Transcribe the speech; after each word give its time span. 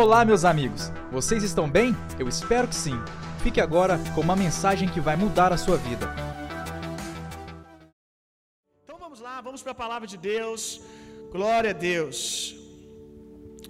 Olá, 0.00 0.24
meus 0.24 0.44
amigos! 0.44 0.82
Vocês 1.10 1.42
estão 1.42 1.68
bem? 1.68 1.88
Eu 2.20 2.28
espero 2.28 2.68
que 2.68 2.74
sim. 2.84 2.96
Fique 3.42 3.60
agora 3.60 3.98
com 4.14 4.20
uma 4.20 4.36
mensagem 4.36 4.88
que 4.88 5.00
vai 5.00 5.16
mudar 5.16 5.52
a 5.52 5.56
sua 5.56 5.76
vida. 5.76 6.06
Então 8.84 8.96
vamos 8.96 9.18
lá, 9.18 9.40
vamos 9.40 9.60
para 9.60 9.72
a 9.72 9.80
palavra 9.84 10.06
de 10.06 10.16
Deus. 10.16 10.80
Glória 11.32 11.70
a 11.70 11.72
Deus. 11.72 12.20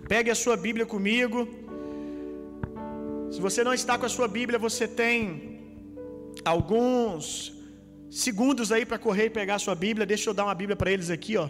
Pegue 0.06 0.30
a 0.30 0.34
sua 0.34 0.54
Bíblia 0.66 0.84
comigo. 0.84 1.48
Se 3.32 3.40
você 3.40 3.64
não 3.64 3.72
está 3.72 3.96
com 3.96 4.04
a 4.04 4.14
sua 4.16 4.28
Bíblia, 4.28 4.58
você 4.58 4.86
tem 4.86 5.16
alguns 6.44 7.54
segundos 8.10 8.70
aí 8.70 8.84
para 8.84 8.98
correr 8.98 9.26
e 9.28 9.30
pegar 9.30 9.54
a 9.54 9.64
sua 9.66 9.74
Bíblia. 9.74 10.04
Deixa 10.04 10.28
eu 10.28 10.34
dar 10.34 10.44
uma 10.44 10.54
Bíblia 10.62 10.76
para 10.76 10.90
eles 10.90 11.08
aqui, 11.08 11.38
ó. 11.38 11.48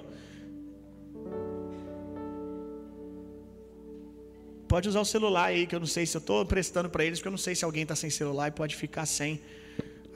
Pode 4.72 4.86
usar 4.90 5.00
o 5.06 5.10
celular 5.14 5.46
aí, 5.50 5.66
que 5.68 5.74
eu 5.76 5.82
não 5.84 5.90
sei 5.96 6.04
se 6.08 6.14
eu 6.18 6.22
estou 6.24 6.38
prestando 6.52 6.88
para 6.94 7.02
eles, 7.04 7.18
porque 7.18 7.30
eu 7.32 7.36
não 7.38 7.44
sei 7.46 7.54
se 7.58 7.64
alguém 7.68 7.84
está 7.86 7.96
sem 8.02 8.10
celular 8.10 8.48
e 8.48 8.54
pode 8.60 8.74
ficar 8.82 9.06
sem 9.18 9.40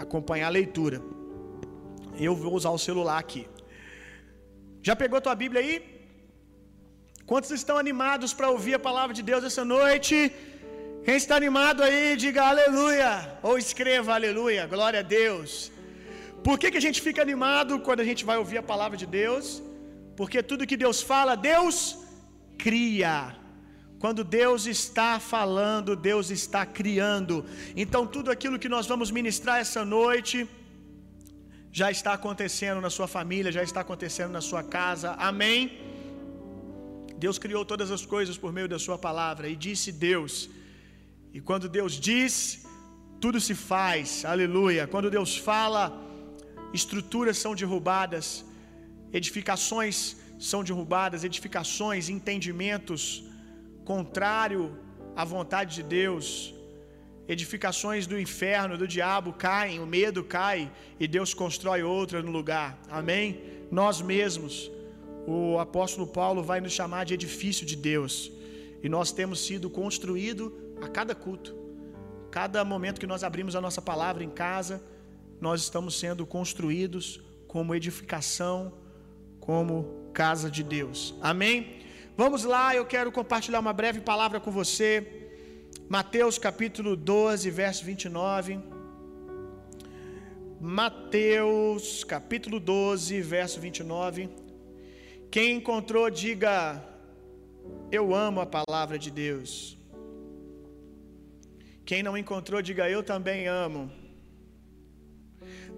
acompanhar 0.05 0.49
a 0.49 0.55
leitura. 0.61 0.99
Eu 2.27 2.35
vou 2.43 2.53
usar 2.61 2.73
o 2.79 2.83
celular 2.89 3.19
aqui. 3.25 3.43
Já 4.89 4.95
pegou 5.03 5.25
tua 5.27 5.35
Bíblia 5.43 5.63
aí? 5.63 5.75
Quantos 7.31 7.51
estão 7.59 7.79
animados 7.85 8.33
para 8.39 8.51
ouvir 8.55 8.75
a 8.75 8.83
palavra 8.89 9.15
de 9.19 9.25
Deus 9.31 9.43
essa 9.51 9.65
noite? 9.65 10.15
Quem 11.07 11.17
está 11.23 11.35
animado 11.43 11.83
aí, 11.87 12.15
diga 12.25 12.43
aleluia, 12.53 13.11
ou 13.49 13.57
escreva 13.65 14.13
aleluia, 14.19 14.67
glória 14.77 15.01
a 15.01 15.09
Deus. 15.21 15.73
Por 16.47 16.57
que, 16.59 16.71
que 16.73 16.81
a 16.83 16.87
gente 16.87 17.01
fica 17.07 17.23
animado 17.29 17.81
quando 17.87 18.01
a 18.05 18.09
gente 18.11 18.25
vai 18.31 18.37
ouvir 18.43 18.59
a 18.59 18.69
palavra 18.73 18.99
de 19.03 19.07
Deus? 19.21 19.63
Porque 20.19 20.43
tudo 20.51 20.69
que 20.73 20.83
Deus 20.87 21.01
fala, 21.13 21.35
Deus 21.53 21.77
cria. 22.65 23.42
Quando 24.03 24.23
Deus 24.41 24.63
está 24.77 25.11
falando, 25.33 25.91
Deus 26.11 26.27
está 26.39 26.63
criando. 26.79 27.35
Então, 27.83 28.03
tudo 28.15 28.29
aquilo 28.35 28.59
que 28.63 28.71
nós 28.75 28.87
vamos 28.93 29.11
ministrar 29.19 29.57
essa 29.65 29.83
noite 29.85 30.37
já 31.81 31.89
está 31.97 32.13
acontecendo 32.19 32.81
na 32.87 32.91
sua 32.97 33.09
família, 33.17 33.57
já 33.59 33.63
está 33.69 33.81
acontecendo 33.87 34.33
na 34.39 34.43
sua 34.49 34.63
casa. 34.77 35.13
Amém? 35.31 35.61
Deus 37.25 37.39
criou 37.45 37.65
todas 37.73 37.91
as 37.97 38.05
coisas 38.15 38.37
por 38.43 38.51
meio 38.59 38.69
da 38.75 38.81
Sua 38.87 38.99
palavra, 39.09 39.47
e 39.53 39.55
disse 39.69 39.89
Deus. 40.09 40.35
E 41.37 41.41
quando 41.49 41.69
Deus 41.79 41.93
diz, 42.11 42.37
tudo 43.25 43.41
se 43.49 43.55
faz, 43.73 44.25
aleluia. 44.35 44.85
Quando 44.95 45.15
Deus 45.19 45.33
fala, 45.51 45.85
estruturas 46.81 47.39
são 47.45 47.55
derrubadas, 47.63 48.45
edificações 49.21 49.97
são 50.51 50.63
derrubadas, 50.71 51.23
edificações, 51.31 52.09
entendimentos 52.17 53.03
contrário 53.85 54.77
à 55.15 55.25
vontade 55.25 55.77
de 55.77 55.83
Deus, 55.83 56.55
edificações 57.29 58.07
do 58.07 58.19
inferno, 58.19 58.77
do 58.77 58.87
diabo 58.87 59.33
caem, 59.33 59.81
o 59.81 59.87
medo 59.87 60.25
cai 60.25 60.71
e 60.99 61.07
Deus 61.07 61.35
constrói 61.35 61.83
outra 61.83 62.23
no 62.23 62.31
lugar. 62.31 62.79
Amém? 62.91 63.41
Nós 63.71 64.01
mesmos, 64.01 64.71
o 65.27 65.59
apóstolo 65.59 66.07
Paulo 66.07 66.43
vai 66.43 66.61
nos 66.61 66.73
chamar 66.73 67.05
de 67.05 67.15
edifício 67.15 67.65
de 67.65 67.77
Deus. 67.77 68.31
E 68.83 68.89
nós 68.89 69.13
temos 69.13 69.47
sido 69.47 69.71
construído 69.71 70.53
a 70.81 70.89
cada 70.89 71.15
culto. 71.15 71.55
Cada 72.31 72.65
momento 72.65 73.01
que 73.01 73.07
nós 73.07 73.23
abrimos 73.23 73.55
a 73.55 73.61
nossa 73.61 73.81
palavra 73.81 74.25
em 74.25 74.31
casa, 74.31 74.83
nós 75.41 75.63
estamos 75.63 75.99
sendo 75.99 76.27
construídos 76.27 77.21
como 77.47 77.75
edificação, 77.75 78.73
como 79.39 80.11
casa 80.13 80.51
de 80.51 80.63
Deus. 80.63 81.15
Amém? 81.21 81.83
Vamos 82.15 82.45
lá, 82.45 82.77
eu 82.77 82.85
quero 82.85 83.11
compartilhar 83.11 83.59
uma 83.59 83.73
breve 83.73 83.99
palavra 83.99 84.39
com 84.39 84.51
você. 84.51 84.91
Mateus 85.89 86.37
capítulo 86.37 86.95
12, 86.95 87.51
verso 87.51 87.87
29. 87.87 88.61
Mateus 90.61 92.05
capítulo 92.05 92.61
12, 92.61 93.23
verso 93.23 93.59
29. 93.59 94.29
Quem 95.31 95.57
encontrou, 95.57 96.11
diga: 96.11 96.85
Eu 97.91 98.15
amo 98.15 98.43
a 98.43 98.47
palavra 98.47 98.99
de 98.99 99.11
Deus. 99.11 99.79
Quem 101.87 102.03
não 102.03 102.15
encontrou, 102.15 102.61
diga: 102.61 102.91
Eu 102.91 103.03
também 103.03 103.47
amo. 103.47 103.91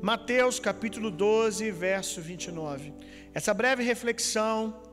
Mateus 0.02 0.58
capítulo 0.58 1.12
12, 1.12 1.70
verso 1.70 2.20
29. 2.20 2.92
Essa 3.32 3.54
breve 3.54 3.84
reflexão 3.84 4.83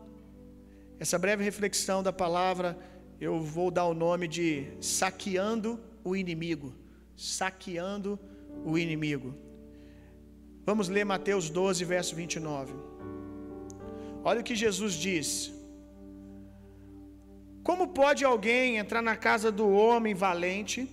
essa 1.03 1.17
breve 1.17 1.43
reflexão 1.43 2.03
da 2.03 2.13
palavra, 2.13 2.77
eu 3.19 3.35
vou 3.41 3.71
dar 3.71 3.85
o 3.85 3.93
nome 4.05 4.27
de 4.27 4.67
saqueando 4.79 5.79
o 6.03 6.15
inimigo. 6.15 6.75
Saqueando 7.17 8.19
o 8.63 8.77
inimigo. 8.77 9.29
Vamos 10.63 10.89
ler 10.89 11.03
Mateus 11.03 11.49
12, 11.49 11.83
verso 11.85 12.13
29. 12.15 12.75
Olha 14.23 14.41
o 14.41 14.43
que 14.43 14.53
Jesus 14.53 14.93
diz: 14.93 15.51
Como 17.63 17.87
pode 17.87 18.23
alguém 18.23 18.77
entrar 18.77 19.01
na 19.01 19.15
casa 19.15 19.51
do 19.51 19.67
homem 19.71 20.13
valente 20.13 20.87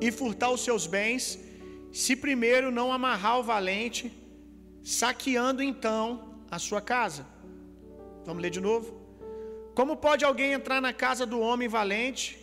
e 0.00 0.12
furtar 0.12 0.52
os 0.52 0.62
seus 0.62 0.86
bens, 0.86 1.40
se 1.90 2.14
primeiro 2.14 2.70
não 2.70 2.92
amarrar 2.92 3.40
o 3.40 3.42
valente, 3.42 4.12
saqueando 4.84 5.60
então 5.60 6.36
a 6.48 6.60
sua 6.60 6.80
casa? 6.80 7.31
Vamos 8.24 8.42
ler 8.42 8.50
de 8.50 8.60
novo? 8.60 8.88
Como 9.74 9.96
pode 9.96 10.24
alguém 10.24 10.52
entrar 10.52 10.80
na 10.80 10.92
casa 10.92 11.24
do 11.24 11.40
homem 11.40 11.68
valente, 11.68 12.38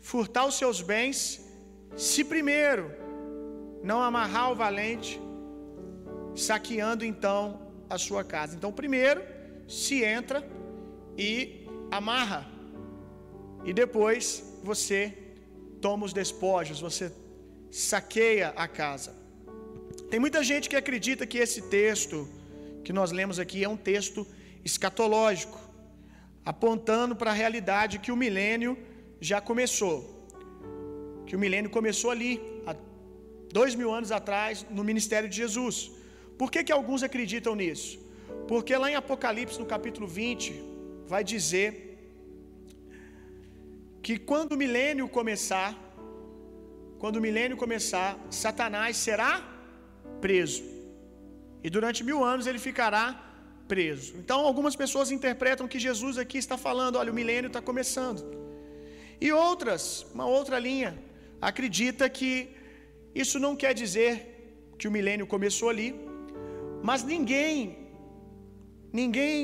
furtar 0.00 0.46
os 0.46 0.56
seus 0.56 0.80
bens, 0.80 1.46
se 1.96 2.24
primeiro 2.24 2.90
não 3.82 4.00
amarrar 4.02 4.50
o 4.50 4.54
valente, 4.54 5.20
saqueando 6.34 7.04
então 7.04 7.72
a 7.88 7.98
sua 7.98 8.24
casa? 8.24 8.56
Então, 8.56 8.72
primeiro 8.72 9.22
se 9.68 10.02
entra 10.02 10.46
e 11.16 11.66
amarra, 11.90 12.46
e 13.64 13.72
depois 13.72 14.58
você 14.62 15.12
toma 15.80 16.06
os 16.06 16.12
despojos, 16.12 16.80
você 16.80 17.12
saqueia 17.70 18.52
a 18.56 18.66
casa. 18.66 19.14
Tem 20.10 20.18
muita 20.18 20.42
gente 20.42 20.68
que 20.68 20.76
acredita 20.76 21.26
que 21.26 21.38
esse 21.38 21.62
texto 21.62 22.28
que 22.84 22.92
nós 22.92 23.12
lemos 23.12 23.38
aqui 23.38 23.62
é 23.62 23.68
um 23.68 23.76
texto 23.76 24.26
escatológico, 24.64 25.58
apontando 26.44 27.14
para 27.16 27.30
a 27.30 27.34
realidade 27.42 27.98
que 27.98 28.12
o 28.12 28.16
milênio 28.16 28.76
já 29.20 29.40
começou. 29.40 29.96
Que 31.26 31.36
o 31.36 31.38
milênio 31.38 31.70
começou 31.70 32.10
ali, 32.10 32.40
há 32.66 32.74
dois 33.58 33.74
mil 33.74 33.92
anos 33.92 34.10
atrás, 34.10 34.66
no 34.70 34.84
ministério 34.90 35.28
de 35.28 35.36
Jesus. 35.36 35.90
Por 36.38 36.50
que, 36.50 36.64
que 36.64 36.72
alguns 36.72 37.02
acreditam 37.02 37.54
nisso? 37.54 37.98
Porque 38.48 38.76
lá 38.76 38.90
em 38.90 38.96
Apocalipse, 38.96 39.58
no 39.58 39.66
capítulo 39.66 40.06
20, 40.06 40.52
vai 41.06 41.22
dizer 41.22 41.92
que 44.02 44.18
quando 44.18 44.52
o 44.52 44.56
milênio 44.56 45.08
começar, 45.08 45.70
quando 46.98 47.16
o 47.16 47.20
milênio 47.20 47.56
começar, 47.56 48.10
Satanás 48.30 48.96
será 48.96 49.32
preso. 50.20 50.62
E 51.64 51.70
durante 51.70 52.02
mil 52.02 52.24
anos 52.24 52.46
ele 52.46 52.58
ficará 52.58 53.04
preso. 53.72 54.10
Então, 54.22 54.38
algumas 54.50 54.76
pessoas 54.82 55.10
interpretam 55.16 55.70
que 55.72 55.78
Jesus 55.86 56.14
aqui 56.22 56.38
está 56.44 56.56
falando: 56.66 56.96
olha, 57.00 57.12
o 57.14 57.18
milênio 57.20 57.50
está 57.52 57.62
começando. 57.70 58.22
E 59.24 59.28
outras, 59.46 59.82
uma 60.14 60.26
outra 60.38 60.58
linha, 60.68 60.90
acredita 61.50 62.04
que 62.18 62.30
isso 63.22 63.38
não 63.44 63.52
quer 63.62 63.72
dizer 63.82 64.12
que 64.78 64.88
o 64.88 64.94
milênio 64.96 65.26
começou 65.34 65.68
ali, 65.74 65.88
mas 66.88 67.00
ninguém, 67.12 67.56
ninguém 69.00 69.40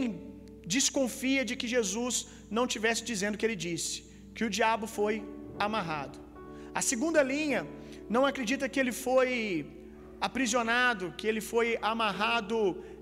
desconfia 0.76 1.42
de 1.48 1.54
que 1.60 1.68
Jesus 1.76 2.14
não 2.58 2.66
tivesse 2.74 3.02
dizendo 3.10 3.34
o 3.36 3.40
que 3.40 3.46
ele 3.48 3.60
disse, 3.68 3.96
que 4.36 4.44
o 4.48 4.52
diabo 4.58 4.86
foi 4.98 5.14
amarrado. 5.66 6.18
A 6.80 6.82
segunda 6.90 7.22
linha 7.32 7.60
não 8.16 8.24
acredita 8.30 8.68
que 8.72 8.80
ele 8.82 8.94
foi 9.06 9.34
aprisionado, 10.28 11.14
que 11.18 11.26
ele 11.30 11.42
foi 11.52 11.68
amarrado 11.92 12.58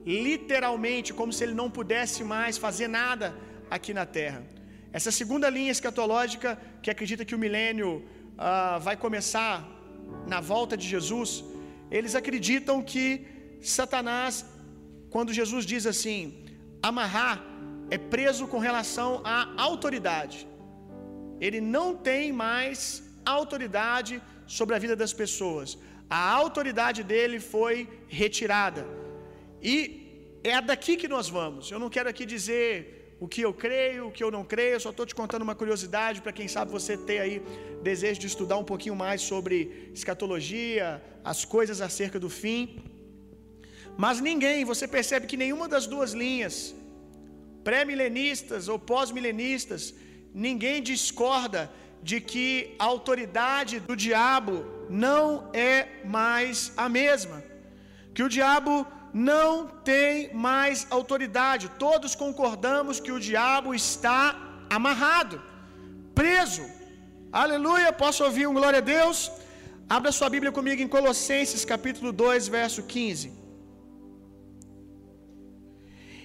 literalmente, 0.07 1.13
como 1.13 1.33
se 1.33 1.43
ele 1.45 1.55
não 1.61 1.69
pudesse 1.69 2.23
mais 2.23 2.57
fazer 2.57 2.89
nada 2.89 3.35
aqui 3.69 3.93
na 3.93 4.07
terra. 4.07 4.43
Essa 4.93 5.11
segunda 5.11 5.49
linha 5.51 5.73
escatológica, 5.77 6.59
que 6.83 6.91
acredita 6.91 7.25
que 7.25 7.35
o 7.35 7.39
milênio 7.39 7.91
ah, 8.39 8.79
vai 8.79 8.97
começar 8.97 9.55
na 10.27 10.41
volta 10.41 10.77
de 10.77 10.87
Jesus, 10.87 11.45
eles 11.91 12.15
acreditam 12.15 12.83
que 12.83 13.27
Satanás, 13.61 14.45
quando 15.11 15.33
Jesus 15.33 15.67
diz 15.67 15.85
assim, 15.87 16.45
amarrar 16.83 17.37
é 17.91 17.99
preso 17.99 18.47
com 18.53 18.59
relação 18.59 19.11
à 19.25 19.37
autoridade. 19.69 20.47
Ele 21.41 21.61
não 21.61 21.89
tem 22.09 22.33
mais 22.33 23.03
autoridade 23.25 24.23
sobre 24.47 24.75
a 24.75 24.79
vida 24.79 24.97
das 24.97 25.13
pessoas. 25.13 25.79
A 26.09 26.31
autoridade 26.31 27.03
dele 27.03 27.39
foi 27.41 27.89
retirada. 28.09 28.87
E 29.75 29.77
é 30.55 30.57
daqui 30.71 30.93
que 31.01 31.09
nós 31.15 31.29
vamos. 31.39 31.65
Eu 31.75 31.79
não 31.83 31.91
quero 31.95 32.09
aqui 32.13 32.25
dizer 32.35 32.71
o 33.25 33.27
que 33.33 33.41
eu 33.47 33.53
creio, 33.65 34.03
o 34.07 34.13
que 34.17 34.25
eu 34.27 34.31
não 34.37 34.45
creio. 34.53 34.75
Eu 34.75 34.83
só 34.87 34.91
estou 34.91 35.07
te 35.11 35.15
contando 35.21 35.45
uma 35.47 35.57
curiosidade 35.61 36.23
para 36.25 36.37
quem 36.39 36.49
sabe 36.55 36.77
você 36.79 36.95
ter 37.09 37.19
aí 37.25 37.37
desejo 37.89 38.21
de 38.25 38.29
estudar 38.33 38.59
um 38.63 38.69
pouquinho 38.73 38.97
mais 39.05 39.21
sobre 39.31 39.57
escatologia, 39.99 40.87
as 41.33 41.41
coisas 41.57 41.81
acerca 41.89 42.19
do 42.25 42.31
fim. 42.43 42.61
Mas 44.05 44.21
ninguém, 44.29 44.65
você 44.73 44.87
percebe 44.97 45.27
que 45.31 45.43
nenhuma 45.45 45.67
das 45.75 45.87
duas 45.95 46.13
linhas, 46.23 46.57
pré-milenistas 47.69 48.69
ou 48.73 48.79
pós-milenistas, 48.93 49.83
ninguém 50.47 50.81
discorda 50.93 51.63
de 52.11 52.19
que 52.21 52.49
a 52.79 52.85
autoridade 52.95 53.81
do 53.89 53.97
diabo 53.97 54.55
não 55.05 55.51
é 55.53 55.75
mais 56.19 56.73
a 56.85 56.89
mesma. 57.01 57.39
Que 58.15 58.23
o 58.23 58.29
diabo 58.29 58.73
não 59.25 59.51
tem 59.91 60.35
mais 60.49 60.79
autoridade. 60.97 61.71
Todos 61.85 62.15
concordamos 62.25 63.01
que 63.05 63.13
o 63.17 63.23
diabo 63.29 63.71
está 63.83 64.21
amarrado, 64.77 65.37
preso. 66.21 66.65
Aleluia! 67.43 67.91
Posso 68.03 68.23
ouvir 68.27 68.47
um 68.47 68.57
glória 68.59 68.81
a 68.83 68.89
Deus? 68.97 69.19
Abra 69.97 70.17
sua 70.19 70.29
Bíblia 70.35 70.53
comigo 70.59 70.83
em 70.83 70.93
Colossenses 70.97 71.65
capítulo 71.73 72.11
2, 72.13 72.49
verso 72.59 72.83
15. 72.95 73.29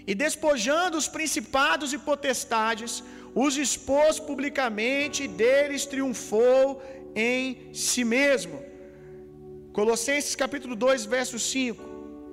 E 0.09 0.15
despojando 0.23 0.97
os 1.01 1.07
principados 1.17 1.93
e 1.93 1.99
potestades, 2.09 2.93
os 3.45 3.55
expôs 3.65 4.17
publicamente 4.29 5.19
e 5.25 5.31
deles 5.41 5.85
triunfou 5.93 6.65
em 7.29 7.73
si 7.85 8.03
mesmo. 8.15 8.57
Colossenses 9.79 10.35
capítulo 10.43 10.75
2, 10.75 11.05
verso 11.15 11.39
5. 11.39 11.90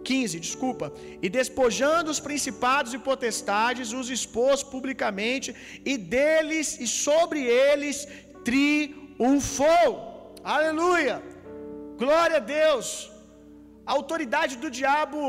15, 0.09 0.41
desculpa. 0.47 0.87
E 1.25 1.29
despojando 1.39 2.11
os 2.15 2.21
principados 2.29 2.93
e 2.97 3.05
potestades, 3.09 3.93
os 4.01 4.09
expôs 4.17 4.63
publicamente, 4.75 5.49
e 5.91 5.95
deles 6.15 6.69
e 6.85 6.87
sobre 7.05 7.41
eles 7.67 7.97
triunfou. 8.49 9.91
Aleluia! 10.57 11.17
Glória 12.03 12.39
a 12.41 12.47
Deus! 12.59 12.89
A 13.89 13.93
autoridade 13.99 14.55
do 14.63 14.71
diabo 14.79 15.21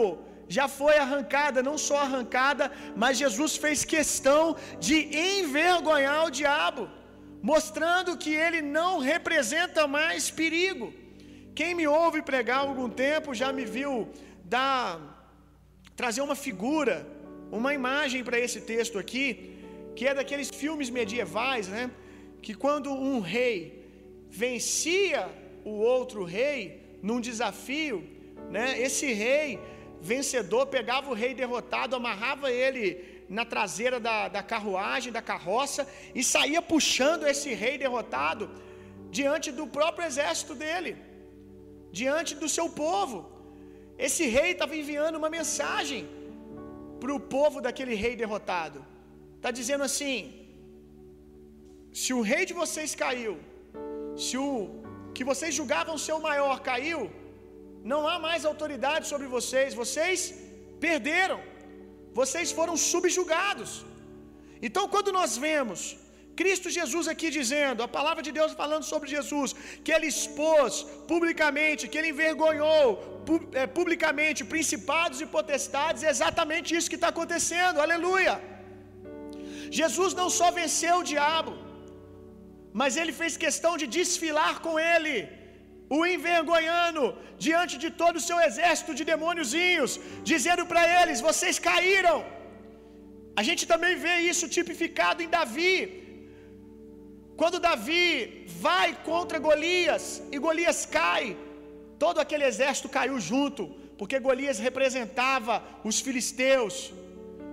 já 0.58 0.68
foi 0.78 0.96
arrancada, 1.06 1.66
não 1.70 1.78
só 1.88 1.98
arrancada, 2.06 2.66
mas 3.02 3.20
Jesus 3.24 3.52
fez 3.64 3.84
questão 3.98 4.44
de 4.88 4.96
envergonhar 5.34 6.22
o 6.26 6.36
diabo, 6.40 6.84
mostrando 7.52 8.18
que 8.24 8.34
ele 8.46 8.62
não 8.80 8.94
representa 9.12 9.92
mais 10.00 10.24
perigo. 10.40 10.88
Quem 11.60 11.72
me 11.80 11.86
ouve 12.02 12.20
pregar 12.32 12.60
há 12.60 12.68
algum 12.70 12.90
tempo 13.06 13.38
já 13.42 13.52
me 13.58 13.66
viu 13.78 13.94
dar 14.50 15.20
trazer 15.96 16.22
uma 16.22 16.36
figura, 16.48 16.96
uma 17.52 17.74
imagem 17.80 18.24
para 18.24 18.40
esse 18.40 18.62
texto 18.62 18.98
aqui, 18.98 19.26
que 19.96 20.08
é 20.08 20.14
daqueles 20.14 20.50
filmes 20.50 20.90
medievais, 20.90 21.68
né? 21.68 21.92
Que 22.42 22.54
quando 22.54 22.90
um 22.92 23.20
rei 23.20 23.58
vencia 24.30 25.30
o 25.64 25.74
outro 25.94 26.24
rei 26.24 27.00
num 27.04 27.20
desafio, 27.30 27.98
né? 28.50 28.66
Esse 28.88 29.08
rei 29.24 29.60
vencedor 30.02 30.66
pegava 30.68 31.10
o 31.12 31.14
rei 31.14 31.34
derrotado, 31.34 31.96
amarrava 31.96 32.52
ele 32.52 33.26
na 33.38 33.46
traseira 33.46 34.00
da, 34.00 34.28
da 34.28 34.42
carruagem, 34.42 35.12
da 35.12 35.22
carroça, 35.22 35.88
e 36.16 36.24
saía 36.24 36.62
puxando 36.62 37.28
esse 37.28 37.54
rei 37.54 37.78
derrotado 37.78 38.50
diante 39.12 39.52
do 39.52 39.68
próprio 39.68 40.08
exército 40.08 40.56
dele, 40.56 40.96
diante 41.92 42.34
do 42.36 42.50
seu 42.50 42.70
povo. 42.70 43.39
Esse 44.08 44.26
rei 44.38 44.50
estava 44.54 44.76
enviando 44.82 45.20
uma 45.22 45.32
mensagem 45.38 46.02
para 47.02 47.14
o 47.18 47.22
povo 47.36 47.58
daquele 47.66 47.96
rei 48.04 48.14
derrotado. 48.22 48.80
Está 49.38 49.52
dizendo 49.60 49.84
assim: 49.90 50.18
se 52.02 52.12
o 52.18 52.22
rei 52.32 52.44
de 52.50 52.56
vocês 52.62 52.92
caiu, 53.04 53.36
se 54.26 54.36
o 54.48 54.52
que 55.16 55.26
vocês 55.32 55.54
julgavam 55.60 55.98
ser 56.06 56.16
o 56.18 56.26
maior 56.30 56.56
caiu, 56.70 57.02
não 57.92 58.02
há 58.10 58.18
mais 58.28 58.44
autoridade 58.52 59.06
sobre 59.12 59.28
vocês, 59.38 59.80
vocês 59.84 60.20
perderam, 60.86 61.40
vocês 62.22 62.52
foram 62.60 62.76
subjugados. 62.92 63.72
Então, 64.68 64.84
quando 64.94 65.12
nós 65.20 65.34
vemos 65.48 65.80
Cristo 66.40 66.68
Jesus 66.80 67.06
aqui 67.14 67.30
dizendo, 67.40 67.84
a 67.86 67.94
palavra 67.98 68.24
de 68.28 68.32
Deus 68.38 68.58
falando 68.62 68.86
sobre 68.92 69.14
Jesus, 69.16 69.50
que 69.84 69.94
ele 69.96 70.10
expôs 70.16 70.76
publicamente, 71.12 71.90
que 71.92 71.98
ele 72.00 72.12
envergonhou 72.16 72.84
é, 73.62 73.66
publicamente 73.80 74.50
principados 74.54 75.20
e 75.24 75.32
potestades, 75.38 76.04
é 76.08 76.12
exatamente 76.16 76.76
isso 76.78 76.92
que 76.92 77.00
está 77.02 77.10
acontecendo, 77.16 77.84
aleluia. 77.88 78.36
Jesus 79.80 80.14
não 80.22 80.30
só 80.38 80.48
venceu 80.62 80.96
o 81.00 81.08
diabo, 81.14 81.52
mas 82.80 82.98
ele 83.02 83.14
fez 83.20 83.44
questão 83.46 83.74
de 83.82 83.88
desfilar 84.00 84.56
com 84.66 84.74
ele, 84.94 85.16
o 85.98 86.00
envergonhando 86.16 87.04
diante 87.46 87.76
de 87.84 87.90
todo 88.02 88.18
o 88.20 88.26
seu 88.30 88.40
exército 88.48 88.94
de 89.00 89.06
demôniozinhos, 89.14 89.92
dizendo 90.32 90.66
para 90.72 90.84
eles: 91.00 91.26
vocês 91.30 91.58
caíram. 91.70 92.18
A 93.40 93.44
gente 93.48 93.64
também 93.72 93.96
vê 94.06 94.16
isso 94.32 94.54
tipificado 94.58 95.24
em 95.26 95.32
Davi. 95.38 95.78
Quando 97.40 97.64
Davi 97.66 98.06
vai 98.68 98.88
contra 99.10 99.44
Golias 99.46 100.06
e 100.34 100.38
Golias 100.46 100.80
cai, 100.98 101.26
todo 102.04 102.18
aquele 102.24 102.46
exército 102.52 102.88
caiu 102.96 103.18
junto, 103.28 103.64
porque 104.00 104.26
Golias 104.26 104.58
representava 104.68 105.54
os 105.90 105.98
filisteus. 106.06 106.76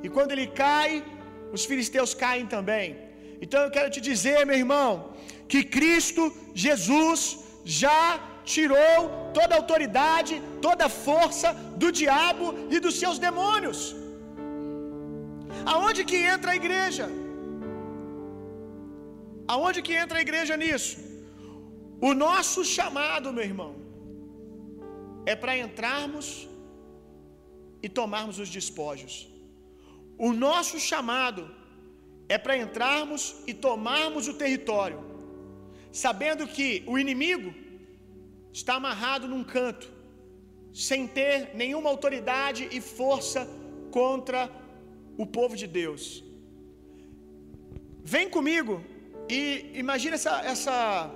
E 0.05 0.09
quando 0.15 0.33
ele 0.35 0.47
cai, 0.63 0.93
os 1.57 1.65
filisteus 1.71 2.13
caem 2.23 2.47
também. 2.55 2.89
Então 3.45 3.61
eu 3.67 3.71
quero 3.77 3.93
te 3.97 4.01
dizer, 4.09 4.39
meu 4.51 4.59
irmão, 4.65 4.91
que 5.53 5.63
Cristo 5.77 6.25
Jesus 6.67 7.19
já 7.83 8.03
tirou 8.55 8.97
toda 9.39 9.55
a 9.55 9.61
autoridade, 9.63 10.35
toda 10.67 10.87
a 10.87 10.95
força 11.09 11.53
do 11.83 11.91
diabo 12.01 12.47
e 12.75 12.81
dos 12.87 12.97
seus 13.03 13.21
demônios. 13.27 13.81
Aonde 15.75 16.03
que 16.11 16.19
entra 16.35 16.51
a 16.53 16.61
igreja? 16.63 17.07
Aonde 19.49 19.81
que 19.87 19.95
entra 20.03 20.19
a 20.19 20.25
igreja 20.27 20.57
nisso? 20.57 20.97
O 22.01 22.13
nosso 22.13 22.65
chamado, 22.65 23.33
meu 23.33 23.45
irmão, 23.45 23.73
é 25.25 25.35
para 25.43 25.57
entrarmos 25.57 26.49
e 27.83 27.89
tomarmos 27.89 28.39
os 28.39 28.51
despojos. 28.51 29.15
O 30.19 30.33
nosso 30.33 30.79
chamado 30.81 31.43
é 32.29 32.37
para 32.37 32.57
entrarmos 32.57 33.23
e 33.47 33.55
tomarmos 33.55 34.27
o 34.29 34.35
território, 34.35 34.99
sabendo 35.93 36.47
que 36.47 36.83
o 36.87 36.99
inimigo 36.99 37.55
está 38.53 38.75
amarrado 38.75 39.29
num 39.29 39.45
canto, 39.45 39.89
sem 40.73 41.07
ter 41.07 41.55
nenhuma 41.55 41.89
autoridade 41.89 42.69
e 42.73 42.81
força 42.81 43.49
contra 43.91 44.51
o 45.17 45.27
povo 45.27 45.57
de 45.57 45.67
Deus. 45.67 46.25
Vem 48.03 48.29
comigo 48.29 48.83
e 49.29 49.73
imagine 49.75 50.15
essa, 50.15 50.41
essa, 50.53 51.11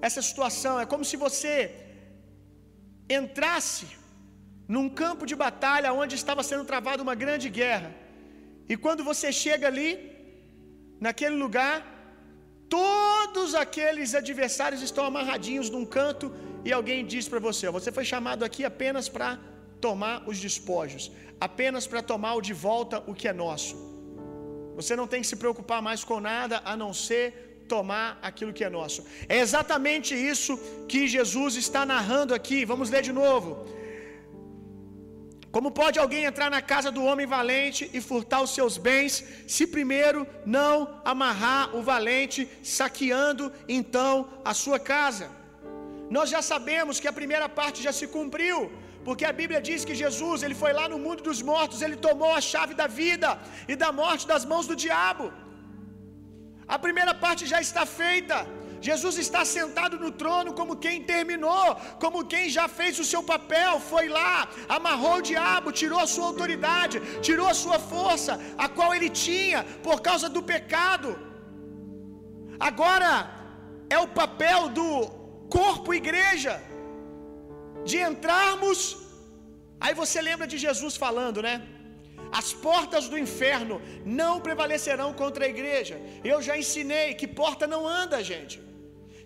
essa 0.00 0.22
situação. 0.22 0.80
É 0.80 0.86
como 0.86 1.04
se 1.04 1.16
você 1.16 1.54
entrasse 3.08 3.86
num 4.74 4.88
campo 4.88 5.24
de 5.30 5.36
batalha 5.36 5.92
onde 5.92 6.14
estava 6.14 6.42
sendo 6.42 6.64
travada 6.64 7.02
uma 7.02 7.14
grande 7.14 7.48
guerra. 7.48 7.90
E 8.68 8.76
quando 8.76 9.04
você 9.04 9.30
chega 9.44 9.66
ali, 9.66 9.90
naquele 11.00 11.36
lugar, 11.36 11.76
todos 12.68 13.54
aqueles 13.54 14.14
adversários 14.14 14.82
estão 14.82 15.04
amarradinhos 15.04 15.68
num 15.68 15.84
canto 15.84 16.34
e 16.64 16.72
alguém 16.72 17.04
diz 17.04 17.28
para 17.28 17.38
você: 17.38 17.70
você 17.70 17.92
foi 17.92 18.04
chamado 18.04 18.44
aqui 18.44 18.64
apenas 18.64 19.08
para 19.08 19.38
tomar 19.80 20.28
os 20.28 20.40
despojos, 20.40 21.10
apenas 21.40 21.86
para 21.86 22.02
tomar 22.02 22.40
de 22.40 22.52
volta 22.52 23.02
o 23.06 23.14
que 23.14 23.28
é 23.28 23.32
nosso. 23.32 23.91
Você 24.78 24.94
não 25.00 25.06
tem 25.06 25.22
que 25.22 25.30
se 25.32 25.36
preocupar 25.36 25.80
mais 25.88 26.02
com 26.04 26.18
nada 26.32 26.62
a 26.64 26.76
não 26.82 26.92
ser 26.92 27.24
tomar 27.74 28.18
aquilo 28.28 28.54
que 28.56 28.64
é 28.68 28.70
nosso. 28.78 29.00
É 29.28 29.38
exatamente 29.44 30.12
isso 30.32 30.52
que 30.90 31.00
Jesus 31.16 31.54
está 31.64 31.82
narrando 31.94 32.34
aqui. 32.38 32.58
Vamos 32.72 32.90
ler 32.94 33.02
de 33.08 33.12
novo. 33.12 33.48
Como 35.54 35.70
pode 35.70 35.98
alguém 35.98 36.24
entrar 36.24 36.50
na 36.50 36.62
casa 36.72 36.90
do 36.96 37.02
homem 37.08 37.26
valente 37.26 37.82
e 37.96 38.00
furtar 38.00 38.40
os 38.46 38.54
seus 38.56 38.74
bens, 38.88 39.12
se 39.54 39.64
primeiro 39.66 40.20
não 40.46 40.74
amarrar 41.12 41.76
o 41.76 41.82
valente, 41.82 42.48
saqueando 42.78 43.52
então 43.78 44.10
a 44.50 44.54
sua 44.62 44.78
casa? 44.94 45.26
Nós 46.16 46.30
já 46.34 46.40
sabemos 46.52 46.98
que 47.00 47.08
a 47.10 47.18
primeira 47.20 47.48
parte 47.58 47.84
já 47.86 47.92
se 47.98 48.06
cumpriu, 48.16 48.58
porque 49.06 49.24
a 49.30 49.34
Bíblia 49.40 49.60
diz 49.68 49.80
que 49.88 50.00
Jesus, 50.02 50.42
ele 50.44 50.56
foi 50.62 50.72
lá 50.78 50.86
no 50.92 50.98
mundo 51.04 51.22
dos 51.28 51.40
mortos, 51.50 51.82
ele 51.86 51.98
tomou 52.08 52.32
a 52.40 52.42
chave 52.52 52.74
da 52.80 52.88
vida 53.02 53.30
e 53.72 53.76
da 53.82 53.90
morte 54.00 54.26
das 54.32 54.44
mãos 54.52 54.66
do 54.70 54.76
diabo. 54.84 55.26
A 56.74 56.78
primeira 56.84 57.14
parte 57.24 57.42
já 57.52 57.60
está 57.68 57.84
feita. 58.02 58.36
Jesus 58.88 59.16
está 59.24 59.40
sentado 59.56 59.96
no 60.04 60.10
trono 60.20 60.54
como 60.58 60.78
quem 60.84 60.96
terminou, 61.10 61.66
como 62.02 62.26
quem 62.32 62.44
já 62.56 62.64
fez 62.78 62.94
o 63.02 63.06
seu 63.10 63.22
papel, 63.32 63.72
foi 63.90 64.06
lá, 64.18 64.36
amarrou 64.76 65.16
o 65.18 65.26
diabo, 65.30 65.76
tirou 65.80 66.00
a 66.04 66.08
sua 66.14 66.26
autoridade, 66.30 66.96
tirou 67.28 67.46
a 67.52 67.58
sua 67.62 67.78
força, 67.92 68.32
a 68.64 68.68
qual 68.76 68.90
ele 68.96 69.10
tinha 69.26 69.60
por 69.86 69.98
causa 70.08 70.28
do 70.36 70.42
pecado. 70.54 71.10
Agora 72.70 73.12
é 73.96 73.98
o 74.04 74.12
papel 74.20 74.60
do 74.80 74.90
corpo 75.58 75.98
igreja 76.02 76.54
de 77.90 77.98
entrarmos. 78.10 78.80
Aí 79.84 79.94
você 80.02 80.18
lembra 80.30 80.46
de 80.52 80.58
Jesus 80.66 80.96
falando, 81.04 81.40
né? 81.48 81.54
As 82.40 82.48
portas 82.66 83.08
do 83.12 83.18
inferno 83.26 83.76
não 84.20 84.34
prevalecerão 84.46 85.12
contra 85.22 85.44
a 85.44 85.52
igreja. 85.54 85.96
Eu 86.32 86.38
já 86.46 86.56
ensinei 86.62 87.08
que 87.20 87.26
porta 87.42 87.66
não 87.74 87.82
anda, 87.86 88.22
gente. 88.32 88.56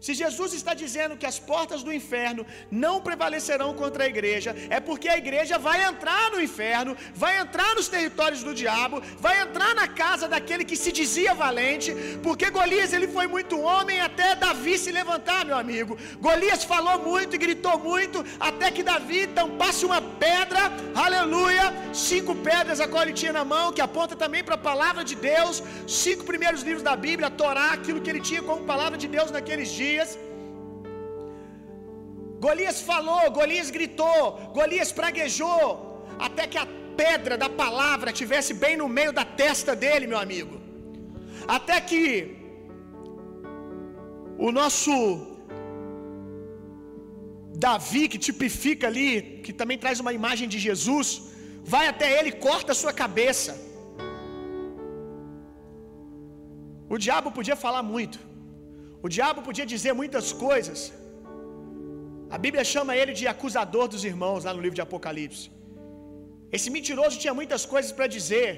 Se 0.06 0.14
Jesus 0.14 0.52
está 0.52 0.72
dizendo 0.72 1.16
que 1.20 1.28
as 1.30 1.36
portas 1.48 1.80
do 1.82 1.92
inferno 1.92 2.42
não 2.70 2.94
prevalecerão 3.06 3.70
contra 3.80 4.04
a 4.04 4.10
igreja, 4.14 4.50
é 4.70 4.78
porque 4.88 5.08
a 5.08 5.18
igreja 5.22 5.58
vai 5.58 5.78
entrar 5.84 6.30
no 6.30 6.40
inferno, 6.40 6.96
vai 7.22 7.32
entrar 7.40 7.74
nos 7.74 7.88
territórios 7.88 8.44
do 8.44 8.54
diabo, 8.54 9.02
vai 9.18 9.34
entrar 9.42 9.74
na 9.74 9.88
casa 9.88 10.28
daquele 10.28 10.64
que 10.64 10.76
se 10.82 10.92
dizia 10.92 11.34
valente, 11.34 11.92
porque 12.22 12.50
Golias 12.50 12.92
ele 12.92 13.08
foi 13.08 13.26
muito 13.26 13.60
homem 13.60 13.98
até 14.00 14.36
Davi 14.36 14.78
se 14.78 14.92
levantar, 14.92 15.44
meu 15.44 15.58
amigo. 15.58 15.98
Golias 16.26 16.62
falou 16.62 17.00
muito 17.00 17.34
e 17.34 17.42
gritou 17.46 17.76
muito 17.76 18.24
até 18.38 18.70
que 18.70 18.84
Davi 18.84 19.26
tampasse 19.40 19.84
uma 19.84 20.00
pedra, 20.00 20.62
aleluia, 20.94 21.66
cinco 21.92 22.32
pedras 22.48 22.78
a 22.78 22.86
qual 22.86 23.02
ele 23.02 23.12
tinha 23.12 23.32
na 23.32 23.44
mão, 23.44 23.72
que 23.72 23.80
aponta 23.88 24.14
também 24.14 24.44
para 24.44 24.54
a 24.54 24.66
palavra 24.70 25.02
de 25.02 25.16
Deus, 25.16 25.60
cinco 25.88 26.22
primeiros 26.32 26.62
livros 26.62 26.84
da 26.90 26.94
Bíblia, 26.94 27.26
a 27.26 27.36
Torá, 27.42 27.68
aquilo 27.72 28.00
que 28.00 28.08
ele 28.08 28.20
tinha 28.20 28.40
como 28.40 28.70
palavra 28.72 28.96
de 28.96 29.08
Deus 29.18 29.32
naqueles 29.32 29.72
dias 29.82 29.95
dias. 29.96 30.10
Golias 32.46 32.78
falou, 32.90 33.22
Golias 33.38 33.70
gritou, 33.76 34.20
Golias 34.58 34.90
praguejou, 34.98 35.62
até 36.26 36.42
que 36.52 36.58
a 36.64 36.66
pedra 37.02 37.34
da 37.42 37.48
palavra 37.62 38.16
tivesse 38.20 38.52
bem 38.64 38.74
no 38.82 38.88
meio 38.98 39.12
da 39.18 39.24
testa 39.42 39.72
dele, 39.82 40.10
meu 40.12 40.20
amigo. 40.26 40.54
Até 41.56 41.76
que 41.88 42.02
o 44.46 44.50
nosso 44.60 44.94
Davi, 47.66 48.04
que 48.12 48.20
tipifica 48.26 48.84
ali, 48.90 49.12
que 49.44 49.52
também 49.60 49.78
traz 49.84 49.98
uma 50.04 50.14
imagem 50.20 50.48
de 50.54 50.58
Jesus, 50.66 51.08
vai 51.74 51.84
até 51.92 52.06
ele 52.16 52.30
e 52.32 52.40
corta 52.48 52.72
a 52.72 52.80
sua 52.82 52.94
cabeça. 53.02 53.52
O 56.94 56.98
diabo 57.04 57.30
podia 57.38 57.56
falar 57.64 57.82
muito. 57.94 58.18
O 59.06 59.10
diabo 59.16 59.40
podia 59.48 59.66
dizer 59.72 59.92
muitas 60.02 60.26
coisas. 60.46 60.78
A 62.34 62.38
Bíblia 62.44 62.64
chama 62.72 62.96
ele 63.00 63.12
de 63.18 63.26
acusador 63.32 63.86
dos 63.92 64.04
irmãos, 64.10 64.44
lá 64.46 64.52
no 64.56 64.62
livro 64.64 64.78
de 64.78 64.84
Apocalipse. 64.86 65.44
Esse 66.56 66.70
mentiroso 66.76 67.20
tinha 67.22 67.34
muitas 67.40 67.62
coisas 67.72 67.92
para 67.96 68.08
dizer, 68.16 68.52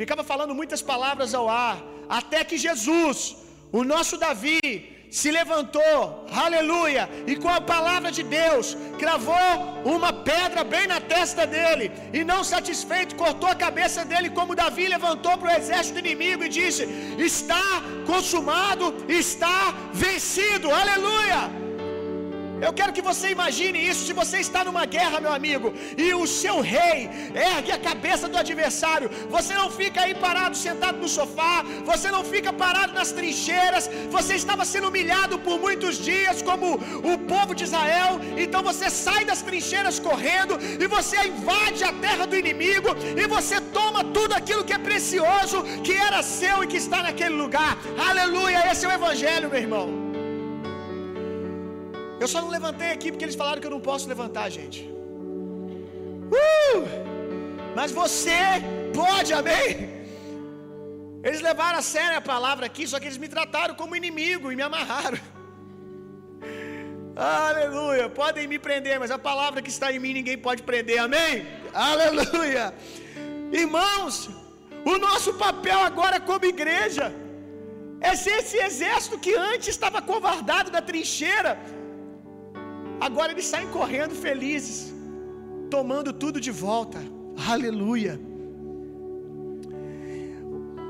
ficava 0.00 0.22
falando 0.30 0.58
muitas 0.60 0.82
palavras 0.92 1.32
ao 1.38 1.48
ar, 1.66 1.76
até 2.20 2.40
que 2.50 2.62
Jesus, 2.66 3.18
o 3.78 3.82
nosso 3.92 4.16
Davi, 4.24 4.66
se 5.18 5.30
levantou, 5.30 6.26
aleluia, 6.32 7.06
e 7.26 7.36
com 7.36 7.50
a 7.50 7.60
palavra 7.60 8.10
de 8.10 8.22
Deus, 8.22 8.74
cravou 8.98 9.52
uma 9.84 10.10
pedra 10.10 10.64
bem 10.64 10.86
na 10.86 11.00
testa 11.00 11.46
dele, 11.46 11.92
e 12.14 12.24
não 12.24 12.42
satisfeito, 12.42 13.14
cortou 13.14 13.50
a 13.50 13.54
cabeça 13.54 14.06
dele, 14.06 14.30
como 14.30 14.56
Davi 14.56 14.88
levantou 14.88 15.36
para 15.36 15.52
o 15.52 15.56
exército 15.60 15.98
inimigo 15.98 16.42
e 16.44 16.48
disse: 16.48 16.84
Está 17.18 17.82
consumado, 18.06 19.04
está 19.06 19.74
vencido, 19.92 20.70
aleluia. 20.70 21.40
Eu 22.66 22.72
quero 22.78 22.92
que 22.96 23.04
você 23.10 23.26
imagine 23.36 23.78
isso. 23.90 24.06
Se 24.06 24.14
você 24.20 24.38
está 24.46 24.60
numa 24.68 24.84
guerra, 24.96 25.20
meu 25.24 25.32
amigo, 25.38 25.68
e 26.04 26.14
o 26.14 26.26
seu 26.26 26.56
rei 26.60 26.98
ergue 27.52 27.72
a 27.72 27.78
cabeça 27.88 28.28
do 28.28 28.38
adversário, 28.42 29.10
você 29.36 29.52
não 29.60 29.68
fica 29.70 30.02
aí 30.02 30.14
parado, 30.26 30.56
sentado 30.56 30.98
no 30.98 31.08
sofá, 31.08 31.64
você 31.84 32.10
não 32.16 32.22
fica 32.24 32.52
parado 32.52 32.92
nas 32.98 33.10
trincheiras, 33.18 33.90
você 34.10 34.34
estava 34.34 34.64
sendo 34.64 34.88
humilhado 34.88 35.38
por 35.38 35.58
muitos 35.58 35.96
dias, 36.10 36.42
como 36.42 36.74
o 37.12 37.18
povo 37.32 37.54
de 37.54 37.64
Israel, 37.64 38.20
então 38.36 38.62
você 38.62 38.88
sai 38.90 39.24
das 39.24 39.42
trincheiras 39.42 39.98
correndo, 39.98 40.58
e 40.82 40.86
você 40.86 41.16
invade 41.26 41.82
a 41.84 41.92
terra 41.92 42.26
do 42.26 42.36
inimigo, 42.36 42.90
e 43.22 43.26
você 43.26 43.60
toma 43.60 44.04
tudo 44.04 44.34
aquilo 44.34 44.64
que 44.64 44.72
é 44.72 44.78
precioso, 44.78 45.62
que 45.82 45.92
era 45.92 46.22
seu 46.22 46.62
e 46.62 46.66
que 46.66 46.76
está 46.76 47.02
naquele 47.02 47.34
lugar. 47.34 47.76
Aleluia, 48.08 48.70
esse 48.70 48.84
é 48.84 48.88
o 48.88 48.92
Evangelho, 48.92 49.50
meu 49.50 49.58
irmão. 49.58 50.01
Eu 52.22 52.28
só 52.32 52.40
não 52.44 52.50
levantei 52.56 52.90
aqui 52.96 53.08
porque 53.10 53.24
eles 53.26 53.38
falaram 53.40 53.60
que 53.60 53.68
eu 53.68 53.76
não 53.76 53.80
posso 53.86 54.08
levantar, 54.12 54.44
gente. 54.56 54.80
Uh! 56.40 56.82
Mas 57.78 57.90
você 58.00 58.38
pode, 58.98 59.30
amém? 59.38 59.66
Eles 61.26 61.40
levaram 61.48 61.78
a 61.80 61.86
sério 61.94 62.18
a 62.18 62.26
palavra 62.34 62.64
aqui, 62.66 62.86
só 62.92 63.00
que 63.00 63.06
eles 63.08 63.18
me 63.24 63.28
trataram 63.34 63.74
como 63.80 63.96
inimigo 64.00 64.52
e 64.52 64.56
me 64.60 64.64
amarraram. 64.68 65.18
Aleluia. 67.48 68.06
Podem 68.20 68.46
me 68.46 68.58
prender, 68.68 68.96
mas 69.02 69.10
a 69.10 69.20
palavra 69.30 69.60
que 69.60 69.72
está 69.76 69.90
em 69.92 70.00
mim 70.04 70.14
ninguém 70.20 70.38
pode 70.46 70.62
prender, 70.70 70.98
amém? 71.08 71.44
Aleluia. 71.74 72.72
Irmãos, 73.64 74.30
o 74.92 74.96
nosso 75.08 75.32
papel 75.44 75.80
agora 75.90 76.20
como 76.20 76.52
igreja 76.54 77.06
é 78.00 78.14
ser 78.24 78.36
esse 78.42 78.58
exército 78.68 79.18
que 79.18 79.34
antes 79.52 79.68
estava 79.76 80.00
covardado 80.00 80.70
da 80.70 80.82
trincheira 80.90 81.52
Agora 83.06 83.30
eles 83.32 83.46
saem 83.52 83.68
correndo 83.76 84.14
felizes, 84.26 84.76
tomando 85.74 86.10
tudo 86.22 86.38
de 86.46 86.52
volta. 86.66 87.00
Aleluia. 87.52 88.14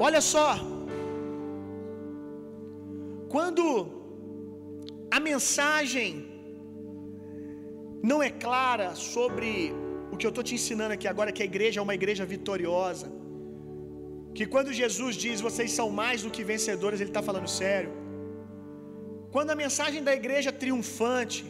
Olha 0.07 0.21
só. 0.33 0.49
Quando 3.35 3.64
a 5.16 5.21
mensagem 5.31 6.11
não 8.11 8.19
é 8.28 8.31
clara 8.47 8.88
sobre 9.12 9.50
o 10.12 10.16
que 10.19 10.26
eu 10.26 10.33
estou 10.35 10.45
te 10.49 10.54
ensinando 10.59 10.95
aqui 10.97 11.09
agora, 11.12 11.35
que 11.37 11.45
a 11.47 11.50
igreja 11.52 11.81
é 11.81 11.87
uma 11.87 11.97
igreja 12.00 12.26
vitoriosa. 12.35 13.09
Que 14.37 14.47
quando 14.52 14.78
Jesus 14.83 15.14
diz 15.25 15.40
vocês 15.49 15.71
são 15.78 15.88
mais 16.02 16.21
do 16.25 16.33
que 16.35 16.45
vencedores, 16.52 17.00
Ele 17.00 17.12
está 17.14 17.25
falando 17.31 17.49
sério. 17.62 17.92
Quando 19.35 19.50
a 19.54 19.61
mensagem 19.64 20.02
da 20.09 20.14
igreja 20.21 20.50
triunfante, 20.62 21.40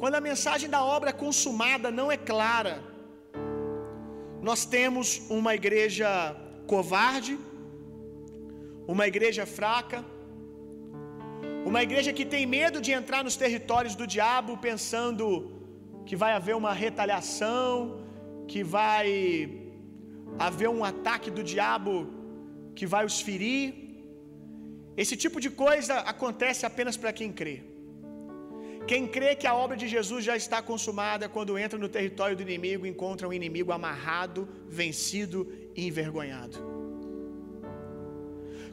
quando 0.00 0.16
a 0.16 0.20
mensagem 0.30 0.68
da 0.74 0.82
obra 0.96 1.12
consumada 1.24 1.90
não 1.90 2.08
é 2.16 2.18
clara, 2.32 2.76
nós 4.48 4.64
temos 4.76 5.06
uma 5.38 5.52
igreja 5.60 6.08
covarde, 6.72 7.34
uma 8.94 9.06
igreja 9.12 9.44
fraca, 9.58 10.04
uma 11.70 11.82
igreja 11.86 12.12
que 12.18 12.24
tem 12.34 12.44
medo 12.58 12.80
de 12.86 12.92
entrar 12.98 13.22
nos 13.24 13.36
territórios 13.44 13.94
do 14.00 14.06
diabo 14.06 14.58
pensando 14.68 15.26
que 16.08 16.16
vai 16.22 16.32
haver 16.38 16.54
uma 16.62 16.72
retaliação, 16.84 17.66
que 18.50 18.62
vai 18.76 19.16
haver 20.38 20.68
um 20.68 20.84
ataque 20.92 21.30
do 21.38 21.42
diabo 21.52 21.94
que 22.78 22.86
vai 22.94 23.04
os 23.10 23.18
ferir. 23.28 23.74
Esse 25.02 25.16
tipo 25.22 25.40
de 25.44 25.50
coisa 25.64 25.94
acontece 26.12 26.64
apenas 26.70 26.96
para 26.96 27.12
quem 27.18 27.32
crê. 27.40 27.56
Quem 28.90 29.06
crê 29.14 29.34
que 29.34 29.48
a 29.48 29.54
obra 29.54 29.76
de 29.76 29.88
Jesus 29.88 30.24
já 30.24 30.36
está 30.36 30.62
consumada, 30.62 31.28
quando 31.28 31.58
entra 31.58 31.78
no 31.78 31.88
território 31.88 32.36
do 32.36 32.42
inimigo, 32.42 32.86
encontra 32.86 33.28
um 33.28 33.32
inimigo 33.32 33.72
amarrado, 33.72 34.48
vencido 34.68 35.38
e 35.74 35.86
envergonhado. 35.88 36.56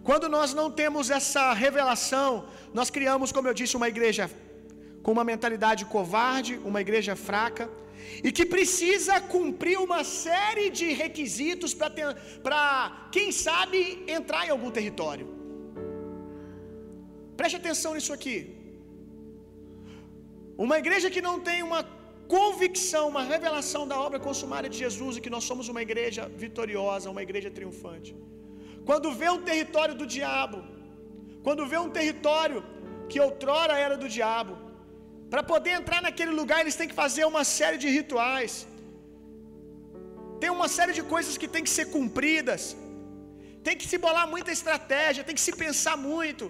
Quando 0.04 0.28
nós 0.30 0.54
não 0.54 0.70
temos 0.70 1.10
essa 1.10 1.54
revelação, 1.54 2.46
nós 2.74 2.90
criamos, 2.90 3.32
como 3.32 3.48
eu 3.48 3.54
disse, 3.54 3.76
uma 3.76 3.88
igreja 3.88 4.30
com 5.02 5.12
uma 5.12 5.24
mentalidade 5.24 5.86
covarde, 5.86 6.60
uma 6.64 6.82
igreja 6.82 7.16
fraca, 7.16 7.70
e 8.24 8.32
que 8.32 8.46
precisa 8.46 9.20
cumprir 9.20 9.78
uma 9.80 10.04
série 10.04 10.70
de 10.70 10.88
requisitos 10.94 11.74
para, 11.74 13.10
quem 13.12 13.32
sabe, 13.32 14.04
entrar 14.08 14.46
em 14.46 14.52
algum 14.52 14.70
território. 14.70 15.28
Preste 17.36 17.56
atenção 17.56 17.94
nisso 17.96 18.14
aqui. 18.14 18.63
Uma 20.58 20.78
igreja 20.84 21.10
que 21.16 21.22
não 21.28 21.40
tem 21.40 21.60
uma 21.64 21.82
convicção, 22.36 23.04
uma 23.14 23.24
revelação 23.34 23.88
da 23.92 23.98
obra 24.00 24.20
consumada 24.28 24.68
de 24.74 24.78
Jesus 24.84 25.18
e 25.18 25.22
que 25.22 25.34
nós 25.36 25.44
somos 25.50 25.68
uma 25.74 25.82
igreja 25.88 26.24
vitoriosa, 26.44 27.10
uma 27.16 27.24
igreja 27.28 27.50
triunfante. 27.58 28.12
Quando 28.90 29.14
vê 29.22 29.30
um 29.30 29.42
território 29.50 29.96
do 30.02 30.06
diabo, 30.18 30.60
quando 31.46 31.68
vê 31.72 31.78
um 31.86 31.90
território 32.00 32.60
que 33.10 33.20
outrora 33.28 33.76
era 33.86 33.98
do 34.04 34.08
diabo, 34.18 34.54
para 35.32 35.44
poder 35.52 35.74
entrar 35.80 36.00
naquele 36.08 36.34
lugar, 36.40 36.60
eles 36.62 36.78
têm 36.80 36.90
que 36.92 37.02
fazer 37.04 37.26
uma 37.34 37.44
série 37.58 37.80
de 37.84 37.90
rituais. 37.98 38.54
Tem 40.42 40.52
uma 40.58 40.68
série 40.78 40.94
de 40.98 41.04
coisas 41.14 41.38
que 41.42 41.48
tem 41.54 41.64
que 41.68 41.74
ser 41.78 41.86
cumpridas. 41.96 42.64
Tem 43.66 43.76
que 43.80 43.88
se 43.92 43.98
bolar 44.06 44.26
muita 44.34 44.52
estratégia, 44.58 45.24
tem 45.28 45.38
que 45.40 45.46
se 45.48 45.54
pensar 45.64 45.96
muito. 46.12 46.46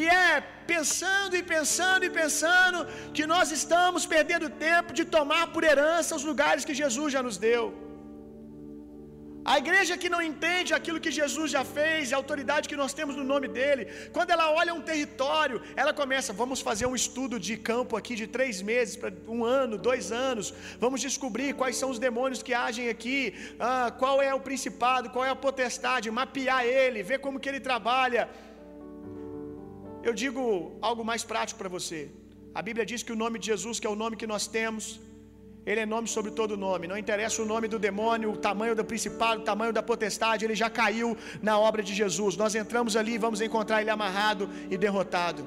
E 0.00 0.04
é 0.08 0.40
pensando 0.74 1.36
e 1.40 1.42
pensando 1.54 2.04
e 2.08 2.10
pensando 2.20 2.80
que 3.16 3.26
nós 3.32 3.50
estamos 3.60 4.04
perdendo 4.14 4.54
tempo 4.68 4.92
de 4.98 5.04
tomar 5.16 5.46
por 5.54 5.64
herança 5.70 6.16
os 6.20 6.26
lugares 6.32 6.64
que 6.64 6.80
Jesus 6.82 7.12
já 7.16 7.22
nos 7.28 7.38
deu. 7.48 7.64
A 9.52 9.54
igreja 9.62 9.98
que 10.02 10.08
não 10.12 10.20
entende 10.28 10.70
aquilo 10.76 11.02
que 11.04 11.10
Jesus 11.18 11.48
já 11.54 11.62
fez, 11.76 12.12
a 12.12 12.16
autoridade 12.20 12.68
que 12.70 12.78
nós 12.82 12.94
temos 12.98 13.14
no 13.20 13.24
nome 13.32 13.48
dele, 13.56 13.82
quando 14.14 14.30
ela 14.34 14.46
olha 14.60 14.72
um 14.76 14.80
território, 14.90 15.60
ela 15.76 15.92
começa, 15.92 16.32
vamos 16.42 16.60
fazer 16.68 16.86
um 16.86 16.96
estudo 17.02 17.38
de 17.38 17.54
campo 17.70 17.94
aqui 17.98 18.14
de 18.20 18.26
três 18.36 18.62
meses, 18.70 18.96
para 18.96 19.12
um 19.36 19.44
ano, 19.44 19.76
dois 19.76 20.10
anos, 20.10 20.54
vamos 20.84 21.02
descobrir 21.08 21.50
quais 21.60 21.76
são 21.76 21.90
os 21.90 21.98
demônios 21.98 22.42
que 22.46 22.54
agem 22.54 22.88
aqui, 22.94 23.20
ah, 23.60 23.92
qual 23.98 24.22
é 24.22 24.32
o 24.32 24.40
principado, 24.48 25.10
qual 25.10 25.26
é 25.26 25.32
a 25.34 25.42
potestade, 25.46 26.10
mapear 26.22 26.64
ele, 26.64 27.02
ver 27.02 27.18
como 27.18 27.38
que 27.38 27.50
ele 27.50 27.60
trabalha. 27.60 28.24
Eu 30.08 30.12
digo 30.22 30.42
algo 30.88 31.02
mais 31.10 31.22
prático 31.30 31.58
para 31.62 31.70
você. 31.76 32.00
A 32.58 32.62
Bíblia 32.66 32.84
diz 32.90 33.02
que 33.06 33.12
o 33.14 33.18
nome 33.22 33.36
de 33.40 33.46
Jesus, 33.52 33.76
que 33.80 33.86
é 33.90 33.92
o 33.94 33.98
nome 34.02 34.16
que 34.22 34.28
nós 34.32 34.44
temos, 34.56 34.84
ele 35.70 35.80
é 35.84 35.86
nome 35.94 36.08
sobre 36.14 36.30
todo 36.38 36.58
nome. 36.68 36.86
Não 36.92 36.98
interessa 37.02 37.38
o 37.44 37.46
nome 37.52 37.66
do 37.74 37.78
demônio, 37.78 38.30
o 38.32 38.36
tamanho 38.48 38.74
do 38.80 38.84
principado, 38.90 39.40
o 39.40 39.44
tamanho 39.50 39.72
da 39.78 39.82
potestade, 39.90 40.44
ele 40.44 40.56
já 40.62 40.68
caiu 40.80 41.16
na 41.48 41.54
obra 41.68 41.82
de 41.88 41.94
Jesus. 42.00 42.36
Nós 42.42 42.54
entramos 42.62 42.96
ali 43.00 43.14
e 43.14 43.22
vamos 43.26 43.40
encontrar 43.40 43.80
ele 43.80 43.92
amarrado 43.96 44.44
e 44.70 44.76
derrotado. 44.76 45.42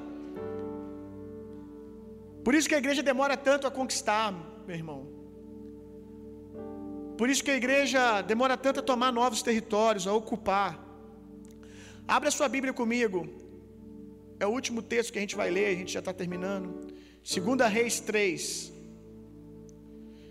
Por 2.44 2.54
isso 2.56 2.68
que 2.68 2.74
a 2.74 2.82
igreja 2.84 3.02
demora 3.10 3.36
tanto 3.48 3.66
a 3.66 3.70
conquistar, 3.70 4.28
meu 4.66 4.76
irmão. 4.82 5.00
Por 7.16 7.28
isso 7.30 7.44
que 7.44 7.52
a 7.52 7.60
igreja 7.62 8.22
demora 8.22 8.56
tanto 8.56 8.80
a 8.80 8.82
tomar 8.82 9.12
novos 9.12 9.40
territórios, 9.48 10.06
a 10.06 10.12
ocupar. 10.12 10.70
Abra 12.16 12.30
sua 12.30 12.48
Bíblia 12.48 12.72
comigo. 12.72 13.20
É 14.40 14.46
o 14.46 14.50
último 14.50 14.80
texto 14.82 15.12
que 15.12 15.18
a 15.18 15.20
gente 15.20 15.36
vai 15.36 15.50
ler, 15.50 15.66
a 15.66 15.78
gente 15.80 15.92
já 15.92 15.98
está 15.98 16.12
terminando. 16.12 16.68
Segunda 17.22 17.66
Reis 17.66 17.98
3. 18.00 18.72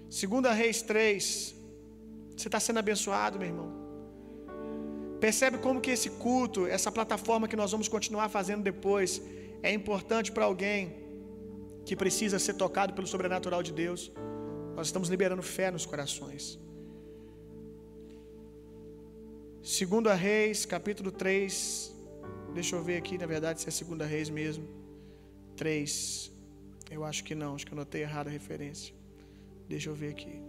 Segunda 0.10 0.52
Reis 0.54 0.82
3. 0.82 1.56
Você 2.36 2.48
está 2.48 2.60
sendo 2.60 2.80
abençoado, 2.80 3.38
meu 3.40 3.48
irmão. 3.48 3.70
Percebe 5.20 5.58
como 5.58 5.82
que 5.82 5.92
esse 5.92 6.10
culto, 6.26 6.68
essa 6.68 6.92
plataforma 6.92 7.48
que 7.48 7.56
nós 7.56 7.72
vamos 7.72 7.88
continuar 7.88 8.30
fazendo 8.30 8.64
depois, 8.64 9.22
é 9.62 9.72
importante 9.74 10.32
para 10.32 10.46
alguém 10.46 10.96
que 11.86 11.96
precisa 11.96 12.38
ser 12.38 12.54
tocado 12.54 12.94
pelo 12.94 13.08
sobrenatural 13.08 13.64
de 13.64 13.74
Deus. 13.74 14.12
Nós 14.76 14.88
estamos 14.88 15.10
liberando 15.10 15.42
fé 15.42 15.72
nos 15.72 15.86
corações. 15.86 16.60
Segunda 19.64 20.14
Reis, 20.14 20.66
capítulo 20.66 21.12
3. 21.12 21.97
Deixa 22.58 22.76
eu 22.76 22.84
ver 22.88 22.98
aqui, 22.98 23.16
na 23.20 23.28
verdade, 23.28 23.62
se 23.62 23.68
é 23.70 23.72
Segunda 23.72 24.04
Reis 24.04 24.30
mesmo. 24.32 24.66
3. 25.56 26.32
Eu 26.90 27.04
acho 27.10 27.24
que 27.24 27.36
não, 27.42 27.54
acho 27.54 27.66
que 27.68 27.74
eu 27.74 27.80
notei 27.82 28.02
errado 28.02 28.30
a 28.30 28.32
referência. 28.32 28.96
Deixa 29.70 29.90
eu 29.92 29.96
ver 30.02 30.10
aqui. 30.16 30.42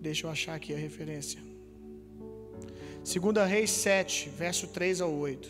Deixa 0.00 0.24
eu 0.24 0.30
achar 0.30 0.54
aqui 0.54 0.72
a 0.72 0.78
referência. 0.78 1.40
Segunda 3.02 3.44
Reis 3.44 3.72
7, 3.72 4.30
verso 4.44 4.68
3 4.68 5.00
ao 5.00 5.12
8. 5.12 5.48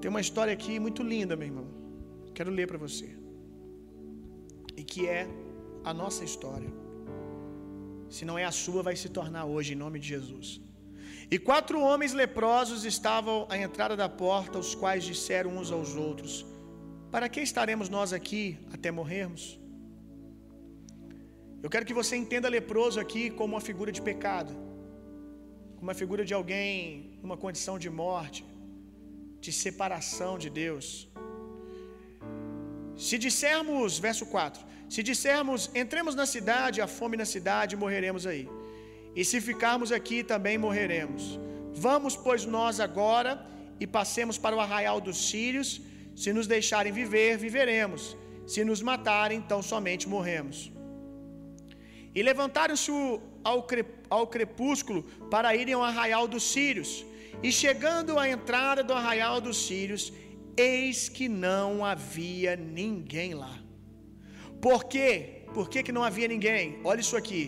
Tem 0.00 0.08
uma 0.08 0.20
história 0.20 0.52
aqui 0.52 0.80
muito 0.80 1.04
linda, 1.04 1.36
meu 1.36 1.46
irmão. 1.46 1.68
Quero 2.34 2.50
ler 2.50 2.66
para 2.66 2.78
você. 2.86 3.19
Que 4.92 5.02
é 5.18 5.22
a 5.90 5.92
nossa 6.02 6.22
história. 6.28 6.70
Se 8.14 8.24
não 8.28 8.36
é 8.42 8.44
a 8.44 8.54
sua, 8.62 8.82
vai 8.88 8.96
se 9.02 9.08
tornar 9.18 9.44
hoje, 9.54 9.72
em 9.74 9.80
nome 9.84 9.98
de 10.02 10.08
Jesus. 10.14 10.48
E 11.34 11.38
quatro 11.48 11.78
homens 11.88 12.12
leprosos 12.22 12.80
estavam 12.94 13.36
à 13.52 13.56
entrada 13.66 13.96
da 14.02 14.08
porta, 14.22 14.58
os 14.64 14.72
quais 14.80 15.04
disseram 15.10 15.50
uns 15.58 15.70
aos 15.76 15.90
outros: 16.06 16.32
Para 17.14 17.28
que 17.32 17.40
estaremos 17.48 17.88
nós 17.96 18.12
aqui 18.18 18.42
até 18.76 18.90
morrermos? 19.00 19.44
Eu 21.64 21.70
quero 21.72 21.86
que 21.88 21.98
você 22.00 22.14
entenda 22.22 22.54
leproso 22.58 22.98
aqui 23.04 23.24
como 23.38 23.54
uma 23.54 23.64
figura 23.68 23.92
de 23.96 24.02
pecado, 24.10 24.52
como 25.76 25.86
uma 25.88 25.98
figura 26.02 26.24
de 26.30 26.34
alguém 26.38 26.80
numa 27.22 27.36
condição 27.44 27.76
de 27.84 27.90
morte, 28.02 28.42
de 29.44 29.52
separação 29.64 30.32
de 30.44 30.50
Deus. 30.62 30.86
Se 33.06 33.16
dissermos, 33.26 33.98
verso 34.08 34.26
4: 34.36 34.69
Se 34.94 35.00
dissermos, 35.08 35.70
entremos 35.82 36.14
na 36.20 36.26
cidade, 36.34 36.80
a 36.80 36.88
fome 36.98 37.16
na 37.16 37.26
cidade, 37.34 37.76
morreremos 37.84 38.26
aí. 38.30 38.44
E 39.14 39.24
se 39.24 39.38
ficarmos 39.48 39.92
aqui, 39.98 40.18
também 40.32 40.56
morreremos. 40.58 41.38
Vamos, 41.86 42.16
pois, 42.16 42.44
nós 42.44 42.80
agora 42.80 43.32
e 43.78 43.86
passemos 43.86 44.36
para 44.36 44.56
o 44.56 44.60
arraial 44.60 45.00
dos 45.00 45.18
sírios. 45.30 45.80
Se 46.22 46.32
nos 46.32 46.48
deixarem 46.54 46.92
viver, 46.92 47.38
viveremos. 47.38 48.16
Se 48.52 48.64
nos 48.64 48.82
matarem, 48.82 49.38
então 49.38 49.62
somente 49.62 50.08
morremos. 50.08 50.72
E 52.12 52.20
levantaram-se 52.20 52.90
ao 54.10 54.26
crepúsculo 54.26 55.04
para 55.30 55.54
irem 55.54 55.74
ao 55.74 55.84
arraial 55.84 56.26
dos 56.26 56.42
sírios. 56.42 57.06
E 57.44 57.52
chegando 57.52 58.18
à 58.18 58.28
entrada 58.28 58.82
do 58.82 58.92
arraial 58.92 59.40
dos 59.40 59.58
sírios, 59.68 60.12
eis 60.56 61.08
que 61.08 61.28
não 61.28 61.84
havia 61.84 62.56
ninguém 62.56 63.34
lá. 63.34 63.69
Por 64.66 64.84
quê? 64.92 65.10
Por 65.56 65.68
que, 65.70 65.82
que 65.82 65.96
não 65.96 66.04
havia 66.08 66.28
ninguém? 66.34 66.78
Olha 66.84 67.00
isso 67.00 67.16
aqui. 67.22 67.42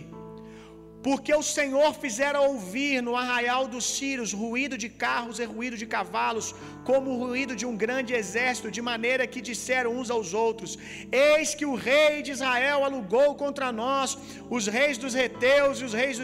Porque 1.05 1.33
o 1.39 1.43
Senhor 1.55 1.89
fizera 2.03 2.39
ouvir 2.49 3.01
no 3.05 3.13
arraial 3.21 3.63
dos 3.73 3.85
Sírios 3.95 4.31
ruído 4.41 4.75
de 4.83 4.89
carros 5.03 5.37
e 5.43 5.45
ruído 5.53 5.77
de 5.81 5.87
cavalos, 5.95 6.47
como 6.89 7.07
o 7.11 7.19
ruído 7.23 7.53
de 7.61 7.65
um 7.69 7.75
grande 7.83 8.13
exército, 8.21 8.71
de 8.77 8.81
maneira 8.91 9.27
que 9.33 9.41
disseram 9.49 9.91
uns 9.97 10.09
aos 10.15 10.29
outros: 10.45 10.77
Eis 11.11 11.53
que 11.59 11.67
o 11.71 11.75
rei 11.89 12.21
de 12.21 12.31
Israel 12.35 12.85
alugou 12.85 13.29
contra 13.43 13.69
nós 13.83 14.17
os 14.57 14.67
reis 14.77 14.97
dos 14.97 15.13
heteus 15.13 15.81
e 15.81 15.85
os 15.89 15.95
reis 16.01 16.17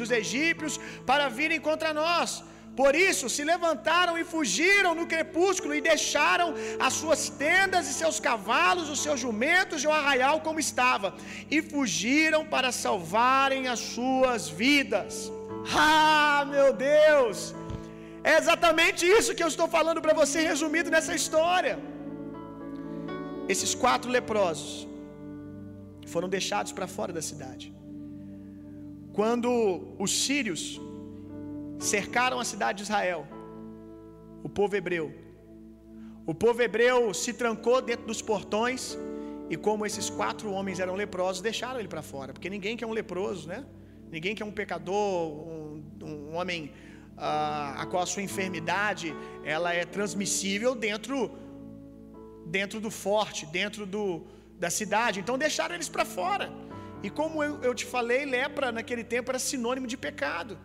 dos 0.00 0.10
egípcios 0.22 0.80
para 1.10 1.28
virem 1.40 1.60
contra 1.70 1.92
nós. 2.02 2.42
Por 2.80 2.92
isso 3.08 3.26
se 3.34 3.42
levantaram 3.52 4.14
e 4.20 4.24
fugiram 4.32 4.92
no 4.98 5.06
crepúsculo 5.12 5.74
e 5.74 5.80
deixaram 5.90 6.48
as 6.86 6.94
suas 7.00 7.22
tendas 7.44 7.84
e 7.90 7.94
seus 8.00 8.18
cavalos, 8.28 8.90
os 8.94 9.00
seus 9.06 9.18
jumentos 9.26 9.82
e 9.82 9.88
o 9.90 9.94
arraial 9.98 10.36
como 10.46 10.60
estava, 10.66 11.08
e 11.56 11.60
fugiram 11.74 12.42
para 12.54 12.70
salvarem 12.84 13.62
as 13.74 13.80
suas 13.94 14.48
vidas. 14.62 15.14
Ah, 15.74 16.44
meu 16.54 16.68
Deus! 16.72 17.38
É 18.32 18.34
exatamente 18.42 19.02
isso 19.18 19.34
que 19.36 19.44
eu 19.46 19.52
estou 19.54 19.68
falando 19.76 20.00
para 20.04 20.14
você, 20.22 20.38
resumido 20.52 20.90
nessa 20.94 21.14
história. 21.20 21.74
Esses 23.52 23.72
quatro 23.82 24.10
leprosos 24.16 24.70
foram 26.12 26.28
deixados 26.36 26.72
para 26.76 26.88
fora 26.96 27.12
da 27.18 27.22
cidade. 27.30 27.66
Quando 29.18 29.50
os 30.04 30.12
sírios 30.24 30.62
cercaram 31.78 32.38
a 32.40 32.44
cidade 32.44 32.78
de 32.78 32.84
Israel, 32.84 33.26
o 34.42 34.48
povo 34.48 34.76
hebreu. 34.76 35.12
O 36.26 36.34
povo 36.34 36.60
hebreu 36.62 37.14
se 37.14 37.32
trancou 37.32 37.80
dentro 37.80 38.06
dos 38.06 38.20
portões, 38.20 38.98
e 39.48 39.56
como 39.56 39.86
esses 39.86 40.10
quatro 40.10 40.50
homens 40.50 40.80
eram 40.80 40.94
leprosos, 40.94 41.40
deixaram 41.40 41.78
ele 41.78 41.88
para 41.88 42.02
fora, 42.02 42.32
porque 42.32 42.50
ninguém 42.50 42.76
quer 42.76 42.86
um 42.86 42.92
leproso, 42.92 43.48
né? 43.48 43.64
Ninguém 44.10 44.34
quer 44.34 44.44
um 44.44 44.52
pecador, 44.52 45.30
um, 45.30 45.84
um 46.02 46.34
homem 46.34 46.72
uh, 47.16 47.80
a 47.82 47.86
qual 47.90 48.02
a 48.02 48.06
sua 48.06 48.22
enfermidade 48.22 49.14
ela 49.44 49.72
é 49.72 49.84
transmissível 49.84 50.74
dentro 50.74 51.30
dentro 52.46 52.80
do 52.80 52.90
forte, 52.90 53.44
dentro 53.46 53.84
do, 53.84 54.24
da 54.58 54.70
cidade. 54.70 55.18
Então 55.20 55.36
deixaram 55.36 55.74
eles 55.74 55.88
para 55.88 56.04
fora. 56.04 56.50
E 57.02 57.10
como 57.10 57.42
eu, 57.42 57.60
eu 57.62 57.74
te 57.74 57.84
falei, 57.84 58.24
lepra 58.24 58.70
naquele 58.70 59.04
tempo 59.04 59.30
era 59.30 59.38
sinônimo 59.38 59.86
de 59.86 59.96
pecado. 59.96 60.58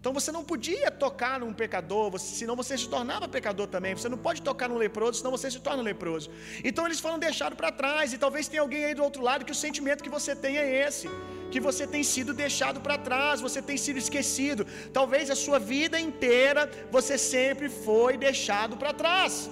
Então 0.00 0.12
você 0.16 0.30
não 0.36 0.42
podia 0.50 0.90
tocar 1.04 1.40
num 1.40 1.52
pecador, 1.52 2.16
senão 2.18 2.54
você 2.60 2.74
se 2.82 2.88
tornava 2.88 3.26
pecador 3.36 3.66
também. 3.66 3.94
Você 3.98 4.08
não 4.08 4.20
pode 4.26 4.40
tocar 4.48 4.68
num 4.68 4.80
leproso, 4.84 5.18
senão 5.18 5.32
você 5.36 5.50
se 5.50 5.60
torna 5.66 5.82
leproso. 5.82 6.30
Então 6.68 6.86
eles 6.86 7.00
foram 7.04 7.18
deixados 7.18 7.56
para 7.60 7.72
trás, 7.80 8.12
e 8.12 8.18
talvez 8.24 8.46
tenha 8.46 8.62
alguém 8.62 8.84
aí 8.84 8.94
do 8.94 9.02
outro 9.08 9.22
lado 9.28 9.44
que 9.44 9.56
o 9.56 9.60
sentimento 9.66 10.04
que 10.06 10.14
você 10.18 10.34
tem 10.44 10.56
é 10.56 10.66
esse, 10.86 11.08
que 11.50 11.60
você 11.68 11.84
tem 11.94 12.04
sido 12.14 12.32
deixado 12.44 12.80
para 12.80 12.96
trás, 13.08 13.40
você 13.40 13.60
tem 13.60 13.76
sido 13.76 13.98
esquecido. 14.04 14.64
Talvez 14.98 15.30
a 15.30 15.38
sua 15.44 15.58
vida 15.58 15.98
inteira 16.08 16.70
você 16.96 17.16
sempre 17.18 17.68
foi 17.68 18.16
deixado 18.16 18.76
para 18.76 18.92
trás. 19.02 19.50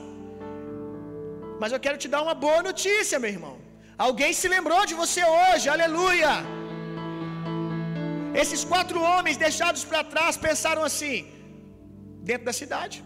Mas 1.61 1.73
eu 1.73 1.81
quero 1.81 1.99
te 2.03 2.09
dar 2.15 2.23
uma 2.27 2.35
boa 2.47 2.63
notícia, 2.63 3.19
meu 3.19 3.31
irmão. 3.37 3.57
Alguém 3.99 4.33
se 4.41 4.47
lembrou 4.57 4.85
de 4.91 4.95
você 5.03 5.23
hoje, 5.25 5.69
aleluia. 5.77 6.33
Esses 8.43 8.63
quatro 8.73 8.99
homens 9.09 9.37
deixados 9.47 9.83
para 9.91 10.03
trás 10.13 10.37
pensaram 10.49 10.83
assim: 10.91 11.17
dentro 12.29 12.47
da 12.49 12.55
cidade, 12.63 12.97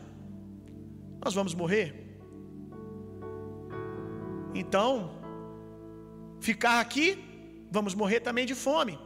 nós 1.25 1.35
vamos 1.39 1.55
morrer. 1.63 1.89
Então, 4.63 4.89
ficar 6.49 6.77
aqui 6.85 7.09
vamos 7.71 7.95
morrer 7.95 8.21
também 8.29 8.47
de 8.51 8.57
fome. 8.67 8.99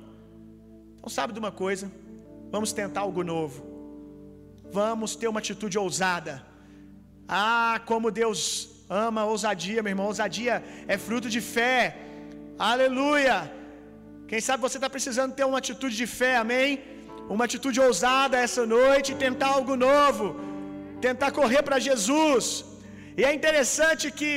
Então, 0.97 1.09
sabe 1.09 1.33
de 1.35 1.39
uma 1.39 1.53
coisa? 1.53 1.87
Vamos 2.51 2.73
tentar 2.73 3.03
algo 3.03 3.23
novo. 3.23 3.59
Vamos 4.81 5.15
ter 5.21 5.29
uma 5.29 5.41
atitude 5.41 5.77
ousada. 5.79 6.35
Ah, 7.29 7.81
como 7.91 8.11
Deus 8.11 8.45
ama 8.89 9.21
a 9.23 9.27
ousadia, 9.27 9.83
meu 9.83 9.91
irmão. 9.91 10.07
Ousadia 10.07 10.55
é 10.89 10.97
fruto 10.97 11.29
de 11.29 11.41
fé. 11.41 11.79
Aleluia. 12.59 13.37
Quem 14.31 14.41
sabe 14.47 14.65
você 14.67 14.79
está 14.81 14.91
precisando 14.97 15.37
ter 15.39 15.47
uma 15.51 15.61
atitude 15.63 15.95
de 16.03 16.07
fé, 16.19 16.33
amém? 16.45 16.71
Uma 17.35 17.45
atitude 17.49 17.79
ousada 17.87 18.37
essa 18.47 18.63
noite, 18.77 19.19
tentar 19.27 19.51
algo 19.59 19.75
novo, 19.89 20.27
tentar 21.07 21.31
correr 21.39 21.63
para 21.69 21.79
Jesus. 21.89 22.45
E 23.19 23.23
é 23.29 23.33
interessante 23.39 24.05
que 24.19 24.33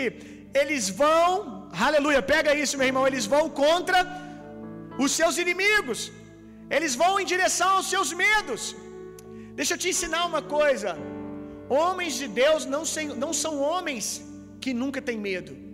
eles 0.62 0.84
vão, 1.02 1.32
aleluia, 1.88 2.22
pega 2.34 2.58
isso, 2.64 2.78
meu 2.80 2.88
irmão, 2.92 3.06
eles 3.12 3.26
vão 3.34 3.44
contra 3.64 4.00
os 5.04 5.12
seus 5.20 5.38
inimigos, 5.44 6.00
eles 6.78 6.94
vão 7.02 7.14
em 7.22 7.28
direção 7.34 7.70
aos 7.78 7.90
seus 7.94 8.12
medos. 8.24 8.64
Deixa 9.60 9.74
eu 9.74 9.82
te 9.84 9.90
ensinar 9.94 10.24
uma 10.32 10.42
coisa: 10.58 10.90
homens 11.82 12.16
de 12.22 12.28
Deus 12.42 12.64
não, 12.74 12.84
não 13.24 13.32
são 13.44 13.54
homens 13.70 14.06
que 14.64 14.74
nunca 14.82 15.02
têm 15.08 15.20
medo. 15.30 15.67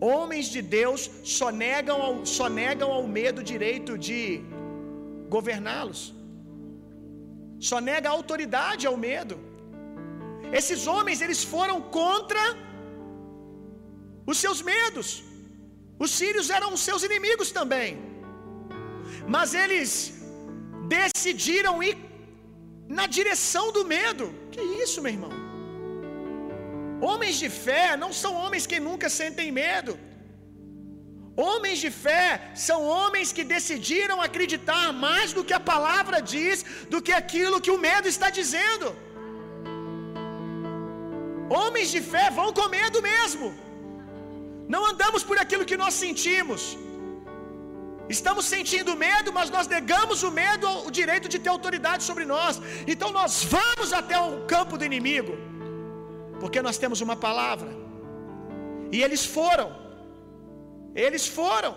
Homens 0.00 0.46
de 0.54 0.60
Deus 0.62 1.10
só 1.24 1.50
negam 1.50 2.00
ao, 2.06 2.14
só 2.36 2.48
negam 2.48 2.90
ao 2.96 3.04
medo 3.18 3.42
direito 3.42 3.98
de 3.98 4.18
governá-los. 5.28 6.02
Só 7.68 7.80
nega 7.80 8.08
autoridade 8.08 8.86
ao 8.86 8.96
medo. 8.96 9.36
Esses 10.60 10.86
homens, 10.86 11.20
eles 11.20 11.42
foram 11.54 11.80
contra 11.98 12.44
os 14.30 14.38
seus 14.44 14.60
medos. 14.62 15.08
Os 16.04 16.10
sírios 16.20 16.48
eram 16.58 16.70
os 16.76 16.82
seus 16.88 17.02
inimigos 17.08 17.50
também. 17.50 17.98
Mas 19.34 19.52
eles 19.64 19.90
decidiram 20.96 21.82
ir 21.82 21.96
na 22.98 23.06
direção 23.18 23.66
do 23.72 23.84
medo. 23.96 24.26
Que 24.52 24.62
isso, 24.84 25.02
meu 25.02 25.12
irmão? 25.12 25.47
Homens 27.00 27.36
de 27.42 27.48
fé 27.64 27.96
não 28.02 28.12
são 28.12 28.32
homens 28.42 28.66
que 28.70 28.78
nunca 28.88 29.08
sentem 29.08 29.50
medo. 29.52 29.92
Homens 31.46 31.78
de 31.84 31.90
fé 32.04 32.26
são 32.68 32.78
homens 32.94 33.28
que 33.36 33.44
decidiram 33.56 34.16
acreditar 34.20 34.86
mais 35.06 35.32
do 35.36 35.44
que 35.48 35.54
a 35.58 35.66
palavra 35.72 36.18
diz, 36.34 36.64
do 36.92 37.00
que 37.06 37.12
aquilo 37.20 37.60
que 37.64 37.74
o 37.76 37.82
medo 37.88 38.08
está 38.14 38.28
dizendo. 38.40 38.88
Homens 41.58 41.90
de 41.94 42.00
fé 42.12 42.26
vão 42.38 42.48
com 42.58 42.66
medo 42.80 43.00
mesmo. 43.12 43.46
Não 44.74 44.82
andamos 44.90 45.22
por 45.28 45.38
aquilo 45.42 45.68
que 45.70 45.80
nós 45.82 45.94
sentimos. 46.04 46.62
Estamos 48.16 48.44
sentindo 48.54 48.96
medo, 49.06 49.30
mas 49.38 49.48
nós 49.56 49.66
negamos 49.76 50.22
o 50.28 50.30
medo, 50.42 50.66
o 50.88 50.90
direito 50.98 51.28
de 51.32 51.38
ter 51.38 51.50
autoridade 51.56 52.02
sobre 52.10 52.24
nós. 52.34 52.60
Então 52.92 53.10
nós 53.18 53.44
vamos 53.56 53.92
até 54.00 54.18
o 54.18 54.46
campo 54.52 54.76
do 54.78 54.84
inimigo, 54.90 55.32
porque 56.40 56.60
nós 56.66 56.78
temos 56.82 57.00
uma 57.06 57.16
palavra. 57.26 57.70
E 58.92 59.02
eles 59.06 59.24
foram. 59.36 59.68
Eles 60.94 61.26
foram. 61.38 61.74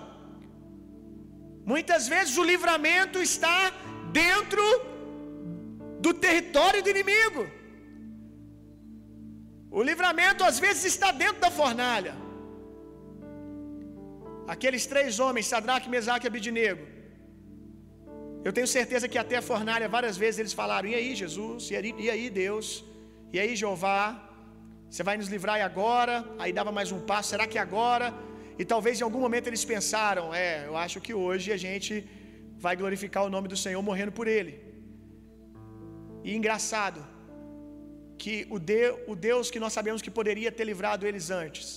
Muitas 1.72 2.08
vezes 2.14 2.38
o 2.38 2.46
livramento 2.52 3.18
está 3.30 3.58
dentro 4.22 4.64
do 6.06 6.14
território 6.26 6.82
do 6.84 6.90
inimigo. 6.96 7.44
O 9.80 9.82
livramento 9.90 10.44
às 10.44 10.58
vezes 10.66 10.86
está 10.94 11.10
dentro 11.24 11.42
da 11.46 11.52
fornalha. 11.60 12.14
Aqueles 14.54 14.86
três 14.94 15.20
homens, 15.24 15.46
Sadraque, 15.54 15.94
Mesaque 15.96 16.26
e 16.26 16.30
Abidinego. 16.32 16.84
Eu 18.44 18.52
tenho 18.58 18.68
certeza 18.78 19.08
que 19.12 19.20
até 19.24 19.36
a 19.38 19.48
fornalha 19.52 19.88
várias 19.98 20.18
vezes 20.24 20.40
eles 20.40 20.56
falaram: 20.62 20.90
"E 20.90 20.96
aí, 21.00 21.10
Jesus? 21.24 21.70
E 21.72 21.76
aí, 21.78 21.94
e 22.06 22.10
aí 22.14 22.26
Deus? 22.44 22.68
E 23.34 23.40
aí, 23.40 23.56
Jeová? 23.62 24.04
Você 24.92 25.04
vai 25.10 25.16
nos 25.22 25.30
livrar 25.36 25.60
agora?" 25.70 26.16
Aí 26.42 26.52
dava 26.60 26.72
mais 26.80 26.92
um 26.98 27.02
passo: 27.12 27.30
"Será 27.34 27.46
que 27.52 27.60
agora?" 27.68 28.08
E 28.62 28.66
talvez 28.74 28.96
em 29.00 29.06
algum 29.08 29.22
momento 29.28 29.48
eles 29.52 29.64
pensaram: 29.74 30.26
"É, 30.46 30.52
eu 30.70 30.76
acho 30.86 31.00
que 31.06 31.14
hoje 31.26 31.48
a 31.58 31.60
gente 31.66 31.92
vai 32.66 32.76
glorificar 32.82 33.24
o 33.28 33.32
nome 33.36 33.48
do 33.54 33.60
Senhor 33.64 33.82
morrendo 33.90 34.14
por 34.20 34.28
ele." 34.36 34.54
E 36.28 36.36
engraçado 36.40 37.00
que 38.22 38.36
o, 38.56 38.60
de, 38.70 38.84
o 39.12 39.16
Deus 39.30 39.46
que 39.54 39.60
nós 39.64 39.74
sabemos 39.78 40.02
que 40.06 40.12
poderia 40.20 40.52
ter 40.58 40.66
livrado 40.72 41.08
eles 41.10 41.28
antes, 41.44 41.68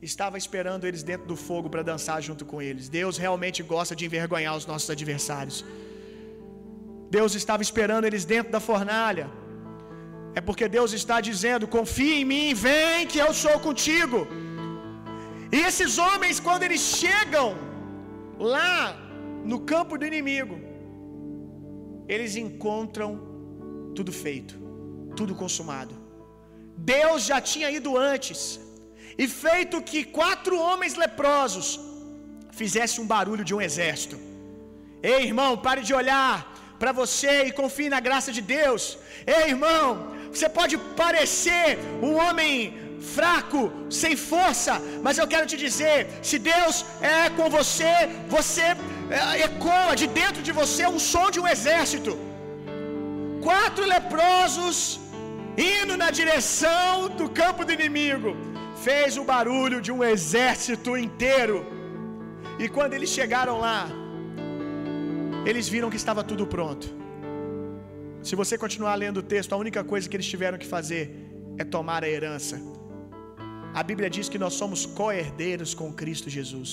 estava 0.00 0.38
esperando 0.42 0.86
eles 0.88 1.02
dentro 1.02 1.26
do 1.26 1.36
fogo 1.36 1.68
para 1.72 1.82
dançar 1.82 2.18
junto 2.22 2.44
com 2.50 2.58
eles. 2.68 2.88
Deus 2.88 3.16
realmente 3.24 3.62
gosta 3.62 3.94
de 3.98 4.04
envergonhar 4.08 4.56
os 4.56 4.66
nossos 4.66 4.88
adversários. 4.88 5.64
Deus 7.10 7.34
estava 7.34 7.62
esperando 7.68 8.04
eles 8.04 8.24
dentro 8.24 8.52
da 8.52 8.60
fornalha. 8.60 9.26
É 10.38 10.40
porque 10.48 10.66
Deus 10.76 10.92
está 11.00 11.16
dizendo: 11.30 11.72
confie 11.78 12.14
em 12.20 12.26
mim, 12.32 12.46
vem 12.66 13.06
que 13.12 13.20
eu 13.26 13.32
sou 13.44 13.56
contigo. 13.68 14.20
E 15.56 15.58
esses 15.68 15.92
homens, 16.06 16.38
quando 16.46 16.64
eles 16.66 16.82
chegam 17.00 17.48
lá 18.54 18.76
no 19.50 19.58
campo 19.72 19.98
do 19.98 20.06
inimigo, 20.10 20.56
eles 22.14 22.34
encontram 22.44 23.10
tudo 23.96 24.12
feito, 24.24 24.54
tudo 25.18 25.34
consumado. 25.42 25.94
Deus 26.94 27.20
já 27.30 27.38
tinha 27.52 27.68
ido 27.78 27.90
antes 28.12 28.40
e 29.22 29.26
feito 29.44 29.82
que 29.90 30.00
quatro 30.18 30.54
homens 30.66 30.94
leprosos 31.04 31.68
fizessem 32.60 33.02
um 33.02 33.10
barulho 33.14 33.44
de 33.48 33.54
um 33.56 33.62
exército. 33.68 34.16
Ei, 35.02 35.20
irmão, 35.30 35.50
pare 35.66 35.82
de 35.88 35.94
olhar 36.00 36.34
para 36.80 36.92
você 37.00 37.32
e 37.48 37.52
confie 37.60 37.90
na 37.94 38.00
graça 38.06 38.30
de 38.36 38.42
Deus. 38.56 38.82
Ei, 39.26 39.44
irmão, 39.54 39.86
você 40.32 40.48
pode 40.58 40.76
parecer 41.02 41.66
um 42.08 42.12
homem 42.22 42.54
fraco, 43.16 43.60
sem 44.00 44.14
força, 44.32 44.74
mas 45.04 45.18
eu 45.18 45.26
quero 45.32 45.46
te 45.50 45.56
dizer: 45.66 45.98
se 46.28 46.38
Deus 46.52 46.84
é 47.00 47.30
com 47.38 47.48
você, 47.58 47.92
você 48.36 48.66
é, 49.18 49.42
ecoa 49.48 49.94
de 50.00 50.06
dentro 50.20 50.42
de 50.48 50.52
você 50.60 50.86
um 50.86 51.00
som 51.12 51.26
de 51.30 51.40
um 51.40 51.48
exército. 51.54 52.12
Quatro 53.48 53.84
leprosos 53.94 54.78
indo 55.56 55.96
na 56.02 56.10
direção 56.20 57.08
do 57.20 57.28
campo 57.40 57.64
do 57.64 57.72
inimigo 57.78 58.30
fez 58.86 59.16
o 59.22 59.24
barulho 59.32 59.80
de 59.86 59.92
um 59.96 60.02
exército 60.12 60.96
inteiro. 61.06 61.58
E 62.62 62.68
quando 62.76 62.94
eles 62.96 63.10
chegaram 63.18 63.58
lá, 63.66 63.80
eles 65.50 65.68
viram 65.74 65.90
que 65.92 66.00
estava 66.02 66.22
tudo 66.22 66.46
pronto. 66.46 66.99
Se 68.28 68.34
você 68.40 68.58
continuar 68.64 68.94
lendo 69.02 69.18
o 69.18 69.26
texto, 69.34 69.52
a 69.54 69.60
única 69.64 69.82
coisa 69.82 70.08
que 70.08 70.16
eles 70.18 70.30
tiveram 70.34 70.58
que 70.62 70.66
fazer 70.76 71.02
é 71.58 71.64
tomar 71.76 72.04
a 72.04 72.10
herança. 72.14 72.56
A 73.80 73.82
Bíblia 73.88 74.10
diz 74.16 74.28
que 74.32 74.40
nós 74.44 74.54
somos 74.60 74.80
co-herdeiros 74.98 75.72
com 75.80 75.88
Cristo 76.00 76.28
Jesus. 76.38 76.70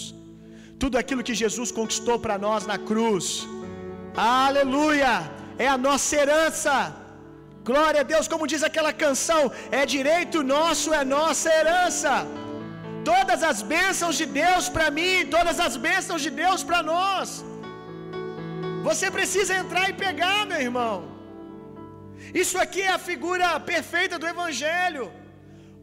Tudo 0.84 0.98
aquilo 1.02 1.26
que 1.28 1.36
Jesus 1.44 1.72
conquistou 1.80 2.18
para 2.24 2.38
nós 2.46 2.66
na 2.72 2.78
cruz, 2.90 3.26
aleluia, 4.16 5.14
é 5.66 5.68
a 5.76 5.78
nossa 5.88 6.16
herança. 6.22 6.74
Glória 7.70 8.02
a 8.02 8.08
Deus, 8.14 8.28
como 8.34 8.50
diz 8.52 8.62
aquela 8.70 8.94
canção, 9.06 9.42
é 9.80 9.86
direito 9.96 10.44
nosso, 10.56 10.94
é 10.94 11.04
nossa 11.18 11.50
herança. 11.58 12.14
Todas 13.12 13.42
as 13.50 13.62
bênçãos 13.74 14.16
de 14.22 14.26
Deus 14.44 14.68
para 14.76 14.88
mim, 15.00 15.28
todas 15.38 15.60
as 15.68 15.76
bênçãos 15.88 16.22
de 16.26 16.32
Deus 16.44 16.64
para 16.70 16.82
nós. 16.94 17.44
Você 18.88 19.10
precisa 19.18 19.54
entrar 19.62 19.86
e 19.90 19.94
pegar, 20.06 20.40
meu 20.52 20.62
irmão. 20.70 21.17
Isso 22.34 22.58
aqui 22.64 22.82
é 22.82 22.94
a 22.94 23.06
figura 23.10 23.60
perfeita 23.60 24.18
do 24.20 24.28
Evangelho, 24.28 25.12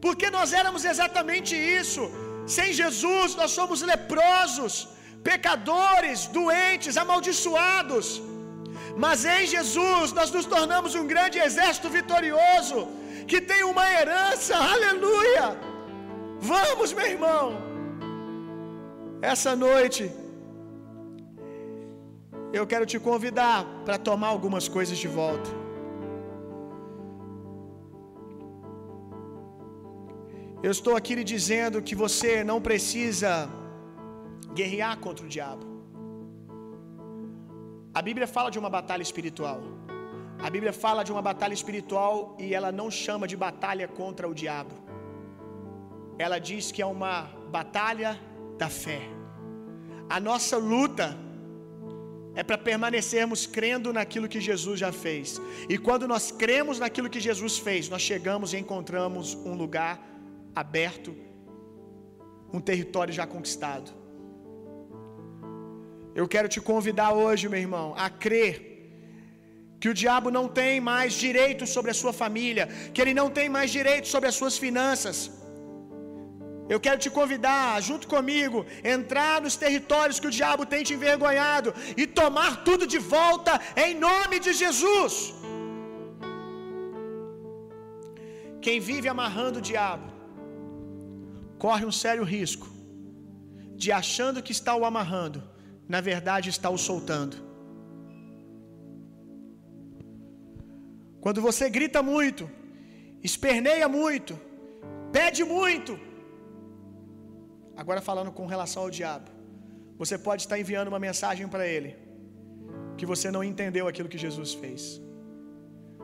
porque 0.01 0.29
nós 0.29 0.53
éramos 0.53 0.85
exatamente 0.85 1.55
isso. 1.55 2.03
Sem 2.45 2.71
Jesus, 2.73 3.35
nós 3.35 3.51
somos 3.51 3.81
leprosos, 3.81 4.87
pecadores, 5.23 6.27
doentes, 6.27 6.97
amaldiçoados. 7.03 8.21
Mas 9.03 9.25
em 9.25 9.45
Jesus 9.45 10.11
nós 10.11 10.31
nos 10.31 10.45
tornamos 10.45 10.93
um 10.95 11.07
grande 11.13 11.39
exército 11.39 11.89
vitorioso, 11.89 12.87
que 13.27 13.41
tem 13.41 13.63
uma 13.63 13.85
herança, 13.91 14.55
aleluia. 14.55 15.47
Vamos, 16.39 16.93
meu 16.93 17.07
irmão. 17.15 17.43
Essa 19.21 19.55
noite, 19.55 20.11
eu 22.53 22.65
quero 22.67 22.85
te 22.85 22.99
convidar 22.99 23.65
para 23.85 23.97
tomar 23.97 24.27
algumas 24.27 24.67
coisas 24.67 24.97
de 24.97 25.07
volta. 25.07 25.64
Eu 30.65 30.71
estou 30.75 30.93
aqui 30.99 31.13
lhe 31.17 31.23
dizendo 31.31 31.79
que 31.87 31.95
você 32.03 32.29
não 32.49 32.59
precisa 32.67 33.31
guerrear 34.59 34.93
contra 35.03 35.23
o 35.23 35.29
diabo. 35.35 35.65
A 37.99 38.01
Bíblia 38.07 38.27
fala 38.35 38.49
de 38.53 38.57
uma 38.61 38.71
batalha 38.77 39.03
espiritual. 39.07 39.59
A 40.45 40.49
Bíblia 40.55 40.73
fala 40.83 41.03
de 41.07 41.11
uma 41.15 41.21
batalha 41.27 41.53
espiritual 41.59 42.15
e 42.43 42.47
ela 42.57 42.71
não 42.79 42.87
chama 42.89 43.27
de 43.31 43.37
batalha 43.45 43.87
contra 43.99 44.27
o 44.31 44.33
diabo. 44.33 44.73
Ela 46.25 46.39
diz 46.39 46.71
que 46.71 46.81
é 46.81 46.89
uma 46.97 47.13
batalha 47.57 48.11
da 48.57 48.67
fé. 48.67 49.03
A 50.09 50.19
nossa 50.29 50.57
luta 50.57 51.07
é 52.33 52.43
para 52.43 52.57
permanecermos 52.57 53.45
crendo 53.45 53.93
naquilo 53.99 54.31
que 54.33 54.41
Jesus 54.49 54.79
já 54.79 54.91
fez. 54.91 55.39
E 55.69 55.77
quando 55.77 56.07
nós 56.07 56.31
cremos 56.31 56.79
naquilo 56.79 57.11
que 57.15 57.19
Jesus 57.29 57.59
fez, 57.59 57.87
nós 57.87 58.01
chegamos 58.01 58.51
e 58.51 58.57
encontramos 58.57 59.35
um 59.51 59.55
lugar 59.63 60.14
aberto, 60.63 61.11
um 62.57 62.61
território 62.69 63.13
já 63.19 63.25
conquistado. 63.35 63.91
Eu 66.19 66.27
quero 66.33 66.47
te 66.53 66.61
convidar 66.71 67.11
hoje, 67.23 67.49
meu 67.53 67.61
irmão, 67.65 67.87
a 68.05 68.09
crer 68.09 68.53
que 69.79 69.89
o 69.91 69.97
diabo 70.01 70.29
não 70.37 70.45
tem 70.59 70.73
mais 70.91 71.13
direito 71.25 71.63
sobre 71.73 71.91
a 71.91 71.97
sua 72.01 72.13
família, 72.21 72.65
que 72.93 73.01
ele 73.03 73.13
não 73.19 73.29
tem 73.37 73.47
mais 73.57 73.69
direito 73.79 74.07
sobre 74.13 74.29
as 74.29 74.37
suas 74.41 74.57
finanças. 74.65 75.17
Eu 76.73 76.79
quero 76.85 76.99
te 77.03 77.09
convidar, 77.17 77.69
junto 77.87 78.07
comigo, 78.13 78.59
entrar 78.95 79.35
nos 79.45 79.55
territórios 79.63 80.19
que 80.21 80.29
o 80.29 80.35
diabo 80.39 80.65
tem 80.71 80.83
te 80.87 80.95
envergonhado 80.97 81.71
e 82.01 82.07
tomar 82.21 82.51
tudo 82.67 82.87
de 82.93 82.99
volta 83.17 83.53
em 83.85 83.93
nome 84.07 84.39
de 84.45 84.53
Jesus. 84.63 85.13
Quem 88.65 88.79
vive 88.79 89.07
amarrando 89.15 89.59
o 89.59 89.67
diabo 89.71 90.14
corre 91.65 91.85
um 91.91 91.95
sério 92.03 92.23
risco 92.35 92.67
de 93.81 93.89
achando 94.01 94.43
que 94.45 94.53
está 94.57 94.73
o 94.81 94.85
amarrando, 94.89 95.39
na 95.93 95.99
verdade 96.09 96.47
está 96.55 96.69
o 96.75 96.79
soltando. 96.87 97.37
Quando 101.23 101.41
você 101.47 101.65
grita 101.77 102.01
muito, 102.13 102.43
esperneia 103.29 103.87
muito, 103.99 104.33
pede 105.17 105.43
muito, 105.57 105.93
Agora 107.81 108.01
falando 108.09 108.31
com 108.37 108.45
relação 108.53 108.81
ao 108.83 108.91
diabo. 108.97 109.29
Você 110.01 110.15
pode 110.27 110.41
estar 110.43 110.57
enviando 110.61 110.91
uma 110.93 111.01
mensagem 111.07 111.47
para 111.53 111.65
ele 111.73 111.89
que 112.99 113.05
você 113.11 113.27
não 113.35 113.43
entendeu 113.49 113.85
aquilo 113.87 114.11
que 114.13 114.21
Jesus 114.25 114.53
fez. 114.61 114.83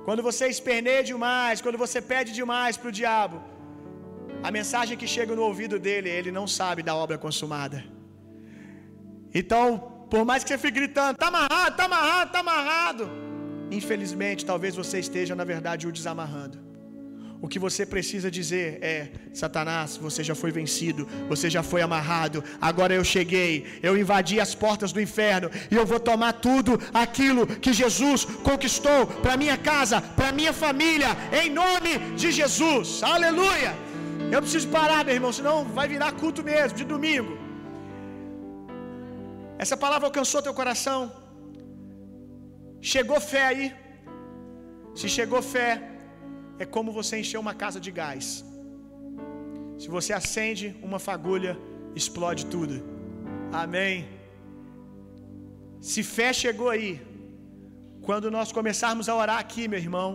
Quando 0.06 0.21
você 0.28 0.47
esperneia 0.56 1.04
demais, 1.12 1.62
quando 1.65 1.78
você 1.84 2.00
pede 2.13 2.32
demais 2.41 2.76
para 2.76 2.89
o 2.89 2.97
diabo, 3.00 3.38
a 4.43 4.49
mensagem 4.49 4.97
que 4.97 5.08
chega 5.08 5.36
no 5.36 5.43
ouvido 5.43 5.77
dele, 5.80 6.10
ele 6.10 6.32
não 6.32 6.47
sabe 6.47 6.82
da 6.82 6.95
obra 6.95 7.17
consumada. 7.17 7.84
Então, 9.34 9.63
por 10.10 10.25
mais 10.25 10.43
que 10.43 10.49
você 10.49 10.58
fique 10.58 10.80
gritando, 10.80 11.17
tá 11.17 11.27
amarrado, 11.27 11.75
tá 11.77 11.86
amarrado, 11.86 12.32
tá 12.32 12.39
amarrado, 12.39 13.10
infelizmente, 13.69 14.45
talvez 14.45 14.75
você 14.75 14.99
esteja 14.99 15.36
na 15.36 15.43
verdade 15.43 15.88
o 15.88 15.91
desamarrando. 15.91 16.71
O 17.43 17.47
que 17.47 17.58
você 17.58 17.86
precisa 17.86 18.30
dizer 18.30 18.77
é: 18.84 19.10
Satanás, 19.34 19.97
você 19.97 20.23
já 20.23 20.36
foi 20.36 20.51
vencido, 20.51 21.08
você 21.27 21.49
já 21.49 21.63
foi 21.63 21.82
amarrado, 21.82 22.43
agora 22.60 22.93
eu 22.93 23.04
cheguei, 23.04 23.80
eu 23.82 23.97
invadi 23.97 24.39
as 24.39 24.54
portas 24.54 24.91
do 24.91 25.01
inferno 25.01 25.49
e 25.71 25.75
eu 25.75 25.86
vou 25.86 25.99
tomar 25.99 26.34
tudo 26.34 26.80
aquilo 26.93 27.47
que 27.47 27.73
Jesus 27.73 28.25
conquistou 28.25 29.08
para 29.08 29.38
minha 29.38 29.58
casa, 29.58 30.01
para 30.01 30.32
minha 30.32 30.54
família, 30.54 31.17
em 31.41 31.49
nome 31.49 31.97
de 32.15 32.32
Jesus. 32.32 33.01
Aleluia! 33.01 33.90
Eu 34.34 34.39
preciso 34.44 34.67
parar, 34.78 35.00
meu 35.06 35.15
irmão, 35.17 35.32
senão 35.38 35.56
vai 35.78 35.88
virar 35.94 36.12
culto 36.22 36.41
mesmo, 36.52 36.78
de 36.82 36.86
domingo. 36.94 37.34
Essa 39.63 39.78
palavra 39.84 40.08
alcançou 40.10 40.46
teu 40.46 40.54
coração? 40.60 41.00
Chegou 42.91 43.20
fé 43.32 43.44
aí? 43.52 43.65
Se 45.00 45.08
chegou 45.17 45.41
fé, 45.56 45.70
é 46.63 46.65
como 46.76 46.96
você 47.00 47.13
encher 47.22 47.39
uma 47.46 47.54
casa 47.63 47.80
de 47.86 47.91
gás. 48.00 48.26
Se 49.82 49.88
você 49.96 50.12
acende 50.22 50.65
uma 50.88 51.00
fagulha, 51.10 51.54
explode 52.02 52.46
tudo. 52.56 52.76
Amém. 53.63 53.96
Se 55.89 56.02
fé 56.15 56.32
chegou 56.32 56.70
aí, 56.76 56.91
quando 58.08 58.30
nós 58.38 58.52
começarmos 58.58 59.08
a 59.10 59.15
orar 59.22 59.39
aqui, 59.46 59.63
meu 59.67 59.80
irmão, 59.86 60.10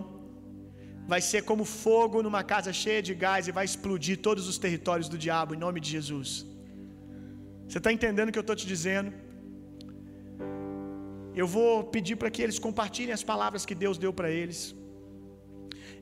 vai 1.11 1.21
ser 1.29 1.41
como 1.49 1.63
fogo 1.83 2.17
numa 2.25 2.43
casa 2.53 2.71
cheia 2.83 3.01
de 3.07 3.13
gás 3.23 3.47
e 3.47 3.55
vai 3.57 3.65
explodir 3.69 4.17
todos 4.27 4.45
os 4.51 4.57
territórios 4.65 5.07
do 5.13 5.17
diabo 5.25 5.53
em 5.55 5.61
nome 5.65 5.79
de 5.85 5.89
Jesus. 5.95 6.29
Você 7.67 7.79
está 7.81 7.91
entendendo 7.97 8.29
o 8.29 8.33
que 8.33 8.41
eu 8.43 8.47
estou 8.47 8.57
te 8.61 8.67
dizendo? 8.73 9.11
Eu 11.41 11.47
vou 11.55 11.71
pedir 11.95 12.15
para 12.21 12.31
que 12.33 12.41
eles 12.45 12.59
compartilhem 12.67 13.13
as 13.19 13.23
palavras 13.31 13.65
que 13.69 13.75
Deus 13.83 13.97
deu 14.05 14.11
para 14.19 14.29
eles. 14.41 14.61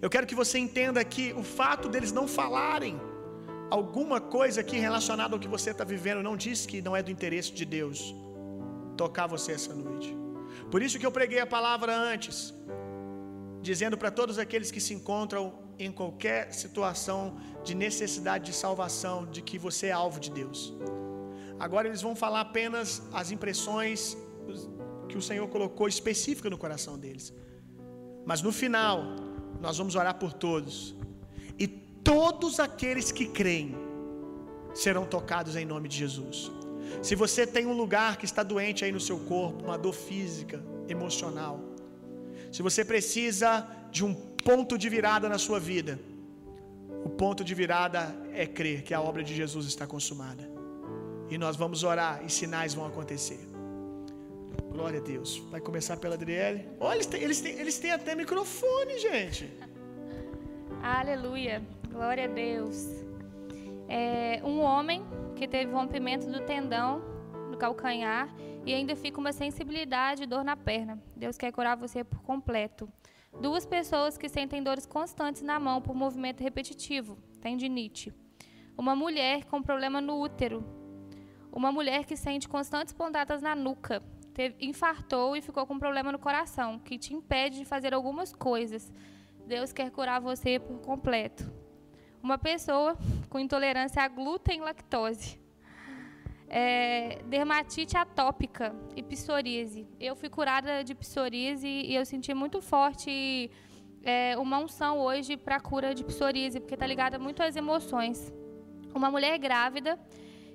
Eu 0.03 0.09
quero 0.13 0.27
que 0.29 0.37
você 0.43 0.57
entenda 0.65 1.03
que 1.15 1.25
o 1.41 1.43
fato 1.59 1.87
deles 1.93 2.11
não 2.19 2.27
falarem 2.39 2.95
alguma 3.77 4.19
coisa 4.37 4.61
aqui 4.61 4.77
relacionada 4.87 5.33
ao 5.35 5.39
que 5.43 5.53
você 5.55 5.69
está 5.71 5.83
vivendo 5.83 6.21
não 6.27 6.35
diz 6.45 6.65
que 6.71 6.81
não 6.87 6.95
é 6.95 7.01
do 7.03 7.11
interesse 7.15 7.51
de 7.59 7.65
Deus 7.77 7.99
tocar 9.03 9.27
você 9.27 9.51
essa 9.59 9.73
noite. 9.73 10.09
Por 10.71 10.81
isso 10.81 10.99
que 10.99 11.05
eu 11.05 11.11
preguei 11.11 11.39
a 11.39 11.47
palavra 11.57 11.95
antes, 12.13 12.37
dizendo 13.69 13.97
para 14.01 14.12
todos 14.19 14.36
aqueles 14.43 14.69
que 14.73 14.82
se 14.88 14.93
encontram 14.97 15.43
em 15.86 15.91
qualquer 15.99 16.41
situação 16.62 17.19
de 17.67 17.73
necessidade 17.86 18.43
de 18.49 18.54
salvação, 18.63 19.17
de 19.36 19.41
que 19.47 19.58
você 19.58 19.88
é 19.88 19.95
alvo 20.04 20.19
de 20.25 20.30
Deus. 20.39 20.60
Agora 21.65 21.88
eles 21.88 22.04
vão 22.08 22.15
falar 22.23 22.41
apenas 22.41 22.88
as 23.12 23.32
impressões 23.36 23.99
que 25.10 25.17
o 25.17 25.23
Senhor 25.30 25.47
colocou 25.56 25.88
específica 25.95 26.47
no 26.54 26.60
coração 26.65 26.95
deles. 27.04 27.34
Mas 28.30 28.39
no 28.47 28.51
final, 28.62 28.97
nós 29.65 29.75
vamos 29.80 29.95
orar 29.95 30.15
por 30.23 30.32
todos. 30.47 30.95
E 31.58 31.67
todos 32.13 32.60
aqueles 32.67 33.12
que 33.12 33.25
creem 33.39 33.75
serão 34.75 35.06
tocados 35.17 35.56
em 35.56 35.65
nome 35.73 35.88
de 35.89 35.97
Jesus. 36.04 36.51
Se 37.01 37.15
você 37.15 37.47
tem 37.47 37.65
um 37.65 37.78
lugar 37.84 38.17
que 38.19 38.25
está 38.32 38.43
doente 38.43 38.86
aí 38.86 38.91
no 38.91 39.04
seu 39.10 39.19
corpo, 39.34 39.63
uma 39.63 39.78
dor 39.86 39.93
física, 39.93 40.63
emocional, 40.88 41.74
se 42.55 42.61
você 42.67 42.85
precisa 42.85 43.67
de 43.91 44.01
um 44.05 44.13
ponto 44.13 44.77
de 44.77 44.87
virada 44.87 45.27
na 45.27 45.37
sua 45.37 45.59
vida, 45.59 45.99
o 47.03 47.09
ponto 47.09 47.43
de 47.43 47.53
virada 47.53 48.01
é 48.33 48.45
crer 48.47 48.81
que 48.81 48.93
a 48.93 49.01
obra 49.01 49.21
de 49.21 49.35
Jesus 49.35 49.65
está 49.65 49.85
consumada. 49.85 50.49
E 51.29 51.37
nós 51.37 51.57
vamos 51.57 51.83
orar 51.83 52.23
e 52.25 52.29
sinais 52.29 52.73
vão 52.73 52.85
acontecer. 52.85 53.41
Glória 54.71 55.01
a 55.01 55.03
Deus. 55.03 55.43
Vai 55.51 55.59
começar 55.59 55.97
pela 55.97 56.15
Adriele. 56.15 56.65
Olha, 56.79 56.95
eles 56.95 57.07
têm, 57.07 57.21
eles 57.21 57.41
têm, 57.41 57.59
eles 57.59 57.77
têm 57.77 57.91
até 57.91 58.15
microfone, 58.15 58.99
gente. 58.99 59.51
Aleluia. 60.81 61.61
Glória 61.91 62.23
a 62.23 62.27
Deus. 62.45 62.87
É, 63.89 64.39
um 64.45 64.61
homem 64.61 65.05
que 65.35 65.45
teve 65.45 65.73
rompimento 65.73 66.25
do 66.27 66.39
tendão 66.45 67.03
do 67.51 67.57
calcanhar 67.57 68.33
e 68.65 68.73
ainda 68.73 68.95
fica 68.95 69.19
uma 69.19 69.32
sensibilidade 69.32 70.23
e 70.23 70.25
dor 70.25 70.43
na 70.43 70.58
perna. 70.58 71.01
Deus 71.15 71.38
quer 71.38 71.51
curar 71.51 71.78
você 71.78 72.04
por 72.04 72.21
completo. 72.23 72.89
Duas 73.39 73.65
pessoas 73.65 74.17
que 74.17 74.28
sentem 74.28 74.63
dores 74.63 74.86
constantes 74.86 75.41
na 75.41 75.60
mão 75.60 75.82
por 75.82 75.93
movimento 75.93 76.41
repetitivo, 76.41 77.17
tendinite. 77.39 78.13
Uma 78.78 78.95
mulher 78.95 79.45
com 79.45 79.62
problema 79.62 80.01
no 80.01 80.19
útero. 80.19 80.65
Uma 81.51 81.71
mulher 81.71 82.06
que 82.06 82.17
sente 82.17 82.49
constantes 82.49 82.93
pontadas 82.93 83.41
na 83.41 83.56
nuca, 83.56 84.01
teve, 84.34 84.56
infartou 84.60 85.36
e 85.36 85.41
ficou 85.41 85.65
com 85.65 85.78
problema 85.78 86.12
no 86.12 86.19
coração, 86.19 86.80
que 86.80 86.97
te 86.97 87.13
impede 87.13 87.60
de 87.60 87.65
fazer 87.65 87.93
algumas 87.93 88.34
coisas. 88.34 88.91
Deus 89.45 89.71
quer 89.71 89.91
curar 89.91 90.19
você 90.19 90.60
por 90.60 90.80
completo. 90.80 91.49
Uma 92.21 92.38
pessoa 92.38 92.97
com 93.30 93.39
intolerância 93.39 94.01
a 94.01 94.08
glúten 94.08 94.58
e 94.58 94.62
lactose. 94.62 95.44
É, 96.47 97.21
dermatite 97.25 97.97
atópica 97.97 98.75
e 98.95 99.01
psoríase. 99.01 99.88
Eu 99.99 100.15
fui 100.15 100.29
curada 100.29 100.84
de 100.84 100.93
psoríase 100.93 101.67
e 101.67 101.95
eu 101.95 102.05
senti 102.05 102.34
muito 102.34 102.62
forte 102.62 103.49
é, 104.03 104.38
uma 104.38 104.60
unção 104.60 104.99
hoje 104.99 105.36
para 105.36 105.60
cura 105.60 105.95
de 105.95 106.03
psoríase, 106.03 106.60
porque 106.60 106.75
está 106.75 106.86
ligada 106.86 107.17
muito 107.17 107.41
às 107.41 107.55
emoções. 107.55 108.31
Uma 108.93 109.10
mulher 109.10 109.38
grávida 109.39 109.99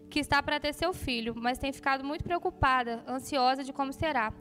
que 0.09 0.21
está 0.21 0.43
para 0.43 0.61
ter 0.61 0.73
seu 0.73 0.93
filho, 0.93 1.35
mas 1.37 1.59
tem 1.59 1.73
ficado 1.73 2.05
muito 2.05 2.23
preocupada, 2.25 3.03
ansiosa 3.07 3.65
de 3.65 3.73
como 3.73 3.93
será. 3.93 4.33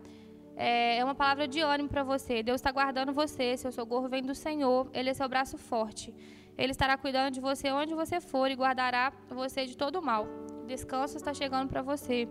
É, 0.55 0.97
é 0.97 1.03
uma 1.03 1.15
palavra 1.15 1.47
de 1.47 1.61
ânimo 1.61 1.89
para 1.89 2.03
você. 2.03 2.43
Deus 2.43 2.59
está 2.59 2.71
guardando 2.71 3.13
você, 3.13 3.57
seu 3.57 3.71
socorro 3.71 4.07
vem 4.07 4.21
do 4.21 4.35
Senhor, 4.35 4.89
Ele 4.93 5.09
é 5.09 5.13
seu 5.13 5.27
braço 5.27 5.57
forte. 5.57 6.13
Ele 6.57 6.71
estará 6.71 6.97
cuidando 6.97 7.33
de 7.33 7.39
você 7.39 7.71
onde 7.71 7.95
você 7.95 8.19
for 8.19 8.51
e 8.51 8.55
guardará 8.55 9.13
você 9.29 9.65
de 9.65 9.77
todo 9.77 10.01
mal. 10.01 10.27
Descanso 10.69 11.17
está 11.17 11.33
chegando 11.33 11.67
para 11.67 11.81
você. 11.81 12.27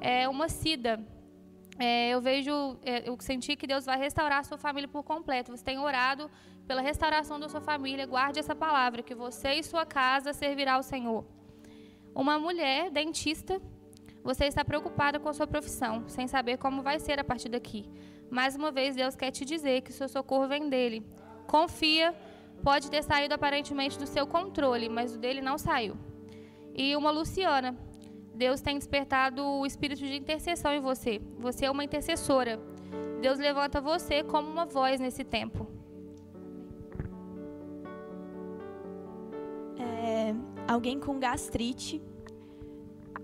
É 0.00 0.28
uma 0.28 0.48
sida. 0.48 1.04
É, 1.78 2.10
eu 2.10 2.20
vejo, 2.20 2.52
é, 2.82 3.08
eu 3.08 3.18
senti 3.20 3.56
que 3.56 3.66
Deus 3.66 3.84
vai 3.84 3.98
restaurar 3.98 4.38
a 4.38 4.44
sua 4.44 4.56
família 4.56 4.88
por 4.88 5.02
completo. 5.02 5.50
Você 5.54 5.64
tem 5.64 5.78
orado 5.78 6.30
pela 6.66 6.80
restauração 6.80 7.40
da 7.40 7.48
sua 7.48 7.60
família. 7.60 8.06
Guarde 8.06 8.38
essa 8.38 8.54
palavra, 8.54 9.02
que 9.02 9.16
você 9.16 9.54
e 9.54 9.62
sua 9.64 9.84
casa 9.84 10.32
servirá 10.32 10.74
ao 10.74 10.82
Senhor. 10.82 11.24
Uma 12.14 12.38
mulher 12.38 12.88
dentista, 12.90 13.60
você 14.22 14.44
está 14.46 14.64
preocupada 14.64 15.18
com 15.18 15.28
a 15.28 15.34
sua 15.34 15.46
profissão, 15.46 16.08
sem 16.08 16.26
saber 16.28 16.56
como 16.58 16.82
vai 16.82 16.98
ser 17.00 17.18
a 17.18 17.24
partir 17.24 17.48
daqui. 17.48 17.84
Mais 18.30 18.54
uma 18.54 18.70
vez, 18.70 18.94
Deus 18.94 19.16
quer 19.16 19.32
te 19.32 19.44
dizer 19.44 19.82
que 19.82 19.90
o 19.90 19.94
seu 19.94 20.08
socorro 20.08 20.46
vem 20.46 20.68
dele. 20.68 21.04
Confia, 21.48 22.14
pode 22.62 22.90
ter 22.90 23.02
saído 23.02 23.34
aparentemente 23.34 23.98
do 23.98 24.06
seu 24.06 24.24
controle, 24.26 24.88
mas 24.88 25.14
o 25.14 25.18
dele 25.18 25.40
não 25.40 25.58
saiu. 25.58 25.96
E 26.76 26.94
uma 26.94 27.10
Luciana, 27.10 27.74
Deus 28.34 28.60
tem 28.60 28.76
despertado 28.76 29.42
o 29.42 29.64
espírito 29.64 30.00
de 30.00 30.14
intercessão 30.14 30.74
em 30.74 30.80
você. 30.80 31.22
Você 31.38 31.64
é 31.64 31.70
uma 31.70 31.82
intercessora. 31.82 32.60
Deus 33.22 33.38
levanta 33.38 33.80
você 33.80 34.22
como 34.22 34.46
uma 34.46 34.66
voz 34.66 35.00
nesse 35.00 35.24
tempo. 35.24 35.66
É, 39.78 40.34
alguém 40.68 41.00
com 41.00 41.18
gastrite, 41.18 42.02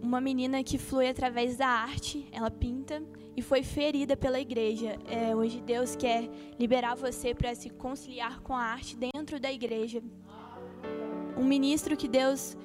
uma 0.01 0.19
menina 0.19 0.65
que 0.65 0.79
flui 0.79 1.07
através 1.07 1.59
da 1.59 1.69
arte, 1.69 2.27
ela 2.33 2.51
pinta 2.51 3.03
e 3.37 3.43
foi 3.43 3.63
ferida 3.63 4.17
pela 4.17 4.41
igreja. 4.41 4.99
É, 5.07 5.37
hoje 5.37 5.61
Deus 5.61 5.95
quer 5.95 6.27
liberar 6.59 6.95
você 6.95 7.35
para 7.35 7.55
se 7.55 7.69
conciliar 7.69 8.41
com 8.41 8.55
a 8.55 8.63
arte 8.63 8.97
dentro 8.97 9.39
da 9.39 9.53
igreja. 9.53 10.03
Um 11.37 11.45
ministro 11.45 11.99
que 11.99 12.09
Deus 12.09 12.57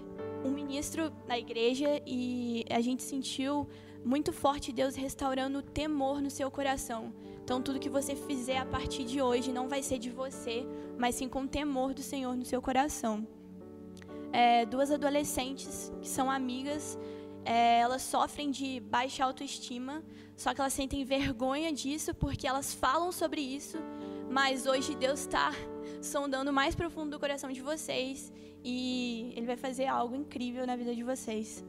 um 0.44 0.52
ministro 0.52 1.12
na 1.28 1.38
igreja 1.38 2.02
e 2.06 2.66
a 2.70 2.82
gente 2.82 3.04
sentiu 3.04 3.68
muito 4.04 4.32
forte 4.32 4.72
Deus 4.72 4.96
restaurando 4.96 5.60
o 5.60 5.62
temor 5.62 6.22
no 6.22 6.30
seu 6.30 6.50
coração. 6.50 7.14
Então, 7.44 7.62
tudo 7.62 7.80
que 7.80 7.90
você 7.90 8.16
fizer 8.16 8.58
a 8.58 8.66
partir 8.66 9.04
de 9.06 9.22
hoje 9.22 9.52
não 9.52 9.68
vai 9.68 9.82
ser 9.82 10.00
de 10.00 10.10
você, 10.10 10.66
mas 10.98 11.16
sim 11.16 11.30
com 11.30 11.44
o 11.44 11.48
temor 11.48 11.94
do 11.94 12.02
Senhor 12.02 12.36
no 12.36 12.46
seu 12.46 12.62
coração. 12.62 13.28
É, 14.32 14.66
duas 14.66 14.92
adolescentes 14.92 15.92
que 16.02 16.08
são 16.08 16.30
amigas, 16.30 16.98
é, 17.46 17.80
elas 17.80 18.02
sofrem 18.02 18.52
de 18.52 18.82
baixa 18.82 19.24
autoestima, 19.24 20.04
só 20.36 20.54
que 20.54 20.60
elas 20.60 20.74
sentem 20.74 21.06
vergonha 21.06 21.72
disso 21.72 22.14
porque 22.14 22.46
elas 22.46 22.74
falam 22.74 23.12
sobre 23.12 23.40
isso, 23.40 23.78
mas 24.30 24.66
hoje 24.66 24.96
Deus 24.96 25.22
está 25.22 25.54
sondando 26.02 26.52
mais 26.52 26.76
profundo 26.76 27.12
do 27.12 27.20
coração 27.20 27.52
de 27.52 27.62
vocês 27.62 28.32
e 28.64 29.34
Ele 29.36 29.46
vai 29.46 29.58
fazer 29.58 29.86
algo 29.86 30.16
incrível 30.16 30.66
na 30.66 30.76
vida 30.76 30.94
de 30.94 31.04
vocês. 31.04 31.64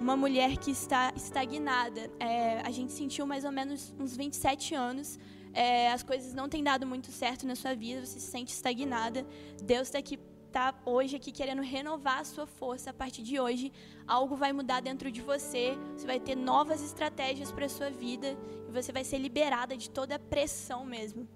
Uma 0.00 0.16
mulher 0.16 0.56
que 0.56 0.70
está 0.70 1.12
estagnada. 1.16 2.10
É, 2.20 2.60
a 2.60 2.70
gente 2.70 2.92
sentiu 2.92 3.26
mais 3.26 3.44
ou 3.44 3.50
menos 3.50 3.94
uns 3.98 4.16
27 4.16 4.74
anos. 4.74 5.18
É, 5.52 5.90
as 5.90 6.02
coisas 6.02 6.32
não 6.34 6.48
têm 6.48 6.62
dado 6.62 6.86
muito 6.86 7.10
certo 7.10 7.46
na 7.46 7.56
sua 7.56 7.74
vida, 7.74 8.04
você 8.04 8.20
se 8.20 8.30
sente 8.30 8.52
estagnada. 8.52 9.26
Deus 9.62 9.88
está 9.88 9.98
aqui 9.98 10.18
está 10.48 10.74
hoje 10.84 11.14
aqui 11.14 11.30
querendo 11.30 11.62
renovar 11.62 12.20
a 12.20 12.24
sua 12.24 12.46
força 12.46 12.90
a 12.90 12.92
partir 12.92 13.22
de 13.22 13.38
hoje. 13.38 13.72
Algo 14.06 14.34
vai 14.34 14.52
mudar 14.52 14.80
dentro 14.80 15.10
de 15.12 15.20
você, 15.20 15.76
você 15.96 16.06
vai 16.06 16.18
ter 16.18 16.34
novas 16.34 16.82
estratégias 16.82 17.52
para 17.52 17.66
a 17.66 17.68
sua 17.68 17.90
vida 17.90 18.36
e 18.68 18.72
você 18.72 18.90
vai 18.90 19.04
ser 19.04 19.18
liberada 19.18 19.76
de 19.76 19.88
toda 19.90 20.16
a 20.16 20.18
pressão 20.18 20.84
mesmo. 20.84 21.28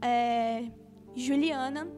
É, 0.00 0.70
Juliana, 1.14 1.88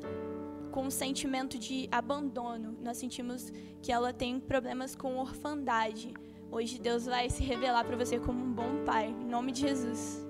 com 0.77 0.83
um 0.83 0.91
sentimento 0.91 1.59
de 1.59 1.89
abandono. 1.91 2.77
Nós 2.83 2.99
sentimos 2.99 3.51
que 3.81 3.91
ela 3.91 4.13
tem 4.13 4.39
problemas 4.39 4.95
com 4.95 5.17
orfandade. 5.17 6.13
Hoje 6.51 6.79
Deus 6.79 7.07
vai 7.07 7.31
se 7.31 7.43
revelar 7.43 7.83
para 7.83 7.97
você 7.97 8.19
como 8.21 8.45
um 8.45 8.53
bom 8.53 8.85
pai, 8.85 9.07
em 9.09 9.25
nome 9.25 9.53
de 9.53 9.63
Jesus. 9.63 10.23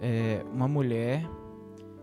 É, 0.00 0.44
uma 0.52 0.66
mulher 0.66 1.24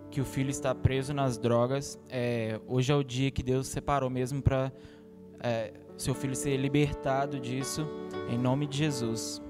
que 0.10 0.22
o 0.22 0.26
filho 0.26 0.50
está 0.50 0.74
preso 0.74 1.14
nas 1.14 1.38
drogas. 1.38 2.00
É, 2.08 2.58
hoje 2.66 2.90
é 2.90 2.96
o 2.96 3.04
dia 3.04 3.30
que 3.30 3.44
Deus 3.44 3.68
separou 3.68 4.10
mesmo 4.10 4.42
para 4.42 4.72
é, 5.42 5.74
seu 5.98 6.16
filho 6.16 6.34
ser 6.34 6.56
libertado 6.56 7.42
disso, 7.42 7.86
em 8.30 8.38
nome 8.38 8.66
de 8.66 8.78
Jesus. 8.78 9.42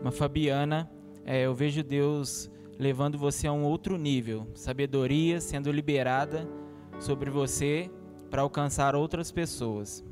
Uma 0.00 0.10
Fabiana, 0.10 0.90
é, 1.24 1.42
eu 1.42 1.54
vejo 1.54 1.84
Deus 1.84 2.50
levando 2.78 3.16
você 3.18 3.46
a 3.46 3.52
um 3.52 3.64
outro 3.64 3.96
nível, 3.96 4.46
sabedoria 4.54 5.40
sendo 5.40 5.70
liberada 5.70 6.48
sobre 6.98 7.30
você 7.30 7.90
para 8.30 8.42
alcançar 8.42 8.94
outras 8.96 9.30
pessoas. 9.30 10.04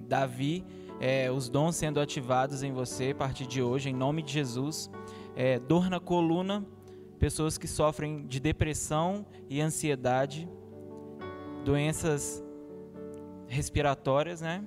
Davi, 0.00 0.64
é, 1.00 1.30
os 1.30 1.48
dons 1.48 1.76
sendo 1.76 2.00
ativados 2.00 2.62
em 2.62 2.72
você 2.72 3.10
a 3.10 3.14
partir 3.14 3.46
de 3.46 3.62
hoje, 3.62 3.90
em 3.90 3.94
nome 3.94 4.22
de 4.22 4.32
Jesus. 4.32 4.90
É, 5.36 5.58
dor 5.58 5.88
na 5.88 6.00
coluna, 6.00 6.66
pessoas 7.18 7.56
que 7.56 7.68
sofrem 7.68 8.26
de 8.26 8.40
depressão 8.40 9.24
e 9.48 9.60
ansiedade, 9.60 10.48
doenças 11.64 12.42
respiratórias, 13.46 14.40
né? 14.40 14.64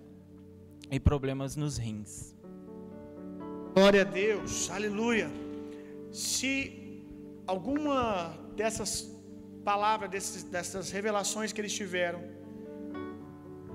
E 0.89 0.99
problemas 0.99 1.55
nos 1.55 1.77
rins. 1.77 2.35
Glória 3.73 4.01
a 4.01 4.05
Deus, 4.05 4.69
aleluia. 4.69 5.29
Se 6.11 6.80
alguma 7.47 8.37
dessas 8.55 9.09
palavras, 9.63 10.09
desses, 10.09 10.43
dessas 10.43 10.91
revelações 10.91 11.51
que 11.53 11.61
eles 11.61 11.73
tiveram, 11.73 12.21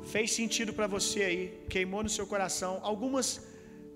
fez 0.02 0.32
sentido 0.32 0.72
para 0.72 0.86
você 0.86 1.22
aí, 1.22 1.64
queimou 1.68 2.02
no 2.02 2.08
seu 2.08 2.26
coração. 2.26 2.78
Algumas 2.82 3.28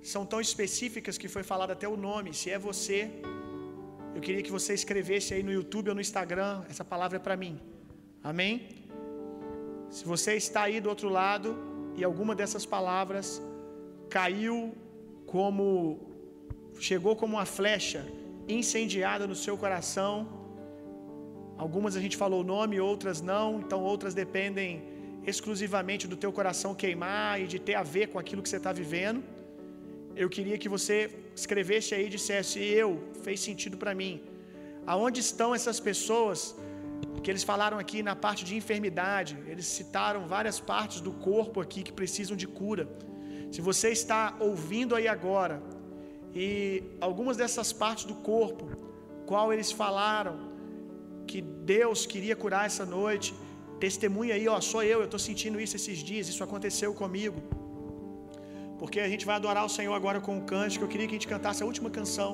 são 0.03 0.25
tão 0.25 0.41
específicas 0.41 1.17
que 1.19 1.29
foi 1.29 1.43
falado 1.43 1.71
até 1.71 1.87
o 1.89 1.97
nome. 1.97 2.35
Se 2.35 2.51
é 2.51 2.59
você, 2.59 3.11
eu 4.15 4.21
queria 4.21 4.43
que 4.43 4.51
você 4.51 4.73
escrevesse 4.75 5.35
aí 5.35 5.43
no 5.43 5.53
YouTube 5.53 5.89
ou 5.91 5.95
no 5.95 6.01
Instagram. 6.01 6.65
Essa 6.69 6.85
palavra 6.85 7.17
é 7.19 7.21
para 7.21 7.37
mim. 7.37 7.61
Amém? 8.23 8.69
Se 9.91 10.05
você 10.05 10.35
está 10.35 10.63
aí 10.63 10.81
do 10.81 10.89
outro 10.89 11.09
lado 11.09 11.57
e 11.97 12.05
alguma 12.05 12.35
dessas 12.35 12.65
palavras 12.65 13.41
caiu 14.09 14.75
como 15.27 16.11
chegou 16.79 17.15
como 17.15 17.37
uma 17.37 17.45
flecha 17.45 18.03
incendiada 18.49 19.27
no 19.27 19.35
seu 19.35 19.57
coração. 19.57 20.15
Algumas 21.57 21.97
a 21.97 22.01
gente 22.01 22.17
falou 22.17 22.41
o 22.41 22.45
nome, 22.45 22.81
outras 22.81 23.21
não, 23.21 23.61
então 23.61 23.81
outras 23.83 24.15
dependem 24.15 24.83
exclusivamente 25.27 26.07
do 26.13 26.17
teu 26.17 26.33
coração 26.33 26.75
queimar 26.75 27.41
e 27.41 27.47
de 27.47 27.59
ter 27.59 27.75
a 27.75 27.83
ver 27.83 28.07
com 28.09 28.19
aquilo 28.19 28.43
que 28.43 28.49
você 28.49 28.57
está 28.57 28.73
vivendo. 28.73 29.23
Eu 30.17 30.29
queria 30.29 30.57
que 30.63 30.69
você 30.69 30.97
escrevesse 31.35 31.95
aí 31.95 32.07
e 32.07 32.15
dissesse: 32.17 32.59
Eu, 32.83 32.91
fez 33.25 33.41
sentido 33.41 33.77
para 33.83 33.95
mim. 33.95 34.15
Aonde 34.87 35.21
estão 35.21 35.55
essas 35.55 35.79
pessoas 35.79 36.57
que 37.23 37.31
eles 37.31 37.45
falaram 37.51 37.79
aqui 37.79 38.03
na 38.03 38.17
parte 38.17 38.45
de 38.49 38.55
enfermidade? 38.57 39.37
Eles 39.47 39.67
citaram 39.67 40.27
várias 40.27 40.59
partes 40.59 41.01
do 41.01 41.13
corpo 41.13 41.61
aqui 41.61 41.83
que 41.83 41.93
precisam 41.93 42.37
de 42.37 42.47
cura. 42.47 42.89
Se 43.53 43.61
você 43.61 43.91
está 43.91 44.37
ouvindo 44.41 44.95
aí 44.95 45.07
agora 45.07 45.63
e 46.35 46.83
algumas 47.01 47.37
dessas 47.37 47.73
partes 47.73 48.05
do 48.05 48.15
corpo, 48.15 48.67
qual 49.27 49.53
eles 49.53 49.71
falaram 49.73 50.35
que 51.27 51.41
Deus 51.41 52.07
queria 52.07 52.37
curar 52.37 52.67
essa 52.67 52.85
noite, 52.85 53.35
testemunha 53.79 54.35
aí, 54.35 54.47
ó, 54.49 54.61
sou 54.61 54.83
eu, 54.83 54.99
eu 55.01 55.05
estou 55.05 55.23
sentindo 55.29 55.61
isso 55.61 55.77
esses 55.77 55.99
dias, 55.99 56.29
isso 56.29 56.43
aconteceu 56.43 56.93
comigo. 56.93 57.41
Porque 58.81 58.99
a 59.07 59.09
gente 59.13 59.27
vai 59.29 59.37
adorar 59.37 59.65
o 59.65 59.69
Senhor 59.69 59.95
agora 59.95 60.21
com 60.27 60.35
um 60.39 60.45
cântico. 60.53 60.85
Eu 60.85 60.89
queria 60.93 61.07
que 61.07 61.15
a 61.15 61.19
gente 61.19 61.29
cantasse 61.35 61.63
a 61.63 61.67
última 61.67 61.91
canção. 61.99 62.31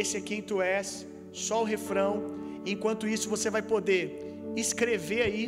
Esse 0.00 0.14
é 0.18 0.20
quem 0.20 0.42
tu 0.42 0.60
és, 0.60 1.06
só 1.32 1.62
o 1.62 1.64
refrão. 1.64 2.12
Enquanto 2.74 3.08
isso, 3.14 3.26
você 3.34 3.48
vai 3.56 3.62
poder 3.62 4.04
escrever 4.64 5.22
aí, 5.28 5.44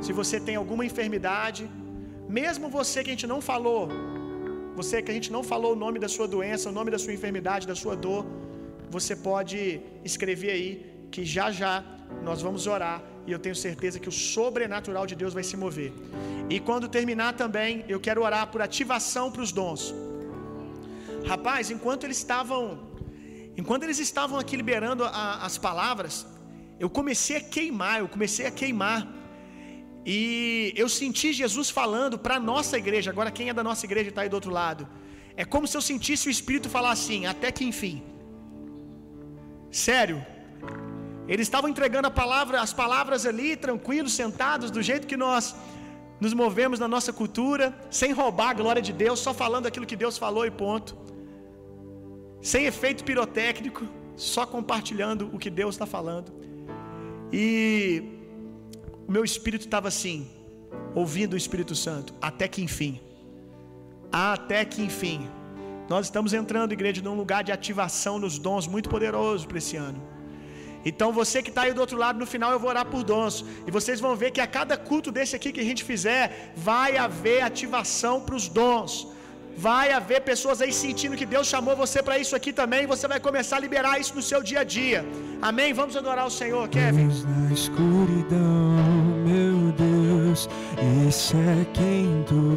se 0.00 0.12
você 0.12 0.36
tem 0.40 0.56
alguma 0.56 0.84
enfermidade, 0.84 1.62
mesmo 2.28 2.68
você 2.68 3.04
que 3.04 3.10
a 3.10 3.14
gente 3.14 3.26
não 3.26 3.40
falou, 3.40 3.88
você 4.80 4.96
que 5.04 5.10
a 5.12 5.16
gente 5.18 5.30
não 5.36 5.42
falou 5.52 5.70
o 5.74 5.80
nome 5.84 5.98
da 6.04 6.10
sua 6.16 6.26
doença, 6.34 6.64
o 6.72 6.76
nome 6.78 6.90
da 6.94 7.00
sua 7.04 7.14
enfermidade, 7.16 7.70
da 7.72 7.76
sua 7.82 7.94
dor, 8.06 8.22
você 8.96 9.14
pode 9.30 9.58
escrever 10.10 10.52
aí 10.56 10.70
que 11.14 11.22
já 11.34 11.46
já 11.60 11.74
nós 12.28 12.38
vamos 12.46 12.62
orar 12.74 12.98
e 13.26 13.32
eu 13.34 13.40
tenho 13.44 13.56
certeza 13.66 14.00
que 14.02 14.10
o 14.12 14.16
sobrenatural 14.34 15.04
de 15.10 15.14
Deus 15.22 15.32
vai 15.38 15.44
se 15.50 15.56
mover. 15.64 15.92
E 16.54 16.58
quando 16.68 16.92
terminar 16.98 17.30
também, 17.42 17.84
eu 17.94 18.00
quero 18.06 18.22
orar 18.28 18.44
por 18.52 18.60
ativação 18.68 19.26
para 19.32 19.42
os 19.46 19.52
dons. 19.58 19.82
Rapaz, 21.32 21.70
enquanto 21.76 22.04
eles 22.06 22.18
estavam 22.24 22.62
enquanto 23.62 23.82
eles 23.86 23.98
estavam 24.08 24.36
aqui 24.42 24.54
liberando 24.62 25.02
a, 25.04 25.26
as 25.48 25.56
palavras, 25.68 26.14
eu 26.84 26.88
comecei 26.98 27.36
a 27.40 27.44
queimar, 27.56 27.96
eu 28.02 28.08
comecei 28.16 28.46
a 28.50 28.52
queimar. 28.60 29.00
E 30.04 30.72
eu 30.76 30.88
senti 30.88 31.32
Jesus 31.32 31.68
falando 31.68 32.18
para 32.18 32.36
a 32.36 32.40
nossa 32.40 32.78
igreja. 32.78 33.10
Agora, 33.10 33.30
quem 33.30 33.48
é 33.48 33.54
da 33.54 33.62
nossa 33.62 33.84
igreja 33.84 34.08
está 34.08 34.22
aí 34.22 34.28
do 34.28 34.34
outro 34.34 34.50
lado. 34.50 34.88
É 35.36 35.44
como 35.44 35.66
se 35.66 35.76
eu 35.76 35.82
sentisse 35.82 36.28
o 36.28 36.30
Espírito 36.30 36.68
falar 36.68 36.92
assim: 36.92 37.26
até 37.26 37.50
que 37.52 37.64
enfim. 37.64 38.02
Sério. 39.70 40.24
Eles 41.28 41.46
estavam 41.46 41.70
entregando 41.70 42.10
palavra, 42.10 42.60
as 42.60 42.72
palavras 42.72 43.24
ali, 43.24 43.54
tranquilos, 43.56 44.12
sentados, 44.12 44.70
do 44.70 44.82
jeito 44.82 45.06
que 45.06 45.16
nós 45.16 45.54
nos 46.20 46.34
movemos 46.34 46.78
na 46.78 46.88
nossa 46.88 47.12
cultura, 47.12 47.72
sem 47.88 48.12
roubar 48.12 48.50
a 48.50 48.54
glória 48.54 48.82
de 48.82 48.92
Deus, 48.92 49.20
só 49.20 49.32
falando 49.32 49.66
aquilo 49.66 49.86
que 49.86 49.96
Deus 49.96 50.18
falou 50.18 50.44
e 50.44 50.50
ponto. 50.50 50.96
Sem 52.42 52.64
efeito 52.66 53.04
pirotécnico, 53.04 53.86
só 54.16 54.44
compartilhando 54.44 55.30
o 55.32 55.38
que 55.38 55.48
Deus 55.48 55.74
está 55.76 55.86
falando. 55.86 56.32
E 57.32 58.19
o 59.10 59.12
meu 59.12 59.24
espírito 59.24 59.64
estava 59.64 59.88
assim, 59.88 60.18
ouvindo 60.94 61.32
o 61.32 61.36
Espírito 61.36 61.74
Santo, 61.74 62.14
até 62.22 62.46
que 62.46 62.62
enfim. 62.62 63.00
Até 64.12 64.64
que 64.64 64.80
enfim. 64.88 65.28
Nós 65.88 66.06
estamos 66.06 66.32
entrando, 66.32 66.70
igreja, 66.76 67.02
num 67.02 67.16
lugar 67.22 67.42
de 67.42 67.50
ativação 67.50 68.20
nos 68.20 68.38
dons 68.38 68.68
muito 68.68 68.88
poderoso 68.88 69.48
para 69.48 69.58
esse 69.58 69.76
ano. 69.76 70.00
Então 70.84 71.12
você 71.12 71.42
que 71.42 71.48
está 71.48 71.62
aí 71.62 71.72
do 71.72 71.80
outro 71.80 71.98
lado, 71.98 72.20
no 72.20 72.28
final 72.34 72.52
eu 72.52 72.60
vou 72.60 72.70
orar 72.70 72.86
por 72.86 73.02
dons. 73.02 73.44
E 73.66 73.70
vocês 73.72 73.98
vão 73.98 74.14
ver 74.14 74.30
que 74.30 74.40
a 74.40 74.46
cada 74.46 74.76
culto 74.76 75.10
desse 75.10 75.34
aqui 75.34 75.50
que 75.50 75.64
a 75.64 75.68
gente 75.70 75.82
fizer, 75.82 76.52
vai 76.54 76.96
haver 76.96 77.42
ativação 77.42 78.20
para 78.20 78.36
os 78.36 78.46
dons. 78.46 79.08
Vai 79.56 79.92
haver 79.92 80.22
pessoas 80.22 80.60
aí 80.62 80.72
sentindo 80.72 81.16
que 81.16 81.26
Deus 81.26 81.46
chamou 81.46 81.76
você 81.76 82.02
para 82.02 82.18
isso 82.18 82.34
aqui 82.34 82.52
também. 82.52 82.86
Você 82.86 83.06
vai 83.06 83.20
começar 83.20 83.56
a 83.56 83.60
liberar 83.60 84.00
isso 84.00 84.14
no 84.14 84.22
seu 84.22 84.42
dia 84.42 84.60
a 84.60 84.64
dia. 84.64 85.04
Amém? 85.42 85.72
Vamos 85.72 85.96
adorar 85.96 86.26
o 86.26 86.30
Senhor, 86.30 86.68
Kevin. 86.68 87.08
Deus 87.08 87.24
na 87.24 87.52
escuridão, 87.52 88.76
meu 89.26 89.72
Deus, 89.72 90.48
esse 91.06 91.36
é 91.36 91.66
quem 91.74 92.24
tu 92.26 92.56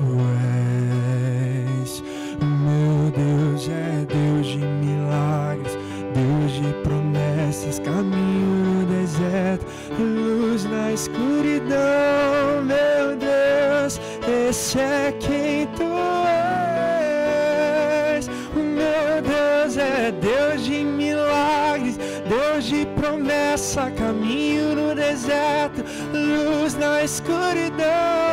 és. 1.81 2.01
Meu 2.41 3.11
Deus 3.11 3.69
é 3.69 4.05
Deus 4.05 4.47
de 4.47 4.57
milagres, 4.57 5.77
Deus 6.13 6.51
de 6.51 6.73
promessas, 6.83 7.79
caminho 7.79 8.47
no 8.65 8.85
deserto, 8.85 9.65
luz 9.99 10.65
na 10.65 10.91
escuridão, 10.91 12.63
meu 12.63 13.15
Deus, 13.17 13.99
esse 14.49 14.79
é 14.79 15.11
quem 15.19 15.67
tu 15.75 15.82
é 20.03 20.11
Deus 20.11 20.65
de 20.65 20.83
milagres, 20.83 21.97
Deus 22.27 22.65
de 22.65 22.85
promessa, 22.87 23.89
caminho 23.91 24.75
no 24.75 24.93
deserto, 24.93 25.81
luz 26.11 26.75
na 26.75 27.03
escuridão, 27.03 28.32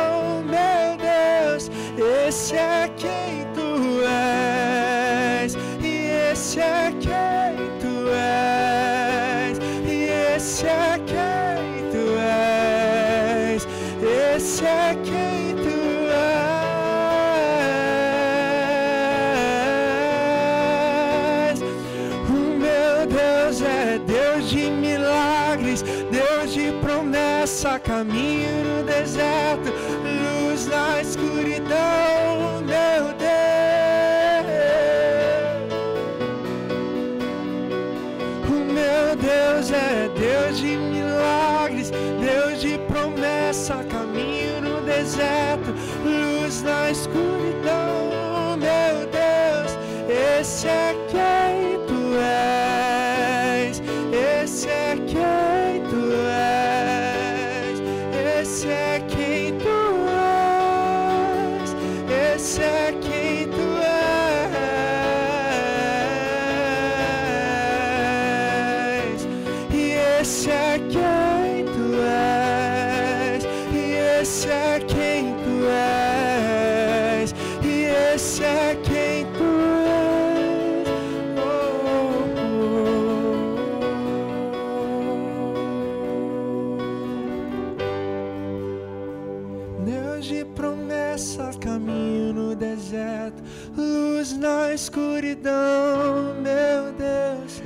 de 90.21 90.45
promessa, 90.45 91.51
caminho 91.59 92.31
no 92.33 92.55
deserto, 92.55 93.41
luz 93.75 94.31
na 94.37 94.73
escuridão, 94.73 96.35
meu 96.47 96.81
Deus. 96.93 97.61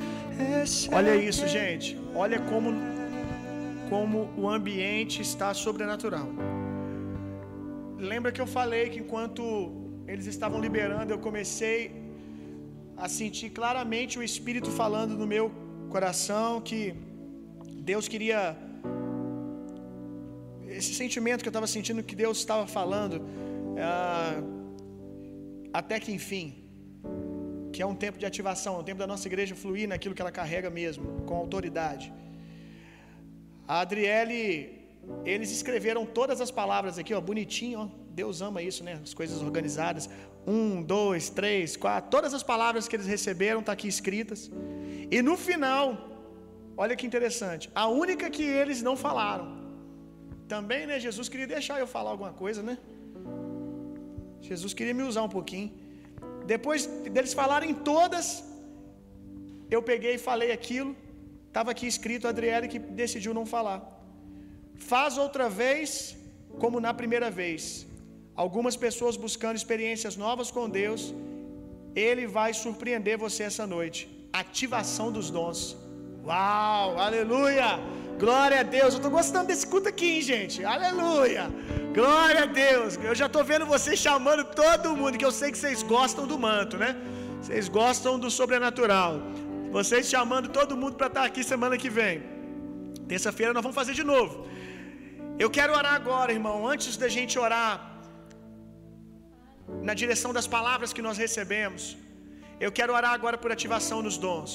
Olha 0.91 1.11
é 1.11 1.17
isso, 1.17 1.47
gente. 1.47 1.97
Olha 2.15 2.39
como, 2.39 2.73
como 3.89 4.29
o 4.37 4.49
ambiente 4.49 5.21
está 5.21 5.53
sobrenatural. 5.53 6.27
Lembra 7.97 8.31
que 8.31 8.41
eu 8.41 8.47
falei 8.47 8.89
que 8.89 8.99
enquanto 8.99 9.43
eles 10.07 10.25
estavam 10.25 10.59
liberando, 10.59 11.11
eu 11.13 11.19
comecei 11.19 11.77
a 12.95 13.07
sentir 13.09 13.49
claramente 13.49 14.17
o 14.17 14.23
Espírito 14.23 14.69
falando 14.71 15.17
no 15.17 15.27
meu 15.27 15.51
coração 15.89 16.61
que 16.61 16.95
Deus 17.91 18.07
queria. 18.07 18.64
Esse 20.79 20.93
sentimento 20.93 21.41
que 21.41 21.49
eu 21.49 21.55
estava 21.55 21.67
sentindo 21.67 22.03
que 22.03 22.15
Deus 22.23 22.37
estava 22.39 22.65
falando, 22.67 23.15
ah, 23.89 24.41
até 25.79 25.99
que 25.99 26.11
enfim, 26.11 26.45
que 27.73 27.81
é 27.81 27.85
um 27.85 27.97
tempo 28.03 28.17
de 28.21 28.25
ativação, 28.25 28.75
é 28.75 28.79
um 28.79 28.87
tempo 28.89 28.99
da 28.99 29.07
nossa 29.07 29.27
igreja 29.27 29.55
fluir 29.55 29.87
naquilo 29.87 30.15
que 30.15 30.21
ela 30.21 30.31
carrega 30.31 30.69
mesmo, 30.69 31.05
com 31.27 31.35
autoridade. 31.35 32.13
A 33.67 33.79
Adriele, 33.81 34.39
eles 35.25 35.51
escreveram 35.51 36.05
todas 36.05 36.39
as 36.39 36.51
palavras 36.51 36.97
aqui, 36.97 37.13
ó, 37.13 37.21
bonitinho, 37.21 37.79
ó. 37.79 37.87
Deus 38.11 38.41
ama 38.41 38.61
isso, 38.61 38.81
né? 38.83 38.99
As 39.03 39.13
coisas 39.13 39.41
organizadas. 39.41 40.09
Um, 40.47 40.81
dois, 40.81 41.29
três, 41.29 41.75
quatro. 41.75 42.09
Todas 42.09 42.33
as 42.33 42.43
palavras 42.43 42.87
que 42.87 42.95
eles 42.95 43.07
receberam 43.07 43.59
estão 43.59 43.73
aqui 43.73 43.87
escritas. 43.87 44.49
E 45.11 45.21
no 45.21 45.35
final, 45.35 45.83
olha 46.77 46.95
que 46.95 47.05
interessante. 47.05 47.69
A 47.75 47.87
única 47.87 48.29
que 48.29 48.43
eles 48.43 48.81
não 48.81 48.95
falaram. 48.95 49.64
Também, 50.53 50.81
né? 50.89 50.99
Jesus 51.07 51.27
queria 51.31 51.47
deixar 51.55 51.79
eu 51.79 51.87
falar 51.95 52.11
alguma 52.15 52.33
coisa, 52.43 52.61
né? 52.69 52.77
Jesus 54.49 54.73
queria 54.77 54.95
me 54.99 55.05
usar 55.11 55.23
um 55.23 55.33
pouquinho. 55.37 55.71
Depois 56.53 56.85
deles 57.15 57.33
falarem 57.41 57.73
todas, 57.91 58.25
eu 59.75 59.81
peguei 59.91 60.15
e 60.15 60.25
falei 60.29 60.51
aquilo. 60.51 60.91
Estava 61.47 61.71
aqui 61.71 61.87
escrito 61.87 62.27
Adriele 62.27 62.67
que 62.73 62.79
decidiu 63.01 63.33
não 63.39 63.45
falar. 63.55 63.79
Faz 64.91 65.17
outra 65.25 65.47
vez 65.61 65.89
como 66.63 66.79
na 66.85 66.93
primeira 67.01 67.29
vez. 67.41 67.87
Algumas 68.43 68.75
pessoas 68.85 69.15
buscando 69.25 69.55
experiências 69.61 70.15
novas 70.25 70.51
com 70.51 70.69
Deus, 70.81 71.13
Ele 72.07 72.25
vai 72.27 72.51
surpreender 72.53 73.17
você 73.17 73.43
essa 73.43 73.65
noite. 73.65 73.99
Ativação 74.41 75.07
dos 75.17 75.29
dons. 75.37 75.59
Uau, 76.25 76.99
aleluia! 77.07 77.69
Glória 78.23 78.59
a 78.61 78.65
Deus. 78.77 78.91
Eu 78.93 78.99
estou 79.01 79.11
gostando 79.11 79.47
desse 79.49 79.65
culto 79.71 79.87
aqui, 79.93 80.09
hein, 80.15 80.21
gente. 80.31 80.57
Aleluia! 80.75 81.43
Glória 81.97 82.43
a 82.43 82.49
Deus. 82.65 82.97
Eu 83.09 83.15
já 83.21 83.27
estou 83.29 83.43
vendo 83.51 83.65
vocês 83.75 83.97
chamando 84.07 84.43
todo 84.61 84.95
mundo, 84.99 85.17
que 85.21 85.27
eu 85.29 85.35
sei 85.39 85.49
que 85.53 85.59
vocês 85.61 85.81
gostam 85.95 86.25
do 86.31 86.37
manto, 86.47 86.77
né? 86.83 86.91
Vocês 87.41 87.67
gostam 87.79 88.13
do 88.23 88.29
sobrenatural. 88.39 89.13
Vocês 89.77 90.03
chamando 90.13 90.47
todo 90.59 90.77
mundo 90.81 90.95
para 90.99 91.09
estar 91.11 91.25
aqui 91.29 91.43
semana 91.53 91.77
que 91.83 91.89
vem. 91.99 92.15
Terça-feira 93.11 93.51
nós 93.55 93.63
vamos 93.65 93.79
fazer 93.81 93.93
de 94.01 94.05
novo. 94.13 94.33
Eu 95.43 95.49
quero 95.57 95.73
orar 95.79 95.95
agora, 96.01 96.31
irmão. 96.39 96.57
Antes 96.73 96.95
da 97.03 97.09
gente 97.17 97.35
orar 97.47 97.73
na 99.87 99.93
direção 100.01 100.31
das 100.37 100.47
palavras 100.55 100.93
que 100.95 101.03
nós 101.07 101.17
recebemos, 101.25 101.83
eu 102.65 102.71
quero 102.77 102.93
orar 102.99 103.13
agora 103.17 103.37
por 103.43 103.51
ativação 103.57 103.99
nos 104.07 104.17
dons. 104.25 104.51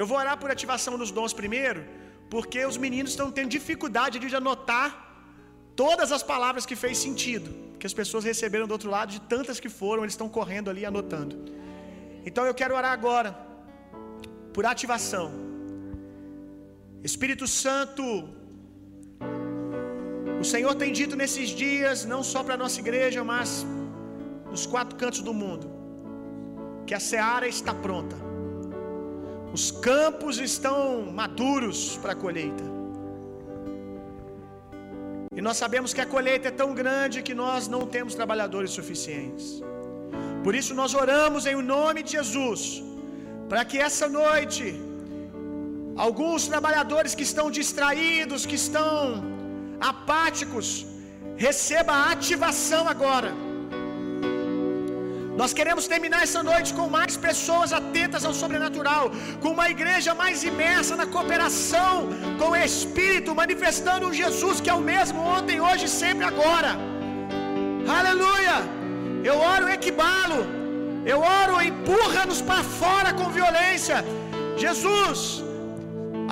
Eu 0.00 0.06
vou 0.10 0.18
orar 0.22 0.36
por 0.42 0.50
ativação 0.56 0.94
nos 1.02 1.10
dons 1.18 1.32
primeiro, 1.42 1.82
porque 2.30 2.64
os 2.64 2.76
meninos 2.76 3.12
estão 3.12 3.30
tendo 3.30 3.48
dificuldade 3.48 4.18
de 4.18 4.36
anotar 4.36 4.88
todas 5.76 6.10
as 6.12 6.22
palavras 6.22 6.64
que 6.66 6.76
fez 6.76 6.98
sentido, 6.98 7.50
que 7.78 7.86
as 7.86 7.94
pessoas 7.94 8.24
receberam 8.24 8.66
do 8.66 8.72
outro 8.72 8.90
lado, 8.90 9.10
de 9.10 9.20
tantas 9.20 9.60
que 9.60 9.68
foram, 9.68 10.02
eles 10.02 10.14
estão 10.14 10.28
correndo 10.28 10.70
ali 10.70 10.84
anotando. 10.84 11.36
Então 12.24 12.44
eu 12.44 12.54
quero 12.54 12.74
orar 12.74 12.92
agora 12.92 13.36
por 14.52 14.64
ativação. 14.64 15.26
Espírito 17.02 17.46
Santo, 17.46 18.02
o 20.40 20.44
Senhor 20.44 20.74
tem 20.74 20.92
dito 20.92 21.14
nesses 21.16 21.50
dias, 21.50 22.04
não 22.04 22.22
só 22.22 22.42
para 22.42 22.54
a 22.54 22.56
nossa 22.56 22.80
igreja, 22.80 23.22
mas 23.22 23.66
nos 24.50 24.64
quatro 24.66 24.96
cantos 24.96 25.20
do 25.20 25.34
mundo, 25.34 25.66
que 26.86 26.94
a 26.94 27.00
seara 27.00 27.46
está 27.48 27.74
pronta, 27.74 28.16
os 29.56 29.64
campos 29.88 30.38
estão 30.50 30.80
maduros 31.20 31.80
para 32.02 32.12
a 32.14 32.20
colheita. 32.24 32.64
E 35.36 35.40
nós 35.46 35.56
sabemos 35.62 35.92
que 35.94 36.02
a 36.06 36.08
colheita 36.14 36.48
é 36.52 36.54
tão 36.62 36.70
grande 36.80 37.22
que 37.28 37.34
nós 37.42 37.68
não 37.74 37.82
temos 37.94 38.14
trabalhadores 38.20 38.72
suficientes. 38.78 39.46
Por 40.44 40.54
isso 40.60 40.72
nós 40.80 40.92
oramos 41.02 41.44
em 41.50 41.56
o 41.62 41.64
nome 41.76 42.02
de 42.06 42.12
Jesus, 42.18 42.62
para 43.48 43.62
que 43.70 43.78
essa 43.88 44.08
noite 44.20 44.64
Alguns 45.96 46.48
trabalhadores 46.52 47.14
que 47.14 47.22
estão 47.22 47.46
distraídos, 47.58 48.44
que 48.44 48.56
estão 48.56 49.22
apáticos, 49.90 50.86
receba 51.36 51.92
a 51.92 52.10
ativação 52.10 52.88
agora. 52.88 53.32
Nós 55.40 55.52
queremos 55.58 55.86
terminar 55.92 56.20
essa 56.26 56.42
noite 56.48 56.70
com 56.78 56.86
mais 56.96 57.14
pessoas 57.28 57.70
atentas 57.78 58.24
ao 58.28 58.34
sobrenatural, 58.40 59.04
com 59.42 59.50
uma 59.56 59.68
igreja 59.74 60.12
mais 60.22 60.44
imersa 60.50 60.94
na 61.00 61.06
cooperação 61.14 61.92
com 62.40 62.50
o 62.50 62.58
Espírito, 62.68 63.38
manifestando 63.42 64.06
um 64.08 64.14
Jesus 64.22 64.60
que 64.62 64.70
é 64.74 64.76
o 64.80 64.86
mesmo 64.92 65.20
ontem, 65.36 65.58
hoje, 65.68 65.88
sempre, 66.00 66.24
agora. 66.32 66.72
Aleluia! 67.98 68.56
Eu 69.30 69.36
oro 69.54 69.72
equibalo, 69.76 70.38
eu 71.12 71.18
oro 71.38 71.54
empurra-nos 71.70 72.40
para 72.48 72.62
fora 72.80 73.10
com 73.18 73.36
violência. 73.38 73.96
Jesus, 74.64 75.20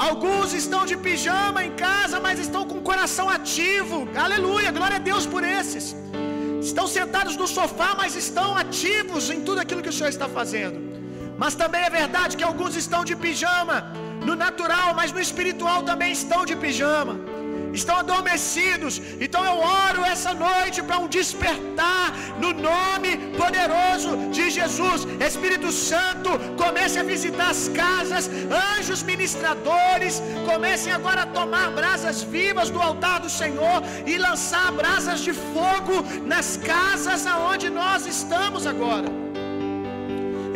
alguns 0.07 0.53
estão 0.63 0.83
de 0.91 0.97
pijama 1.07 1.61
em 1.69 1.73
casa, 1.87 2.19
mas 2.27 2.39
estão 2.47 2.63
com 2.71 2.79
o 2.81 2.87
coração 2.91 3.27
ativo. 3.39 3.99
Aleluia, 4.27 4.71
glória 4.79 4.99
a 5.01 5.05
Deus 5.11 5.27
por 5.35 5.43
esses. 5.61 5.87
Estão 6.71 6.87
sentados 6.87 7.37
no 7.37 7.47
sofá, 7.57 7.91
mas 8.01 8.15
estão 8.25 8.49
ativos 8.57 9.25
em 9.35 9.41
tudo 9.47 9.61
aquilo 9.63 9.83
que 9.85 9.93
o 9.93 9.97
Senhor 9.99 10.11
está 10.17 10.29
fazendo. 10.39 10.79
Mas 11.43 11.55
também 11.63 11.83
é 11.89 11.91
verdade 11.91 12.37
que 12.37 12.45
alguns 12.51 12.77
estão 12.83 13.05
de 13.05 13.15
pijama 13.17 13.77
no 14.27 14.35
natural, 14.37 14.95
mas 14.95 15.11
no 15.17 15.21
espiritual 15.21 15.83
também 15.83 16.13
estão 16.13 16.41
de 16.51 16.55
pijama. 16.65 17.15
Estão 17.81 17.97
adormecidos. 18.05 18.95
Então 19.25 19.43
eu 19.51 19.57
oro 19.85 20.01
essa 20.13 20.33
noite 20.47 20.79
para 20.89 20.99
um 21.03 21.09
despertar 21.19 22.07
no 22.43 22.51
nome 22.71 23.11
poderoso 23.41 24.11
de 24.37 24.45
Jesus. 24.59 25.07
Espírito 25.29 25.71
Santo, 25.91 26.31
comece 26.63 26.99
a 26.99 27.09
visitar 27.13 27.51
as 27.57 27.63
casas, 27.83 28.31
anjos 28.77 29.03
ministradores, 29.13 30.23
comecem 30.51 30.93
agora 30.99 31.23
a 31.23 31.31
tomar 31.39 31.67
brasas 31.81 32.23
vivas 32.37 32.71
do 32.71 32.81
altar 32.89 33.19
do 33.21 33.31
Senhor 33.41 33.79
e 34.07 34.17
lançar 34.29 34.69
brasas 34.83 35.21
de 35.21 35.33
fogo 35.55 35.97
nas 36.33 36.57
casas 36.73 37.27
aonde 37.35 37.69
nós 37.81 38.07
estamos 38.07 38.67
agora. 38.75 39.11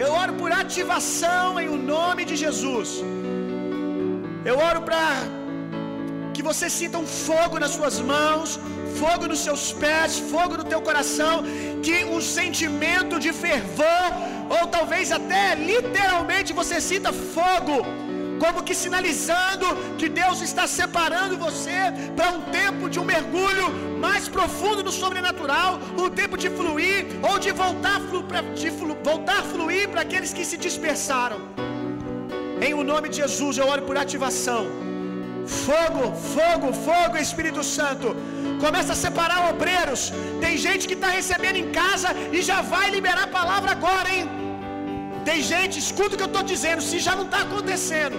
Eu 0.03 0.11
oro 0.23 0.35
por 0.41 0.51
ativação 0.53 1.59
em 1.63 1.69
o 1.77 1.79
nome 1.95 2.25
de 2.31 2.37
Jesus. 2.45 2.91
Eu 4.51 4.57
oro 4.69 4.83
para 4.89 5.03
que 6.37 6.43
você 6.51 6.67
sinta 6.79 6.99
um 7.03 7.09
fogo 7.27 7.57
nas 7.63 7.73
suas 7.77 7.97
mãos, 8.13 8.49
fogo 9.01 9.25
nos 9.31 9.41
seus 9.47 9.63
pés, 9.83 10.19
fogo 10.33 10.55
no 10.61 10.65
teu 10.73 10.81
coração, 10.89 11.35
que 11.87 11.97
um 12.15 12.21
sentimento 12.39 13.15
de 13.25 13.31
fervor, 13.45 14.09
ou 14.57 14.65
talvez 14.77 15.11
até 15.19 15.45
literalmente 15.71 16.57
você 16.61 16.79
sinta 16.91 17.13
fogo, 17.37 17.77
como 18.43 18.65
que 18.67 18.75
sinalizando 18.85 19.67
que 20.01 20.09
Deus 20.21 20.41
está 20.49 20.65
separando 20.79 21.43
você 21.47 21.79
para 22.19 22.31
um 22.37 22.43
tempo 22.61 22.91
de 22.93 23.01
um 23.03 23.07
mergulho 23.15 23.67
mais 24.07 24.25
profundo 24.37 24.83
no 24.89 24.95
sobrenatural, 25.03 25.81
um 26.05 26.11
tempo 26.21 26.37
de 26.43 26.51
fluir 26.59 27.07
ou 27.29 27.37
de 27.45 27.53
voltar, 27.65 27.99
flu, 28.09 28.23
de 28.63 28.71
flu, 28.79 28.95
voltar 29.11 29.39
a 29.41 29.49
fluir 29.55 29.89
para 29.93 30.03
aqueles 30.07 30.35
que 30.39 30.45
se 30.51 30.59
dispersaram. 30.67 31.41
Em 32.67 32.75
o 32.75 32.85
nome 32.93 33.09
de 33.09 33.17
Jesus 33.23 33.57
eu 33.57 33.69
oro 33.75 33.85
por 33.89 33.97
ativação. 34.05 34.86
Fogo, 35.47 36.05
fogo, 36.35 36.69
fogo, 36.87 37.17
Espírito 37.27 37.63
Santo. 37.77 38.09
Começa 38.65 38.93
a 38.95 39.01
separar 39.07 39.39
obreiros. 39.51 40.13
Tem 40.45 40.55
gente 40.67 40.87
que 40.89 40.97
está 40.99 41.11
recebendo 41.19 41.59
em 41.63 41.71
casa 41.83 42.11
e 42.37 42.41
já 42.51 42.61
vai 42.75 42.87
liberar 42.97 43.25
a 43.25 43.35
palavra 43.41 43.73
agora, 43.73 44.09
hein? 44.15 44.27
Tem 45.29 45.41
gente, 45.53 45.79
escuta 45.79 46.15
o 46.15 46.19
que 46.19 46.27
eu 46.29 46.33
estou 46.33 46.45
dizendo, 46.55 46.83
se 46.89 46.99
já 47.07 47.15
não 47.21 47.27
está 47.29 47.41
acontecendo. 47.47 48.19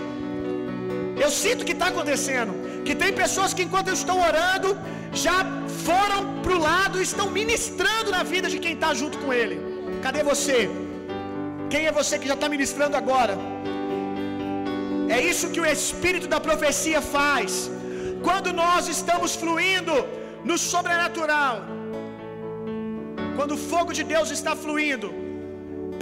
Eu 1.23 1.29
sinto 1.43 1.65
que 1.67 1.75
está 1.77 1.87
acontecendo. 1.93 2.53
Que 2.85 2.95
tem 3.01 3.11
pessoas 3.23 3.53
que 3.55 3.63
enquanto 3.67 3.89
eu 3.89 3.97
estou 4.01 4.17
orando, 4.29 4.69
já 5.25 5.37
foram 5.87 6.19
para 6.43 6.53
o 6.57 6.59
lado 6.69 6.99
e 6.99 7.03
estão 7.11 7.27
ministrando 7.41 8.09
na 8.17 8.23
vida 8.33 8.47
de 8.53 8.59
quem 8.63 8.73
está 8.77 8.93
junto 9.01 9.17
com 9.23 9.31
ele. 9.41 9.57
Cadê 10.05 10.21
você? 10.23 10.59
Quem 11.71 11.85
é 11.85 11.91
você 11.91 12.17
que 12.19 12.27
já 12.31 12.37
está 12.39 12.47
ministrando 12.55 12.95
agora? 12.95 13.35
É 15.15 15.19
isso 15.31 15.51
que 15.53 15.61
o 15.63 15.67
espírito 15.75 16.27
da 16.33 16.39
profecia 16.47 17.01
faz. 17.15 17.51
Quando 18.27 18.51
nós 18.63 18.83
estamos 18.95 19.31
fluindo 19.41 19.95
no 20.49 20.57
sobrenatural, 20.71 21.55
quando 23.37 23.53
o 23.55 23.61
fogo 23.71 23.91
de 23.99 24.03
Deus 24.13 24.29
está 24.37 24.53
fluindo, 24.65 25.09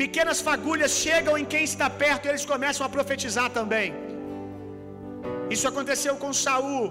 pequenas 0.04 0.40
fagulhas 0.48 0.92
chegam 1.06 1.34
em 1.42 1.48
quem 1.54 1.64
está 1.72 1.88
perto 2.04 2.26
e 2.26 2.30
eles 2.32 2.46
começam 2.54 2.84
a 2.86 2.90
profetizar 2.98 3.50
também. 3.60 3.88
Isso 5.56 5.68
aconteceu 5.72 6.14
com 6.24 6.32
Saul. 6.46 6.86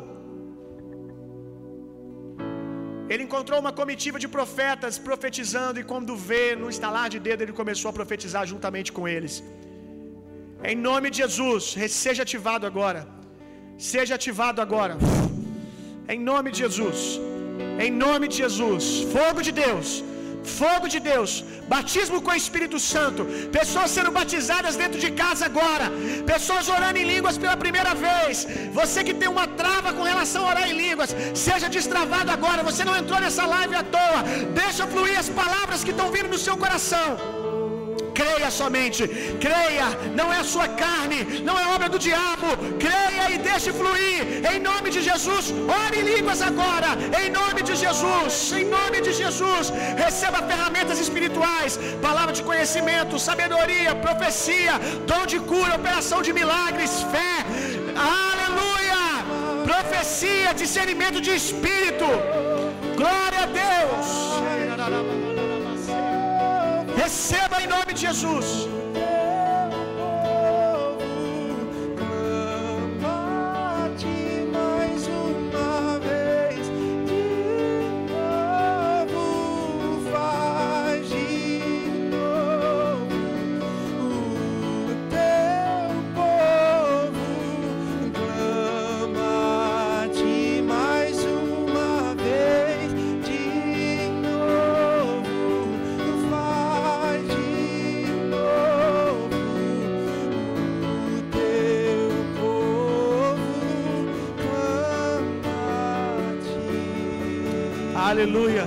Ele 3.12 3.24
encontrou 3.26 3.58
uma 3.64 3.72
comitiva 3.80 4.18
de 4.22 4.28
profetas 4.36 4.94
profetizando, 5.08 5.78
e 5.80 5.84
quando 5.90 6.12
vê 6.30 6.44
no 6.60 6.68
estalar 6.74 7.08
de 7.14 7.18
dedo, 7.26 7.42
ele 7.44 7.56
começou 7.60 7.88
a 7.90 7.94
profetizar 7.98 8.44
juntamente 8.52 8.90
com 8.96 9.04
eles. 9.16 9.34
Em 10.70 10.76
nome 10.88 11.06
de 11.12 11.18
Jesus, 11.22 11.62
seja 12.04 12.22
ativado 12.26 12.64
agora. 12.70 13.00
Seja 13.92 14.14
ativado 14.18 14.60
agora. 14.66 14.94
Em 16.12 16.18
nome 16.30 16.48
de 16.52 16.58
Jesus. 16.64 17.00
Em 17.84 17.90
nome 18.04 18.26
de 18.30 18.36
Jesus. 18.44 18.84
Fogo 19.16 19.42
de 19.48 19.52
Deus. 19.64 19.88
Fogo 20.58 20.86
de 20.94 20.98
Deus, 21.10 21.30
batismo 21.72 22.18
com 22.24 22.30
o 22.32 22.40
Espírito 22.40 22.78
Santo, 22.78 23.22
pessoas 23.58 23.90
sendo 23.94 24.10
batizadas 24.18 24.76
dentro 24.80 24.98
de 25.04 25.10
casa 25.22 25.46
agora, 25.46 25.86
pessoas 26.32 26.68
orando 26.68 26.98
em 27.02 27.06
línguas 27.12 27.38
pela 27.38 27.56
primeira 27.56 27.94
vez. 27.94 28.46
Você 28.78 29.02
que 29.02 29.14
tem 29.14 29.30
uma 29.36 29.46
trava 29.60 29.92
com 29.94 30.02
relação 30.02 30.42
a 30.44 30.50
orar 30.50 30.66
em 30.70 30.76
línguas, 30.84 31.16
seja 31.46 31.68
destravado 31.78 32.30
agora. 32.30 32.62
Você 32.70 32.84
não 32.84 32.96
entrou 33.00 33.20
nessa 33.20 33.46
live 33.54 33.74
à 33.74 33.84
toa. 33.96 34.20
Deixa 34.62 34.86
fluir 34.86 35.18
as 35.18 35.30
palavras 35.30 35.82
que 35.82 35.94
estão 35.96 36.10
vindo 36.16 36.28
no 36.28 36.42
seu 36.46 36.58
coração. 36.58 37.43
Creia 38.20 38.50
somente, 38.60 39.02
creia, 39.44 39.86
não 40.18 40.26
é 40.32 40.38
a 40.42 40.48
sua 40.52 40.66
carne, 40.82 41.20
não 41.48 41.56
é 41.62 41.64
obra 41.74 41.88
do 41.94 41.98
diabo. 42.06 42.48
Creia 42.84 43.24
e 43.34 43.38
deixe 43.48 43.70
fluir, 43.80 44.20
em 44.52 44.58
nome 44.68 44.88
de 44.96 45.00
Jesus. 45.08 45.46
Ore 45.80 45.96
em 46.00 46.06
línguas 46.12 46.40
agora, 46.50 46.90
em 47.22 47.28
nome 47.40 47.60
de 47.68 47.74
Jesus, 47.84 48.34
em 48.60 48.66
nome 48.76 49.00
de 49.06 49.12
Jesus. 49.22 49.72
Receba 50.04 50.46
ferramentas 50.52 51.00
espirituais, 51.06 51.78
palavra 52.08 52.34
de 52.38 52.44
conhecimento, 52.50 53.22
sabedoria, 53.28 53.94
profecia, 54.06 54.74
dom 55.12 55.24
de 55.32 55.40
cura, 55.52 55.78
operação 55.80 56.20
de 56.26 56.32
milagres, 56.40 56.94
fé. 57.14 57.34
Aleluia! 58.20 59.02
Profecia, 59.70 60.52
discernimento 60.62 61.20
de 61.26 61.32
espírito. 61.42 62.08
Glória 62.96 63.40
a 63.42 63.48
Deus. 63.62 65.23
Receba 67.04 67.60
em 67.62 67.66
nome 67.66 67.92
de 67.92 68.00
Jesus. 68.00 68.66
Aleluia. 108.14 108.64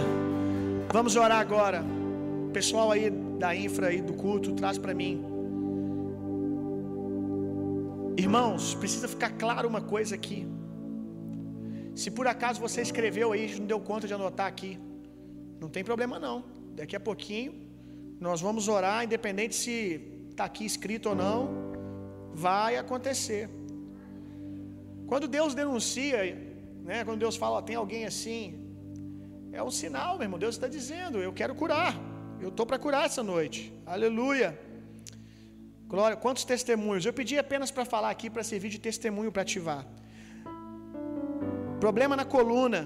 Vamos 0.92 1.16
orar 1.16 1.40
agora. 1.40 1.82
Pessoal 2.52 2.92
aí 2.92 3.10
da 3.44 3.56
infra 3.56 3.88
aí 3.88 4.02
do 4.02 4.14
culto, 4.14 4.52
traz 4.52 4.78
para 4.78 4.94
mim. 4.94 5.14
Irmãos, 8.18 8.76
precisa 8.76 9.08
ficar 9.08 9.30
claro 9.44 9.66
uma 9.70 9.80
coisa 9.80 10.16
aqui. 10.16 10.46
Se 11.96 12.12
por 12.12 12.28
acaso 12.28 12.60
você 12.60 12.82
escreveu 12.82 13.32
aí, 13.32 13.58
não 13.58 13.66
deu 13.66 13.80
conta 13.80 14.06
de 14.06 14.14
anotar 14.14 14.48
aqui, 14.48 14.78
não 15.62 15.70
tem 15.70 15.82
problema 15.82 16.20
não. 16.20 16.44
Daqui 16.76 16.98
a 16.98 17.00
pouquinho 17.00 17.54
nós 18.20 18.42
vamos 18.42 18.68
orar, 18.68 19.06
independente 19.06 19.56
se 19.56 20.02
está 20.30 20.44
aqui 20.44 20.66
escrito 20.66 21.08
ou 21.08 21.16
não, 21.16 21.38
vai 22.34 22.76
acontecer. 22.76 23.50
Quando 25.08 25.26
Deus 25.26 25.56
denuncia, 25.56 26.20
né, 26.84 27.06
quando 27.06 27.20
Deus 27.20 27.38
fala, 27.38 27.60
ó, 27.60 27.62
tem 27.62 27.78
alguém 27.78 28.06
assim, 28.06 28.67
é 29.60 29.64
um 29.70 29.74
sinal, 29.82 30.12
meu 30.18 30.26
irmão. 30.28 30.40
Deus 30.46 30.56
está 30.56 30.68
dizendo: 30.78 31.18
Eu 31.28 31.34
quero 31.40 31.54
curar. 31.62 31.94
Eu 32.44 32.50
estou 32.50 32.66
para 32.70 32.80
curar 32.86 33.04
essa 33.10 33.24
noite. 33.34 33.60
Aleluia. 33.96 34.50
Glória, 35.94 36.16
quantos 36.24 36.44
testemunhos? 36.54 37.06
Eu 37.06 37.14
pedi 37.20 37.36
apenas 37.46 37.72
para 37.76 37.86
falar 37.94 38.12
aqui 38.16 38.30
para 38.30 38.44
servir 38.52 38.70
de 38.76 38.80
testemunho 38.88 39.32
para 39.32 39.44
ativar. 39.48 39.84
Problema 41.86 42.16
na 42.22 42.26
coluna, 42.36 42.82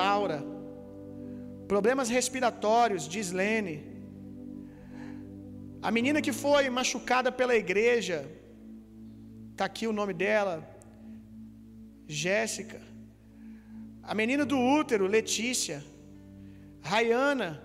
Laura. 0.00 0.38
Problemas 1.72 2.08
respiratórios, 2.18 3.08
diz 3.14 3.30
Lene. 3.40 3.76
A 5.88 5.90
menina 5.96 6.22
que 6.26 6.32
foi 6.44 6.64
machucada 6.70 7.30
pela 7.40 7.54
igreja, 7.64 8.18
tá 9.56 9.64
aqui 9.70 9.86
o 9.86 9.96
nome 10.00 10.14
dela, 10.22 10.56
Jéssica. 12.06 12.80
A 14.02 14.14
menina 14.14 14.44
do 14.44 14.58
útero, 14.58 15.06
Letícia. 15.06 15.84
Rayana, 16.80 17.62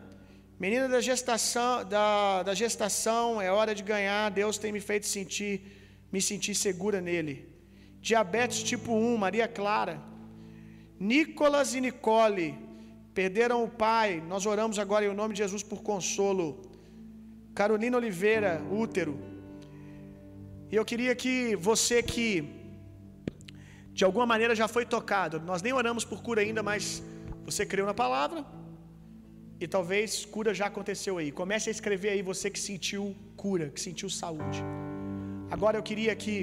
menina 0.59 0.87
da 0.87 1.01
gestação, 1.01 1.83
da, 1.83 2.43
da 2.43 2.53
gestação, 2.53 3.41
é 3.41 3.51
hora 3.51 3.73
de 3.73 3.81
ganhar. 3.81 4.29
Deus 4.29 4.57
tem 4.57 4.71
me 4.71 4.79
feito 4.79 5.07
sentir, 5.07 5.61
me 6.11 6.21
sentir 6.21 6.53
segura 6.53 7.01
nele. 7.01 7.35
Diabetes 7.99 8.61
tipo 8.61 8.93
1, 8.93 9.17
Maria 9.17 9.47
Clara. 9.47 9.99
Nicolas 10.99 11.73
e 11.73 11.81
Nicole 11.81 12.55
perderam 13.13 13.63
o 13.63 13.69
pai. 13.69 14.23
Nós 14.27 14.45
oramos 14.45 14.77
agora 14.77 15.05
em 15.05 15.13
nome 15.13 15.33
de 15.33 15.39
Jesus 15.39 15.63
por 15.63 15.81
consolo. 15.81 16.61
Carolina 17.55 17.97
Oliveira, 17.97 18.61
útero. 18.71 19.19
E 20.71 20.75
eu 20.75 20.85
queria 20.85 21.15
que 21.15 21.55
você 21.55 22.03
que 22.03 22.57
de 23.99 24.03
alguma 24.07 24.27
maneira 24.31 24.53
já 24.61 24.67
foi 24.75 24.85
tocado, 24.95 25.35
nós 25.51 25.61
nem 25.65 25.73
oramos 25.81 26.03
por 26.09 26.19
cura 26.25 26.39
ainda, 26.45 26.61
mas 26.69 26.83
você 27.47 27.63
creu 27.71 27.85
na 27.91 27.95
palavra 28.03 28.39
e 29.63 29.65
talvez 29.75 30.09
cura 30.33 30.51
já 30.59 30.67
aconteceu 30.71 31.13
aí. 31.19 31.29
Comece 31.39 31.67
a 31.71 31.73
escrever 31.77 32.09
aí 32.13 32.21
você 32.31 32.47
que 32.55 32.61
sentiu 32.69 33.03
cura, 33.43 33.65
que 33.75 33.81
sentiu 33.87 34.09
saúde. 34.21 34.59
Agora 35.55 35.75
eu 35.79 35.83
queria 35.89 36.13
que 36.23 36.35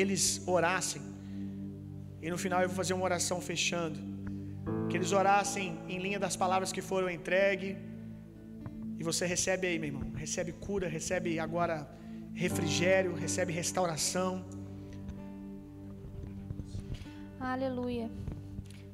eles 0.00 0.24
orassem. 0.56 1.02
E 2.24 2.28
no 2.34 2.38
final 2.44 2.60
eu 2.60 2.68
vou 2.68 2.76
fazer 2.82 2.92
uma 2.98 3.06
oração 3.10 3.40
fechando. 3.50 3.98
Que 4.90 4.96
eles 4.98 5.12
orassem 5.22 5.66
em 5.88 5.98
linha 6.06 6.20
das 6.26 6.36
palavras 6.36 6.72
que 6.76 6.82
foram 6.90 7.08
entregues. 7.18 7.74
E 8.98 9.02
você 9.10 9.24
recebe 9.34 9.66
aí, 9.68 9.78
meu 9.78 9.88
irmão. 9.92 10.06
Recebe 10.24 10.52
cura, 10.66 10.88
recebe 10.98 11.40
agora 11.46 11.76
refrigério, 12.44 13.14
recebe 13.14 13.50
restauração. 13.62 14.57
Aleluia. 17.40 18.10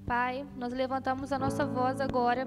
Pai, 0.07 0.47
nós 0.55 0.71
levantamos 0.71 1.33
a 1.33 1.39
nossa 1.39 1.65
voz 1.65 1.99
agora, 1.99 2.47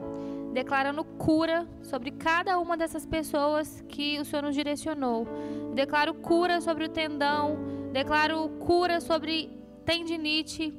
declarando 0.54 1.04
cura 1.04 1.68
sobre 1.82 2.12
cada 2.12 2.60
uma 2.60 2.78
dessas 2.78 3.04
pessoas 3.04 3.84
que 3.90 4.20
o 4.20 4.26
Senhor 4.26 4.44
nos 4.44 4.54
direcionou. 4.54 5.28
Declaro 5.74 6.14
cura 6.14 6.62
sobre 6.62 6.86
o 6.86 6.90
tendão, 6.90 7.58
declaro 7.92 8.48
cura 8.60 9.02
sobre 9.02 9.50
tendinite. 9.86 10.72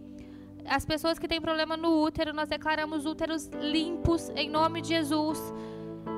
As 0.64 0.84
pessoas 0.84 1.18
que 1.18 1.26
têm 1.26 1.40
problema 1.40 1.76
no 1.76 2.00
útero, 2.00 2.32
nós 2.32 2.48
declaramos 2.48 3.04
úteros 3.04 3.48
limpos 3.60 4.28
em 4.36 4.48
nome 4.48 4.80
de 4.82 4.88
Jesus. 4.88 5.52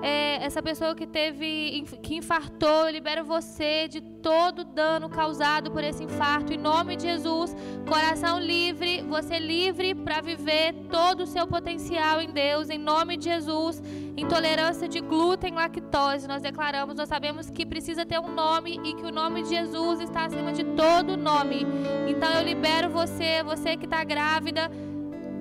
É, 0.02 0.42
essa 0.44 0.62
pessoa 0.62 0.94
que 0.94 1.06
teve, 1.06 1.84
que 2.02 2.16
infartou, 2.16 2.86
eu 2.86 2.92
libero 2.92 3.24
você 3.24 3.86
de 3.86 4.00
todo 4.00 4.64
dano 4.64 5.08
causado 5.10 5.70
por 5.70 5.84
esse 5.84 6.04
infarto, 6.04 6.52
em 6.52 6.56
nome 6.56 6.96
de 6.96 7.02
Jesus. 7.02 7.54
Coração 7.86 8.38
livre, 8.38 9.02
você 9.02 9.38
livre 9.38 9.94
para 9.94 10.20
viver 10.22 10.72
todo 10.90 11.24
o 11.24 11.26
seu 11.26 11.46
potencial 11.46 12.20
em 12.20 12.30
Deus, 12.30 12.70
em 12.70 12.78
nome 12.78 13.16
de 13.16 13.24
Jesus. 13.24 13.82
Intolerância 14.16 14.88
de 14.88 15.00
glúten, 15.00 15.54
lactose, 15.54 16.26
nós 16.26 16.42
declaramos, 16.42 16.94
nós 16.94 17.08
sabemos 17.08 17.50
que 17.50 17.66
precisa 17.66 18.04
ter 18.06 18.18
um 18.18 18.32
nome 18.32 18.80
e 18.82 18.94
que 18.94 19.04
o 19.04 19.12
nome 19.12 19.42
de 19.42 19.50
Jesus 19.50 20.00
está 20.00 20.24
acima 20.24 20.52
de 20.52 20.64
todo 20.64 21.16
nome. 21.16 21.66
Então 22.08 22.30
eu 22.30 22.42
libero 22.42 22.88
você, 22.90 23.42
você 23.42 23.76
que 23.76 23.84
está 23.84 24.02
grávida 24.02 24.70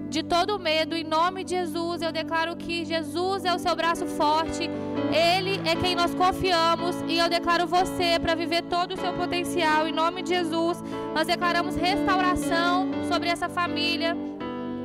de 0.09 0.23
todo 0.23 0.59
medo, 0.59 0.95
em 0.95 1.03
nome 1.03 1.43
de 1.43 1.51
Jesus. 1.51 2.01
Eu 2.01 2.11
declaro 2.11 2.55
que 2.55 2.83
Jesus 2.83 3.45
é 3.45 3.53
o 3.53 3.59
seu 3.59 3.75
braço 3.75 4.05
forte, 4.05 4.69
Ele 5.13 5.61
é 5.69 5.75
quem 5.75 5.95
nós 5.95 6.13
confiamos, 6.15 6.95
e 7.07 7.17
eu 7.17 7.29
declaro 7.29 7.67
você 7.67 8.19
para 8.19 8.33
viver 8.35 8.63
todo 8.63 8.93
o 8.93 8.97
seu 8.97 9.13
potencial, 9.13 9.87
em 9.87 9.91
nome 9.91 10.23
de 10.23 10.29
Jesus. 10.29 10.83
Nós 11.13 11.27
declaramos 11.27 11.75
restauração 11.75 12.89
sobre 13.07 13.29
essa 13.29 13.47
família, 13.47 14.17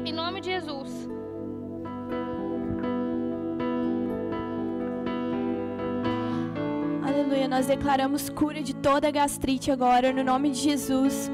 em 0.05 0.13
nome 0.13 0.41
de 0.41 0.51
Jesus. 0.51 1.09
Aleluia, 7.07 7.49
nós 7.49 7.67
declaramos 7.67 8.29
cura 8.29 8.63
de 8.63 8.75
toda 8.75 9.11
gastrite 9.11 9.71
agora, 9.71 10.13
no 10.13 10.23
nome 10.23 10.51
de 10.51 10.59
Jesus. 10.59 11.31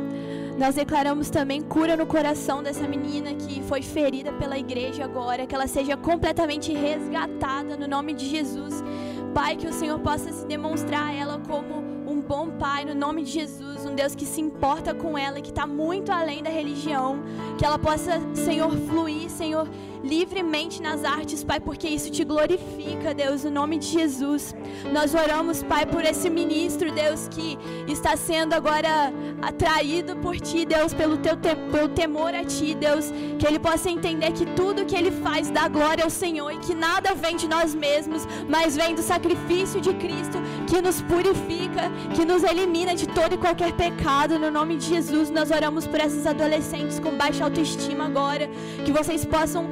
Nós 0.61 0.75
declaramos 0.75 1.31
também 1.31 1.63
cura 1.63 1.97
no 1.97 2.05
coração 2.05 2.63
dessa 2.63 2.87
menina 2.87 3.33
que 3.33 3.63
foi 3.63 3.81
ferida 3.81 4.31
pela 4.31 4.59
igreja 4.59 5.07
agora, 5.07 5.47
que 5.47 5.55
ela 5.55 5.67
seja 5.67 5.97
completamente 5.97 6.71
resgatada 6.71 7.79
no 7.79 7.89
nome 7.89 8.13
de 8.13 8.29
Jesus. 8.29 8.85
Pai, 9.33 9.57
que 9.57 9.67
o 9.67 9.73
Senhor 9.73 9.99
possa 10.01 10.31
se 10.31 10.45
demonstrar 10.45 11.07
a 11.07 11.13
ela 11.15 11.41
como 11.49 11.81
um 12.07 12.21
bom 12.21 12.51
pai 12.51 12.85
no 12.85 12.95
nome 12.95 13.23
de 13.23 13.31
Jesus, 13.31 13.87
um 13.87 13.95
Deus 13.95 14.15
que 14.15 14.27
se 14.27 14.43
importa 14.43 14.93
com 14.93 15.17
ela 15.17 15.41
que 15.41 15.49
está 15.49 15.67
muito 15.67 16.13
além 16.13 16.43
da 16.43 16.51
religião, 16.51 17.23
que 17.57 17.65
ela 17.65 17.79
possa, 17.79 18.21
Senhor, 18.35 18.71
fluir, 18.71 19.31
Senhor, 19.31 19.67
livremente 20.05 20.83
nas 20.83 21.05
artes, 21.05 21.43
Pai, 21.43 21.59
porque 21.59 21.89
isso 21.89 22.11
te 22.11 22.23
glorifica, 22.23 23.15
Deus, 23.15 23.45
no 23.45 23.51
nome 23.51 23.79
de 23.79 23.87
Jesus. 23.87 24.55
Nós 24.93 25.15
oramos, 25.15 25.63
Pai, 25.63 25.87
por 25.87 26.05
esse 26.05 26.29
ministro, 26.29 26.93
Deus, 26.93 27.29
que 27.29 27.59
está 27.87 28.17
sendo 28.17 28.55
agora 28.55 29.13
atraído 29.43 30.17
por 30.17 30.39
Ti, 30.39 30.65
Deus, 30.65 30.93
pelo 30.93 31.17
teu 31.17 31.37
te 31.37 31.55
pelo 31.71 31.89
temor 31.89 32.35
a 32.35 32.45
Ti, 32.45 32.75
Deus, 32.75 33.13
que 33.39 33.47
ele 33.47 33.59
possa 33.59 33.91
entender 33.91 34.33
que 34.33 34.47
tudo 34.47 34.85
que 34.85 34.97
ele 34.97 35.11
faz 35.11 35.51
dá 35.51 35.69
glória 35.69 36.05
ao 36.05 36.11
Senhor 36.11 36.51
e 36.53 36.59
que 36.59 36.75
nada 36.75 37.15
vem 37.15 37.37
de 37.37 37.49
nós 37.49 37.75
mesmos, 37.75 38.27
mas 38.49 38.77
vem 38.77 38.95
do 38.95 39.03
sacrifício 39.03 39.81
de 39.81 39.93
Cristo 39.95 40.39
que 40.67 40.81
nos 40.81 41.01
purifica, 41.03 41.91
que 42.15 42.25
nos 42.25 42.43
elimina 42.43 42.95
de 42.95 43.07
todo 43.09 43.35
e 43.35 43.39
qualquer 43.39 43.73
pecado. 43.73 44.39
No 44.39 44.51
nome 44.51 44.77
de 44.77 44.87
Jesus, 44.87 45.31
nós 45.31 45.51
oramos 45.51 45.87
por 45.87 46.01
esses 46.01 46.27
adolescentes 46.27 46.99
com 46.99 47.17
baixa 47.17 47.45
autoestima 47.45 48.07
agora, 48.07 48.49
que 48.85 48.93
vocês 48.93 49.25
possam 49.25 49.69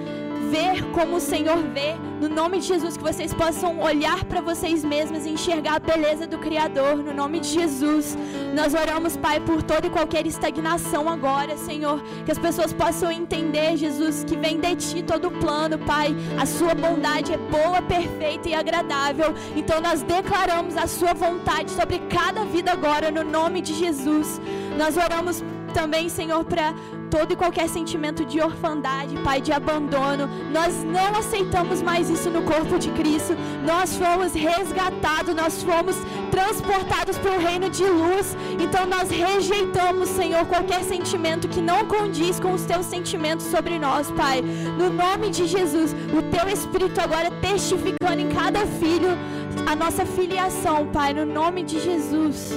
ver 0.50 0.82
como 0.92 1.16
o 1.16 1.20
Senhor 1.20 1.58
vê, 1.74 1.94
no 2.20 2.28
nome 2.28 2.58
de 2.58 2.66
Jesus, 2.66 2.96
que 2.96 3.02
vocês 3.02 3.32
possam 3.34 3.80
olhar 3.80 4.24
para 4.24 4.40
vocês 4.40 4.84
mesmos 4.84 5.26
e 5.26 5.30
enxergar 5.30 5.76
a 5.76 5.78
beleza 5.78 6.26
do 6.26 6.38
Criador, 6.38 6.96
no 6.96 7.12
nome 7.12 7.40
de 7.40 7.48
Jesus. 7.48 8.16
Nós 8.54 8.74
oramos, 8.74 9.16
Pai, 9.16 9.40
por 9.40 9.62
toda 9.62 9.86
e 9.86 9.90
qualquer 9.90 10.26
estagnação 10.26 11.08
agora, 11.08 11.56
Senhor, 11.56 12.02
que 12.24 12.32
as 12.32 12.38
pessoas 12.38 12.72
possam 12.72 13.10
entender, 13.10 13.76
Jesus, 13.76 14.24
que 14.24 14.36
vem 14.36 14.58
de 14.58 14.76
Ti 14.76 15.02
todo 15.02 15.28
o 15.28 15.30
plano, 15.30 15.78
Pai. 15.78 16.14
A 16.38 16.46
Sua 16.46 16.74
bondade 16.74 17.32
é 17.32 17.38
boa, 17.38 17.82
perfeita 17.82 18.48
e 18.48 18.54
agradável. 18.54 19.34
Então 19.54 19.80
nós 19.80 20.02
declaramos 20.02 20.76
a 20.76 20.86
Sua 20.86 21.12
vontade 21.14 21.70
sobre 21.70 21.98
cada 22.08 22.44
vida 22.44 22.72
agora, 22.72 23.10
no 23.10 23.22
nome 23.22 23.60
de 23.60 23.74
Jesus. 23.74 24.40
Nós 24.76 24.96
oramos 24.96 25.42
também, 25.68 26.08
Senhor, 26.08 26.44
para 26.44 26.74
todo 27.10 27.32
e 27.32 27.36
qualquer 27.36 27.68
sentimento 27.68 28.24
de 28.24 28.40
orfandade, 28.40 29.16
Pai, 29.22 29.40
de 29.40 29.52
abandono. 29.52 30.28
Nós 30.52 30.84
não 30.84 31.18
aceitamos 31.18 31.82
mais 31.82 32.10
isso 32.10 32.30
no 32.30 32.42
corpo 32.42 32.78
de 32.78 32.90
Cristo. 32.90 33.34
Nós 33.66 33.96
fomos 33.96 34.32
resgatados, 34.32 35.34
nós 35.34 35.62
fomos 35.62 35.96
transportados 36.30 37.18
para 37.18 37.32
o 37.32 37.38
reino 37.38 37.68
de 37.70 37.84
luz. 37.84 38.36
Então 38.58 38.86
nós 38.86 39.10
rejeitamos, 39.10 40.08
Senhor, 40.08 40.44
qualquer 40.46 40.82
sentimento 40.84 41.48
que 41.48 41.60
não 41.60 41.86
condiz 41.86 42.38
com 42.40 42.52
os 42.52 42.64
teus 42.64 42.86
sentimentos 42.86 43.46
sobre 43.46 43.78
nós, 43.78 44.10
Pai. 44.10 44.42
No 44.42 44.90
nome 44.90 45.30
de 45.30 45.46
Jesus, 45.46 45.94
o 46.12 46.22
teu 46.22 46.48
Espírito 46.52 47.00
agora 47.00 47.30
testificando 47.30 48.20
em 48.20 48.28
cada 48.28 48.66
filho 48.66 49.08
a 49.66 49.74
nossa 49.74 50.04
filiação, 50.04 50.86
Pai, 50.86 51.12
no 51.12 51.26
nome 51.26 51.62
de 51.62 51.80
Jesus. 51.80 52.52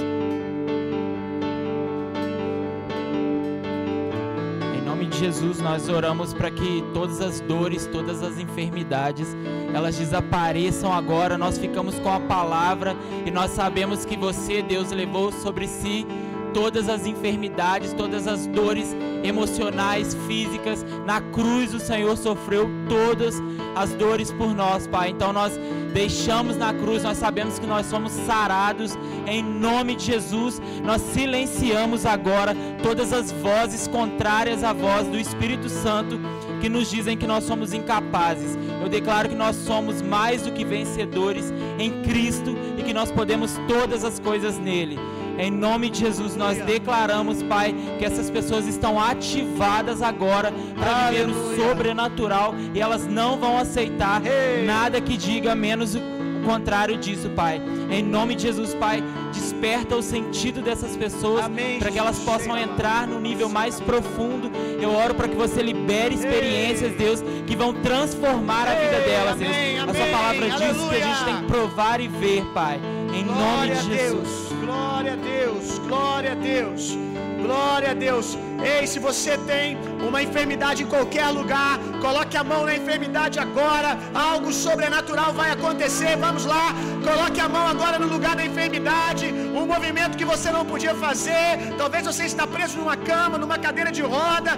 Jesus, 5.22 5.60
nós 5.60 5.88
oramos 5.88 6.34
para 6.34 6.50
que 6.50 6.82
todas 6.92 7.20
as 7.20 7.38
dores, 7.38 7.86
todas 7.86 8.24
as 8.24 8.40
enfermidades, 8.40 9.36
elas 9.72 9.96
desapareçam 9.96 10.92
agora. 10.92 11.38
Nós 11.38 11.56
ficamos 11.56 11.96
com 12.00 12.10
a 12.10 12.18
palavra 12.18 12.96
e 13.24 13.30
nós 13.30 13.52
sabemos 13.52 14.04
que 14.04 14.16
você, 14.16 14.62
Deus, 14.62 14.90
levou 14.90 15.30
sobre 15.30 15.68
si 15.68 16.04
todas 16.52 16.88
as 16.88 17.06
enfermidades, 17.06 17.92
todas 17.92 18.26
as 18.26 18.46
dores 18.46 18.94
emocionais, 19.22 20.14
físicas. 20.26 20.84
Na 21.06 21.20
cruz 21.20 21.74
o 21.74 21.80
Senhor 21.80 22.16
sofreu 22.16 22.68
todas 22.88 23.42
as 23.74 23.92
dores 23.94 24.32
por 24.32 24.54
nós, 24.54 24.86
Pai. 24.86 25.10
Então 25.10 25.32
nós 25.32 25.58
deixamos 25.92 26.56
na 26.56 26.72
cruz, 26.72 27.02
nós 27.02 27.18
sabemos 27.18 27.58
que 27.58 27.66
nós 27.66 27.86
somos 27.86 28.12
sarados 28.12 28.96
em 29.26 29.42
nome 29.42 29.94
de 29.96 30.06
Jesus. 30.06 30.60
Nós 30.84 31.00
silenciamos 31.00 32.06
agora 32.06 32.56
todas 32.82 33.12
as 33.12 33.30
vozes 33.30 33.86
contrárias 33.86 34.64
à 34.64 34.72
voz 34.72 35.06
do 35.08 35.18
Espírito 35.18 35.68
Santo 35.68 36.18
que 36.60 36.68
nos 36.68 36.88
dizem 36.88 37.16
que 37.16 37.26
nós 37.26 37.42
somos 37.44 37.72
incapazes. 37.72 38.56
Eu 38.80 38.88
declaro 38.88 39.28
que 39.28 39.34
nós 39.34 39.56
somos 39.56 40.00
mais 40.00 40.42
do 40.42 40.52
que 40.52 40.64
vencedores 40.64 41.52
em 41.78 42.02
Cristo 42.02 42.56
e 42.78 42.82
que 42.84 42.94
nós 42.94 43.10
podemos 43.10 43.58
todas 43.66 44.04
as 44.04 44.20
coisas 44.20 44.58
nele. 44.58 44.96
Em 45.42 45.50
nome 45.50 45.90
de 45.90 45.98
Jesus, 45.98 46.36
nós 46.36 46.56
declaramos, 46.58 47.42
Pai, 47.42 47.74
que 47.98 48.04
essas 48.04 48.30
pessoas 48.30 48.64
estão 48.64 49.00
ativadas 49.00 50.00
agora 50.00 50.54
para 50.78 51.10
viver 51.10 51.28
o 51.28 51.56
sobrenatural 51.56 52.54
e 52.72 52.78
elas 52.78 53.08
não 53.08 53.36
vão 53.40 53.58
aceitar 53.58 54.22
Ei. 54.24 54.64
nada 54.64 55.00
que 55.00 55.16
diga 55.16 55.52
menos 55.56 55.96
o 55.96 56.00
contrário 56.46 56.96
disso, 56.96 57.28
Pai. 57.30 57.60
Em 57.90 58.04
nome 58.04 58.36
de 58.36 58.42
Jesus, 58.42 58.72
Pai, 58.72 59.02
desperta 59.32 59.96
o 59.96 60.02
sentido 60.02 60.62
dessas 60.62 60.96
pessoas 60.96 61.44
para 61.80 61.90
que 61.90 61.98
elas 61.98 62.20
possam 62.20 62.56
entrar 62.56 63.08
no 63.08 63.18
nível 63.20 63.48
mais 63.48 63.80
profundo. 63.80 64.48
Eu 64.80 64.94
oro 64.94 65.12
para 65.12 65.26
que 65.26 65.34
você 65.34 65.60
libere 65.60 66.14
experiências, 66.14 66.94
Deus, 66.94 67.20
que 67.48 67.56
vão 67.56 67.74
transformar 67.74 68.68
a 68.68 68.74
vida 68.76 69.00
delas, 69.00 69.38
Deus. 69.38 69.50
amém, 69.50 69.80
A 69.80 69.92
sua 69.92 70.02
amém, 70.02 70.12
palavra 70.12 70.50
diz 70.50 70.88
que 70.88 70.94
a 70.94 71.00
gente 71.00 71.24
tem 71.24 71.36
que 71.38 71.46
provar 71.46 72.00
e 72.00 72.06
ver, 72.06 72.44
Pai. 72.54 72.78
Em 73.12 73.24
nome 73.24 73.74
de 73.74 73.96
Jesus. 73.96 74.51
Glória 74.72 75.12
a 75.12 75.16
Deus, 75.16 75.78
glória 75.80 76.32
a 76.32 76.34
Deus, 76.34 76.96
glória 77.42 77.90
a 77.90 77.94
Deus. 77.94 78.38
Ei, 78.70 78.86
se 78.86 78.98
você 79.06 79.36
tem 79.38 79.76
uma 80.08 80.22
enfermidade 80.22 80.82
em 80.84 80.86
qualquer 80.86 81.28
lugar, 81.38 81.72
coloque 82.00 82.36
a 82.36 82.44
mão 82.50 82.64
na 82.68 82.74
enfermidade 82.80 83.36
agora. 83.44 83.90
Algo 84.14 84.52
sobrenatural 84.52 85.30
vai 85.40 85.50
acontecer. 85.50 86.12
Vamos 86.16 86.44
lá, 86.44 86.66
coloque 87.08 87.40
a 87.40 87.48
mão 87.48 87.66
agora 87.66 87.98
no 87.98 88.08
lugar 88.14 88.34
da 88.36 88.44
enfermidade. 88.50 89.26
Um 89.60 89.66
movimento 89.66 90.16
que 90.20 90.24
você 90.32 90.50
não 90.56 90.64
podia 90.72 90.94
fazer. 91.06 91.48
Talvez 91.76 92.06
você 92.10 92.24
está 92.32 92.46
preso 92.46 92.78
numa 92.78 92.96
cama, 92.96 93.36
numa 93.36 93.58
cadeira 93.66 93.90
de 93.98 94.02
roda. 94.02 94.52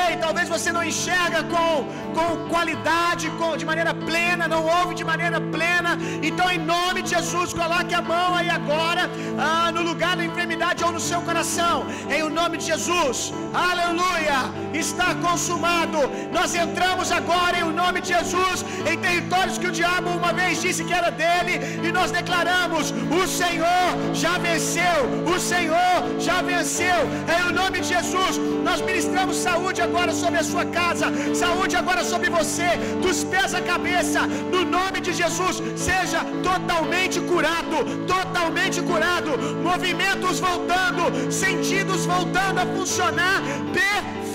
Ei, 0.00 0.18
talvez 0.18 0.48
você 0.54 0.70
não 0.76 0.84
enxerga 0.84 1.42
com, 1.54 1.70
com 2.16 2.28
qualidade, 2.52 3.30
com, 3.38 3.56
de 3.56 3.64
maneira 3.64 3.94
plena, 3.94 4.46
não 4.46 4.62
ouve 4.80 4.94
de 4.94 5.04
maneira 5.12 5.40
plena. 5.56 5.92
Então, 6.22 6.46
em 6.50 6.58
nome 6.58 7.00
de 7.02 7.10
Jesus, 7.16 7.54
coloque 7.54 7.94
a 7.94 8.02
mão 8.02 8.34
aí 8.34 8.50
agora 8.50 9.04
ah, 9.38 9.72
no 9.72 9.82
lugar 9.90 10.14
da 10.18 10.24
enfermidade 10.30 10.84
ou 10.84 10.92
no 10.92 11.00
seu 11.00 11.22
coração. 11.22 11.86
Em 12.14 12.22
o 12.22 12.30
nome 12.40 12.56
de 12.58 12.66
Jesus. 12.72 13.32
Aleluia! 13.56 14.38
Está 14.74 15.14
consumado. 15.26 15.98
Nós 16.30 16.54
entramos 16.54 17.10
agora 17.10 17.58
em 17.58 17.66
nome 17.86 18.00
de 18.00 18.08
Jesus 18.14 18.64
em 18.90 18.96
territórios 19.06 19.58
que 19.60 19.68
o 19.70 19.74
diabo 19.80 20.08
uma 20.20 20.32
vez 20.40 20.60
disse 20.64 20.84
que 20.88 20.94
era 21.00 21.10
dele 21.20 21.54
e 21.86 21.92
nós 21.98 22.10
declaramos: 22.18 22.92
o 23.20 23.22
Senhor 23.40 23.86
já 24.22 24.34
venceu. 24.48 24.98
O 25.34 25.38
Senhor 25.52 25.96
já 26.26 26.38
venceu. 26.52 26.98
Em 27.34 27.40
o 27.48 27.52
nome 27.60 27.80
de 27.82 27.88
Jesus, 27.94 28.34
nós 28.68 28.80
ministramos 28.88 29.36
saúde 29.48 29.80
agora 29.88 30.12
sobre 30.22 30.38
a 30.42 30.46
sua 30.52 30.64
casa, 30.80 31.06
saúde 31.44 31.76
agora 31.82 32.02
sobre 32.12 32.28
você, 32.38 32.70
dos 33.04 33.22
pés 33.32 33.54
à 33.60 33.62
cabeça. 33.72 34.22
No 34.54 34.62
nome 34.76 35.00
de 35.06 35.12
Jesus, 35.22 35.56
seja 35.88 36.20
totalmente 36.50 37.20
curado, 37.32 37.76
totalmente 38.14 38.80
curado. 38.90 39.30
Movimentos 39.70 40.40
voltando, 40.48 41.04
sentidos 41.44 42.04
voltando 42.14 42.58
a 42.64 42.66
funcionar 42.76 43.45
别 43.72 43.82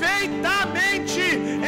perfeitamente. 0.02 1.22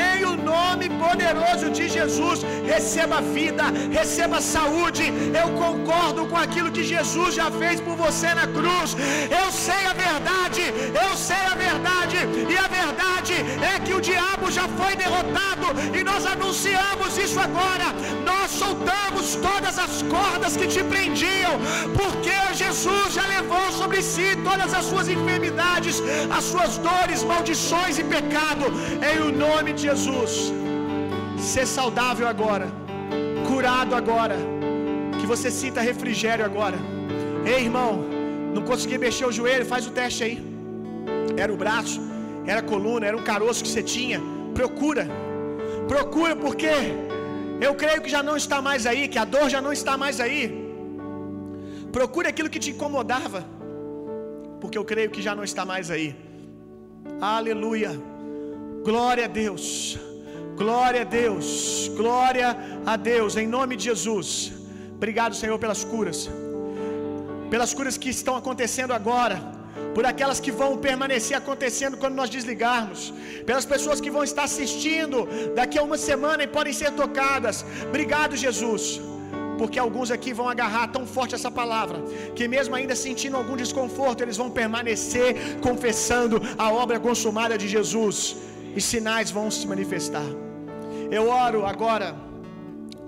Em 0.06 0.26
o 0.26 0.36
nome 0.36 0.88
poderoso 1.04 1.70
de 1.78 1.88
Jesus, 1.96 2.40
receba 2.72 3.22
vida, 3.22 3.66
receba 4.00 4.42
saúde. 4.42 5.06
Eu 5.42 5.48
concordo 5.64 6.26
com 6.32 6.38
aquilo 6.46 6.72
que 6.76 6.84
Jesus 6.94 7.36
já 7.36 7.50
fez 7.62 7.80
por 7.80 7.96
você 7.96 8.30
na 8.34 8.48
cruz. 8.58 8.96
Eu 9.42 9.48
sei 9.52 9.82
a 9.92 9.94
verdade, 10.08 10.64
eu 11.04 11.12
sei 11.28 11.44
a 11.52 11.56
verdade, 11.68 12.18
e 12.54 12.58
a 12.66 12.68
verdade 12.80 13.36
é 13.74 13.80
que 13.86 13.94
o 13.94 14.02
diabo 14.02 14.52
já 14.60 14.68
foi 14.80 14.96
derrotado, 15.04 15.68
e 15.98 16.04
nós 16.04 16.26
anunciamos 16.26 17.18
isso 17.26 17.40
agora. 17.48 17.88
Nós 18.30 18.52
soltamos 18.64 19.36
todas 19.50 19.78
as 19.86 20.02
cordas 20.16 20.58
que 20.58 20.68
te 20.68 20.84
prendiam, 20.84 21.54
porque 22.00 22.34
Jesus 22.64 23.14
já 23.18 23.26
levou 23.36 23.66
sobre 23.72 24.02
si 24.02 24.28
todas 24.44 24.74
as 24.80 24.86
suas 24.86 25.08
enfermidades, 25.16 26.02
as 26.38 26.44
suas 26.52 26.78
dores, 26.78 27.24
maldições 27.24 27.98
e 27.98 28.04
pecado, 28.24 28.66
em 29.12 29.20
o 29.28 29.32
nome 29.46 29.70
de 29.74 29.82
Jesus. 29.90 30.34
Ser 31.52 31.66
saudável 31.78 32.28
agora, 32.34 32.68
curado 33.50 33.94
agora, 34.02 34.38
que 35.20 35.26
você 35.32 35.50
sinta 35.62 35.82
refrigério 35.92 36.46
agora. 36.50 36.78
Ei, 37.52 37.62
irmão, 37.68 37.92
não 38.56 38.64
consegui 38.70 38.98
mexer 38.98 39.26
o 39.32 39.36
joelho, 39.40 39.66
faz 39.74 39.86
o 39.90 39.94
teste 40.00 40.24
aí. 40.28 40.36
Era 41.44 41.52
o 41.56 41.60
braço, 41.64 42.00
era 42.52 42.60
a 42.64 42.68
coluna, 42.72 43.06
era 43.10 43.18
um 43.22 43.26
caroço 43.32 43.64
que 43.66 43.72
você 43.74 43.84
tinha. 43.96 44.20
Procura, 44.60 45.06
procura, 45.94 46.36
porque 46.46 46.74
eu 47.68 47.74
creio 47.84 48.02
que 48.06 48.12
já 48.16 48.22
não 48.30 48.36
está 48.44 48.60
mais 48.70 48.86
aí, 48.92 49.04
que 49.14 49.20
a 49.24 49.26
dor 49.36 49.48
já 49.56 49.62
não 49.68 49.74
está 49.80 49.96
mais 50.04 50.20
aí. 50.26 50.42
Procure 51.98 52.28
aquilo 52.32 52.50
que 52.54 52.62
te 52.66 52.72
incomodava, 52.76 53.42
porque 54.62 54.78
eu 54.78 54.86
creio 54.92 55.12
que 55.16 55.22
já 55.28 55.36
não 55.40 55.46
está 55.52 55.64
mais 55.74 55.90
aí. 55.96 56.08
Aleluia. 57.36 57.92
Glória 58.90 59.26
a 59.28 59.32
Deus. 59.44 59.66
Glória 60.62 61.02
a 61.06 61.10
Deus. 61.20 61.48
Glória 62.02 62.50
a 62.94 62.96
Deus. 63.12 63.38
Em 63.42 63.48
nome 63.58 63.74
de 63.78 63.86
Jesus. 63.92 64.28
Obrigado, 64.98 65.36
Senhor, 65.42 65.58
pelas 65.64 65.82
curas. 65.92 66.20
Pelas 67.54 67.74
curas 67.78 67.98
que 68.04 68.12
estão 68.18 68.36
acontecendo 68.42 68.94
agora. 69.00 69.38
Por 69.96 70.06
aquelas 70.12 70.40
que 70.46 70.52
vão 70.62 70.72
permanecer 70.88 71.36
acontecendo 71.42 71.98
quando 72.02 72.20
nós 72.22 72.30
desligarmos. 72.36 73.02
Pelas 73.50 73.66
pessoas 73.74 74.02
que 74.04 74.14
vão 74.18 74.24
estar 74.30 74.46
assistindo 74.52 75.20
daqui 75.60 75.80
a 75.80 75.88
uma 75.90 76.00
semana 76.10 76.44
e 76.44 76.54
podem 76.58 76.76
ser 76.82 76.92
tocadas. 77.04 77.66
Obrigado, 77.90 78.42
Jesus. 78.46 78.86
Porque 79.60 79.80
alguns 79.80 80.10
aqui 80.16 80.32
vão 80.40 80.48
agarrar 80.54 80.88
tão 80.96 81.04
forte 81.16 81.36
essa 81.38 81.52
palavra, 81.60 81.98
que 82.38 82.48
mesmo 82.56 82.76
ainda 82.78 82.96
sentindo 83.04 83.38
algum 83.42 83.58
desconforto, 83.64 84.22
eles 84.22 84.40
vão 84.42 84.50
permanecer 84.62 85.30
confessando 85.68 86.42
a 86.66 86.70
obra 86.84 86.98
consumada 87.08 87.56
de 87.62 87.68
Jesus, 87.76 88.18
e 88.76 88.82
sinais 88.82 89.30
vão 89.32 89.50
se 89.52 89.66
manifestar. 89.68 90.30
Eu 91.12 91.30
oro 91.30 91.66
agora 91.66 92.16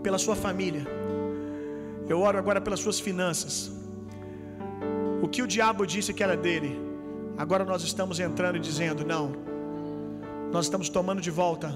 pela 0.04 0.18
sua 0.18 0.36
família, 0.36 0.86
eu 2.08 2.20
oro 2.22 2.38
agora 2.38 2.62
pelas 2.62 2.80
suas 2.80 3.00
finanças. 3.00 3.72
O 5.24 5.28
que 5.28 5.42
o 5.42 5.48
diabo 5.48 5.86
disse 5.86 6.14
que 6.14 6.24
era 6.24 6.38
dele, 6.38 6.72
agora 7.44 7.64
nós 7.66 7.84
estamos 7.84 8.20
entrando 8.20 8.58
e 8.58 8.60
dizendo: 8.60 9.04
não, 9.14 9.26
nós 10.52 10.66
estamos 10.66 10.90
tomando 10.90 11.22
de 11.22 11.32
volta 11.32 11.70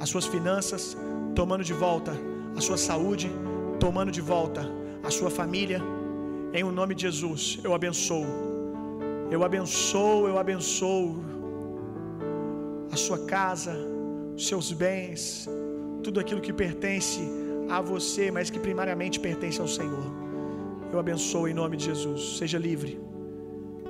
as 0.00 0.08
suas 0.08 0.26
finanças, 0.26 0.96
tomando 1.34 1.62
de 1.62 1.72
volta 1.72 2.12
a 2.56 2.60
sua 2.60 2.76
saúde, 2.76 3.30
tomando 3.78 4.10
de 4.10 4.20
volta 4.20 4.62
a 5.02 5.10
sua 5.10 5.30
família. 5.30 5.80
Em 6.52 6.64
o 6.64 6.72
nome 6.72 6.94
de 6.94 7.02
Jesus, 7.02 7.58
eu 7.64 7.72
abençoo. 7.72 8.26
Eu 9.30 9.42
abençoo, 9.42 10.28
eu 10.28 10.38
abençoo 10.38 11.06
a 12.92 12.96
sua 12.96 13.18
casa, 13.20 13.74
os 14.36 14.46
seus 14.46 14.70
bens, 14.72 15.48
tudo 16.04 16.20
aquilo 16.20 16.40
que 16.40 16.52
pertence 16.52 17.20
a 17.68 17.80
você, 17.80 18.30
mas 18.30 18.50
que 18.50 18.58
primariamente 18.58 19.18
pertence 19.18 19.60
ao 19.60 19.68
Senhor. 19.68 20.04
Eu 20.92 20.98
abençoo 20.98 21.48
em 21.48 21.54
nome 21.54 21.76
de 21.78 21.86
Jesus. 21.86 22.36
Seja 22.36 22.58
livre. 22.58 23.00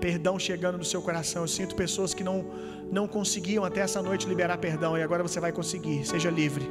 Perdão 0.00 0.38
chegando 0.38 0.78
no 0.78 0.84
seu 0.84 1.03
coração. 1.03 1.42
Eu 1.42 1.48
sinto 1.48 1.74
pessoas 1.74 2.14
que 2.14 2.22
não 2.22 2.44
não 2.92 3.09
conseguiam 3.09 3.64
até 3.64 3.80
essa 3.80 4.03
noite 4.03 4.28
liberar 4.28 4.59
perdão 4.59 4.96
e 4.98 5.03
agora 5.03 5.22
você 5.22 5.40
vai 5.40 5.50
conseguir. 5.50 6.05
Seja 6.07 6.30
livre. 6.30 6.70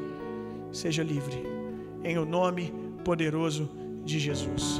Seja 0.71 1.03
livre. 1.03 1.43
Em 2.03 2.17
o 2.17 2.25
nome 2.25 2.73
poderoso 3.03 3.69
de 4.05 4.19
Jesus. 4.19 4.79